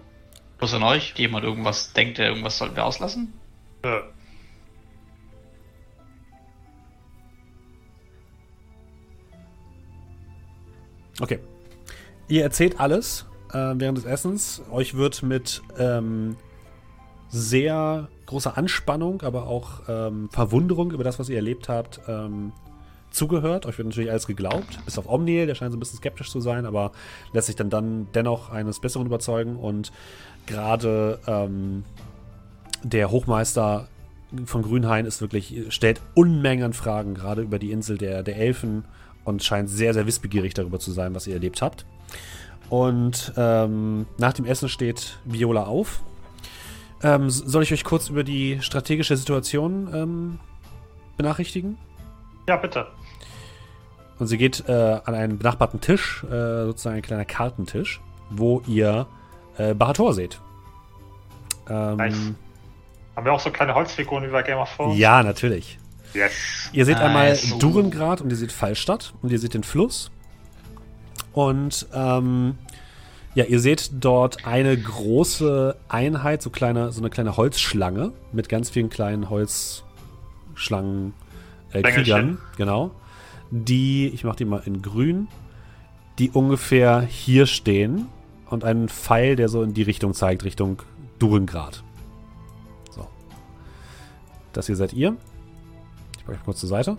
[0.59, 1.13] Bloß an euch?
[1.17, 3.33] Jemand irgendwas denkt, der irgendwas sollten wir auslassen?
[3.83, 4.01] Nö.
[11.21, 11.39] Okay.
[12.27, 14.61] Ihr erzählt alles äh, während des Essens.
[14.71, 16.35] Euch wird mit ähm,
[17.29, 22.51] sehr großer Anspannung, aber auch ähm, Verwunderung über das, was ihr erlebt habt, ähm,
[23.11, 23.65] zugehört.
[23.65, 24.79] Euch wird natürlich alles geglaubt.
[24.85, 26.91] Bis auf Omniel, der scheint so ein bisschen skeptisch zu sein, aber
[27.33, 29.55] lässt sich dann, dann dennoch eines Besseren überzeugen.
[29.55, 29.91] Und
[30.45, 31.83] gerade ähm,
[32.83, 33.87] der Hochmeister
[34.45, 38.83] von Grünhain ist wirklich, stellt Unmengen an Fragen, gerade über die Insel der, der Elfen
[39.27, 41.85] und scheint sehr, sehr wissbegierig darüber zu sein, was ihr erlebt habt.
[42.69, 45.99] Und ähm, nach dem Essen steht Viola auf.
[47.03, 50.39] Ähm, soll ich euch kurz über die strategische Situation ähm,
[51.17, 51.77] benachrichtigen?
[52.47, 52.87] Ja, bitte.
[54.17, 54.71] Und sie geht äh,
[55.03, 59.07] an einen benachbarten Tisch, äh, sozusagen ein kleiner Kartentisch, wo ihr
[59.57, 60.39] äh, Bahator seht.
[61.69, 62.15] Ähm, Nice.
[63.15, 64.97] Haben wir auch so kleine Holzfiguren wie bei Game of Thrones?
[64.97, 65.79] Ja, natürlich.
[66.17, 66.33] Yes.
[66.73, 67.05] Ihr seht Nice.
[67.05, 70.09] einmal Durengrad und ihr seht Fallstadt und ihr seht den Fluss.
[71.31, 72.55] Und ähm,
[73.35, 78.71] ja, ihr seht dort eine große Einheit, so, kleine, so eine kleine Holzschlange mit ganz
[78.71, 81.13] vielen kleinen Holzschlangen,
[81.71, 81.83] äh.
[81.83, 82.89] Kriegern, genau.
[83.51, 85.27] die, ich mache die mal in grün,
[86.17, 88.07] die ungefähr hier stehen
[88.49, 90.81] und einen Pfeil, der so in die Richtung zeigt, Richtung
[91.19, 91.83] Durengrad.
[92.89, 93.07] So.
[94.53, 95.15] Das hier seid ihr.
[96.29, 96.97] Euch kurz zur Seite.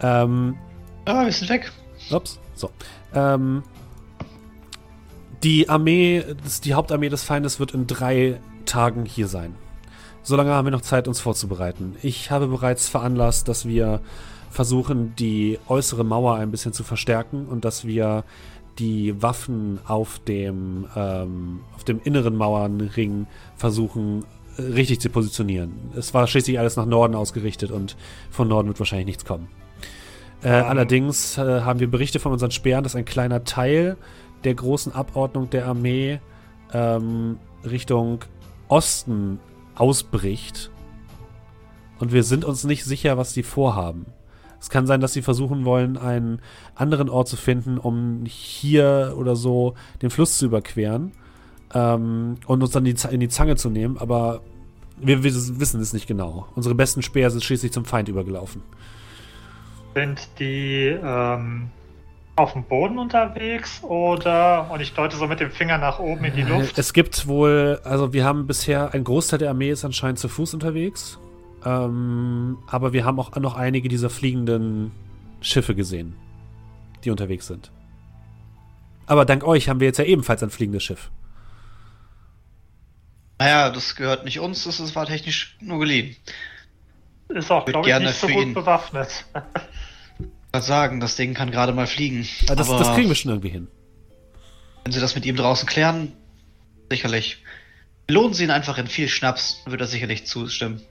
[0.00, 0.56] Ähm,
[1.04, 1.72] Ah, wir sind weg.
[2.10, 2.70] Ups, so.
[3.14, 3.62] Ähm,
[5.42, 6.24] die Armee,
[6.64, 9.56] die Hauptarmee des Feindes wird in drei Tagen hier sein.
[10.22, 11.96] Solange haben wir noch Zeit, uns vorzubereiten.
[12.02, 14.00] Ich habe bereits veranlasst, dass wir
[14.50, 18.22] versuchen, die äußere Mauer ein bisschen zu verstärken und dass wir
[18.78, 23.26] die Waffen auf dem, ähm, auf dem inneren Mauernring
[23.56, 24.24] versuchen,
[24.58, 25.72] richtig zu positionieren.
[25.96, 27.96] Es war schließlich alles nach Norden ausgerichtet und
[28.30, 29.48] von Norden wird wahrscheinlich nichts kommen.
[30.42, 33.96] Äh, allerdings äh, haben wir Berichte von unseren Speeren, dass ein kleiner Teil
[34.44, 36.20] der großen Abordnung der Armee
[36.72, 38.24] ähm, Richtung
[38.68, 39.38] Osten
[39.76, 40.70] ausbricht.
[42.00, 44.06] Und wir sind uns nicht sicher, was die vorhaben.
[44.60, 46.40] Es kann sein, dass sie versuchen wollen, einen
[46.74, 51.12] anderen Ort zu finden, um hier oder so den Fluss zu überqueren
[51.74, 53.98] ähm, und uns dann die, in die Zange zu nehmen.
[53.98, 54.42] Aber
[54.98, 56.46] wir, wir wissen es nicht genau.
[56.54, 58.62] Unsere besten Speer sind schließlich zum Feind übergelaufen.
[59.94, 61.70] Sind die ähm,
[62.36, 66.34] auf dem Boden unterwegs oder, und ich deute so mit dem Finger nach oben in
[66.34, 70.18] die Luft, Es gibt wohl, also wir haben bisher, ein Großteil der Armee ist anscheinend
[70.18, 71.18] zu Fuß unterwegs.
[71.64, 74.90] Ähm, aber wir haben auch noch einige dieser fliegenden
[75.40, 76.14] Schiffe gesehen,
[77.04, 77.70] die unterwegs sind.
[79.06, 81.10] Aber dank euch haben wir jetzt ja ebenfalls ein fliegendes Schiff.
[83.42, 86.14] Naja, das gehört nicht uns, das ist- war technisch nur geliehen.
[87.28, 88.54] ist auch, glaube ich, gerne nicht so für gut ihn.
[88.54, 89.24] bewaffnet.
[90.18, 92.28] Ich wollte sagen, das Ding kann gerade mal fliegen.
[92.46, 93.68] Aber das, Aber das kriegen wir schon irgendwie hin.
[94.84, 96.12] wenn Sie das mit ihm draußen klären,
[96.90, 97.42] sicherlich.
[98.08, 100.82] Lohnen Sie ihn einfach in viel Schnaps, wird er sicherlich zustimmen.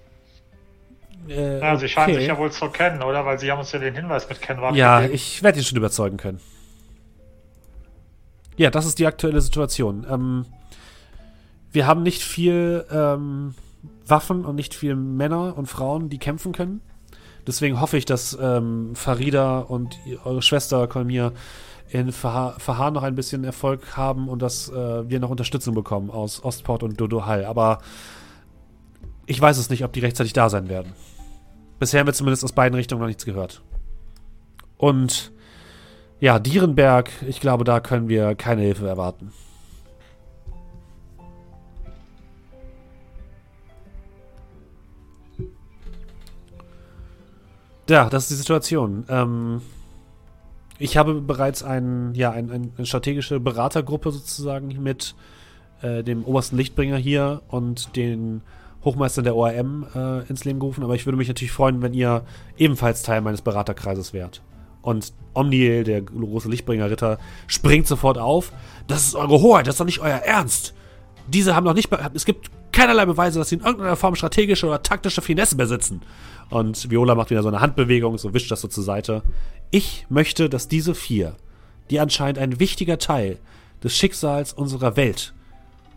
[1.30, 2.20] Äh, Ja, sie scheinen okay.
[2.22, 3.24] sich ja wohl zu kennen, oder?
[3.26, 5.14] Weil sie haben uns ja den Hinweis mit Kennwaffen Ja, gegeben.
[5.16, 6.40] ich werde ihn schon überzeugen können.
[8.58, 10.06] Ja, das ist die aktuelle Situation.
[10.10, 10.46] Ähm,
[11.72, 13.56] wir haben nicht viel ähm,
[14.06, 16.82] Waffen und nicht viel Männer und Frauen, die kämpfen können.
[17.48, 21.34] Deswegen hoffe ich, dass ähm, Farida und eure Schwester Kolmir
[21.90, 26.10] in Verha Verhaan noch ein bisschen Erfolg haben und dass äh, wir noch Unterstützung bekommen
[26.10, 27.46] aus Ostport und Dodo Hall.
[27.46, 27.80] Aber
[29.26, 30.94] ich weiß es nicht, ob die rechtzeitig da sein werden.
[31.80, 33.62] Bisher haben wir zumindest aus beiden Richtungen noch nichts gehört.
[34.78, 35.32] Und
[36.20, 39.34] ja, Dierenberg, ich glaube, da können wir keine Hilfe erwarten.
[47.90, 49.06] Ja, das ist die Situation.
[49.10, 49.62] Ähm,
[50.80, 55.16] ich habe bereits ein, ja, ein, ein, eine strategische Beratergruppe sozusagen mit
[55.82, 58.42] äh, dem obersten Lichtbringer hier und den
[58.84, 62.24] Hochmeistern der ORM äh, ins Leben gerufen, aber ich würde mich natürlich freuen, wenn ihr
[62.58, 64.42] ebenfalls Teil meines Beraterkreises wärt.
[64.82, 68.52] Und Omniel, der große Lichtbringer-Ritter, springt sofort auf.
[68.88, 70.74] Das ist eure Hoheit, das ist doch nicht euer Ernst.
[71.28, 74.84] Diese haben noch nicht, es gibt keinerlei Beweise, dass sie in irgendeiner Form strategische oder
[74.84, 76.02] taktische Finesse besitzen.
[76.50, 79.24] Und Viola macht wieder so eine Handbewegung, so wischt das so zur Seite.
[79.70, 81.36] Ich möchte, dass diese vier,
[81.90, 83.40] die anscheinend ein wichtiger Teil
[83.84, 85.34] des Schicksals unserer Welt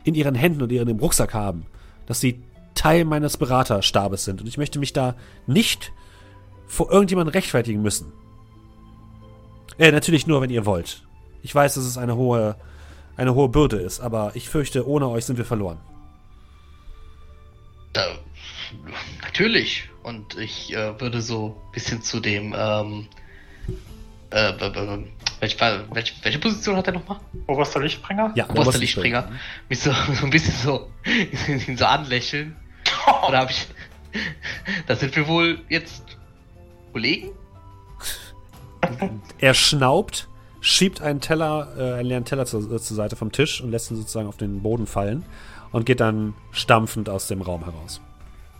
[0.04, 1.66] in ihren Händen und ihren im Rucksack haben,
[2.06, 2.42] dass sie
[2.74, 4.40] Teil meines Beraterstabes sind.
[4.40, 5.14] Und ich möchte mich da
[5.46, 5.92] nicht
[6.66, 8.12] vor irgendjemandem rechtfertigen müssen.
[9.78, 11.06] Äh, natürlich nur, wenn ihr wollt.
[11.42, 12.56] Ich weiß, dass es eine hohe,
[13.16, 15.78] eine hohe Bürde ist, aber ich fürchte, ohne euch sind wir verloren.
[17.94, 18.18] Da,
[19.22, 19.88] natürlich.
[20.02, 22.54] Und ich äh, würde so ein bisschen zu dem.
[22.56, 23.06] Ähm,
[24.30, 25.04] äh, b-
[25.40, 25.56] welch,
[26.22, 27.20] welche, Position hat er nochmal?
[27.46, 28.32] Oberster Lichtbringer?
[28.34, 29.30] Ja, Oberster Lichtbringer.
[29.68, 30.90] Mich so, so ein bisschen so,
[31.66, 32.56] ihn so anlächeln.
[33.28, 33.66] Oder habe ich.
[34.86, 36.04] Da sind wir wohl jetzt
[36.92, 37.30] Kollegen?
[39.38, 40.28] Er schnaubt,
[40.60, 43.90] schiebt einen Teller, äh, einen leeren Teller zur, äh, zur Seite vom Tisch und lässt
[43.90, 45.24] ihn sozusagen auf den Boden fallen
[45.74, 48.00] und geht dann stampfend aus dem Raum heraus.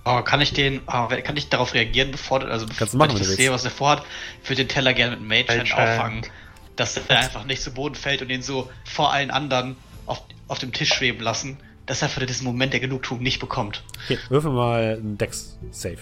[0.04, 3.52] Oh, kann ich den, oh, kann ich darauf reagieren, bevor, also machen, ich das sehe,
[3.52, 4.02] was er vorhat,
[4.42, 6.26] ich würde den Teller gerne mit Mage Hand auffangen,
[6.74, 9.76] dass er einfach nicht zu Boden fällt und ihn so vor allen anderen
[10.06, 13.84] auf, auf dem Tisch schweben lassen, dass er für diesen Moment der Genugtuung nicht bekommt.
[14.06, 15.98] Okay, würfel mal einen Dex-Save.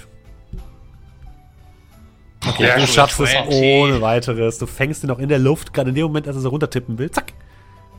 [2.48, 3.54] Okay, Ja, du schaffst es 20.
[3.54, 4.56] ohne weiteres.
[4.56, 6.96] Du fängst ihn noch in der Luft, gerade in dem Moment, als er so runtertippen
[6.96, 7.10] will.
[7.10, 7.34] Zack.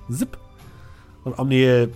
[0.10, 0.36] Zip.
[1.24, 1.94] Und Omniel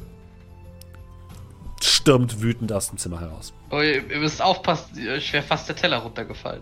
[1.84, 3.54] stürmt wütend aus dem Zimmer heraus.
[3.70, 6.62] Oh, ihr, ihr müsst aufpassen, euch wäre fast der Teller runtergefallen.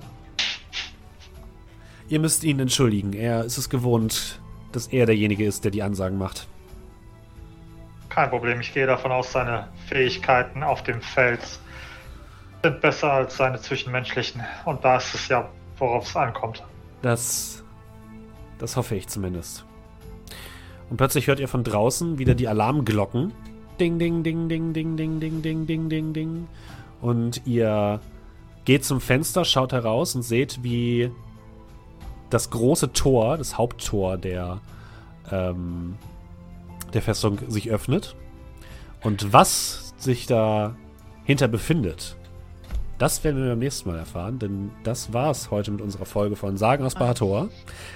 [2.08, 3.14] Ihr müsst ihn entschuldigen.
[3.14, 4.40] Er ist es gewohnt,
[4.72, 6.48] dass er derjenige ist, der die Ansagen macht.
[8.10, 11.42] Kein Problem, ich gehe davon aus, seine Fähigkeiten auf dem Feld
[12.64, 14.42] sind besser als seine zwischenmenschlichen.
[14.66, 16.64] Und da ist es ja, worauf es ankommt.
[17.02, 17.64] Das
[18.58, 19.66] Das hoffe ich zumindest.
[20.90, 23.34] Und plötzlich hört ihr von draußen wieder die Alarmglocken.
[23.80, 26.48] Ding, ding, ding, ding, ding, ding, ding, ding, ding, ding, ding.
[27.02, 28.00] Und ihr
[28.64, 31.12] geht zum Fenster, schaut heraus und seht, wie
[32.30, 34.62] das große Tor, das Haupttor der,
[35.32, 35.96] ähm,
[36.94, 38.16] der Festung sich öffnet.
[39.04, 42.18] Und was sich dahinter befindet,
[42.98, 46.56] das werden wir beim nächsten Mal erfahren, denn das war's heute mit unserer Folge von
[46.56, 47.50] Sagen aus Bahator.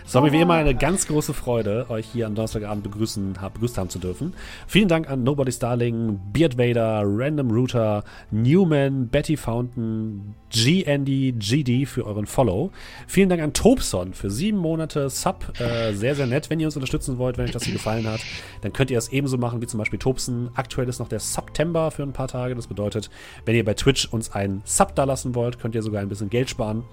[0.05, 3.77] Es war mir wie immer eine ganz große Freude, euch hier am Donnerstagabend begrüßen, begrüßt
[3.77, 4.33] haben zu dürfen.
[4.67, 10.83] Vielen Dank an Nobody's Darling, Beard Vader, Random Router, Newman, Betty Fountain, G.
[10.83, 12.71] Andy, GD für euren Follow.
[13.07, 15.53] Vielen Dank an Tobson für sieben Monate Sub.
[15.59, 16.49] Äh, sehr, sehr nett.
[16.49, 18.21] Wenn ihr uns unterstützen wollt, wenn euch das hier gefallen hat,
[18.61, 20.49] dann könnt ihr es ebenso machen wie zum Beispiel Tobson.
[20.55, 22.55] Aktuell ist noch der September für ein paar Tage.
[22.55, 23.09] Das bedeutet,
[23.45, 26.30] wenn ihr bei Twitch uns einen Sub da lassen wollt, könnt ihr sogar ein bisschen
[26.30, 26.84] Geld sparen.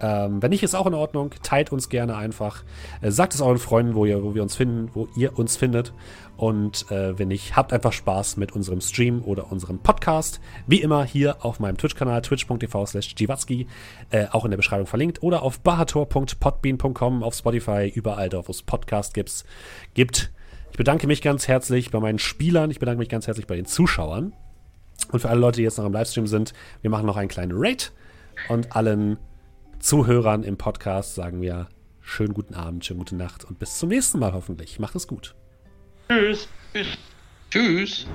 [0.00, 1.30] Ähm, wenn nicht, ist auch in Ordnung.
[1.42, 2.62] Teilt uns gerne einfach.
[3.00, 5.92] Äh, sagt es euren Freunden, wo, ihr, wo wir uns finden, wo ihr uns findet.
[6.36, 10.40] Und äh, wenn nicht, habt einfach Spaß mit unserem Stream oder unserem Podcast.
[10.66, 13.14] Wie immer hier auf meinem Twitch-Kanal, twitch.tv slash
[14.10, 15.22] äh, auch in der Beschreibung verlinkt.
[15.22, 19.44] Oder auf bahator.podbean.com, auf Spotify, überall da, wo es Podcast gibt's,
[19.94, 20.30] gibt.
[20.70, 22.70] Ich bedanke mich ganz herzlich bei meinen Spielern.
[22.70, 24.32] Ich bedanke mich ganz herzlich bei den Zuschauern.
[25.10, 26.52] Und für alle Leute, die jetzt noch im Livestream sind,
[26.82, 27.92] wir machen noch einen kleinen Raid.
[28.48, 29.18] Und allen
[29.78, 31.68] Zuhörern im Podcast sagen wir
[32.00, 34.78] schönen guten Abend, schönen gute Nacht und bis zum nächsten Mal hoffentlich.
[34.78, 35.34] Macht es gut.
[36.08, 36.48] Tschüss.
[37.50, 38.06] Tschüss.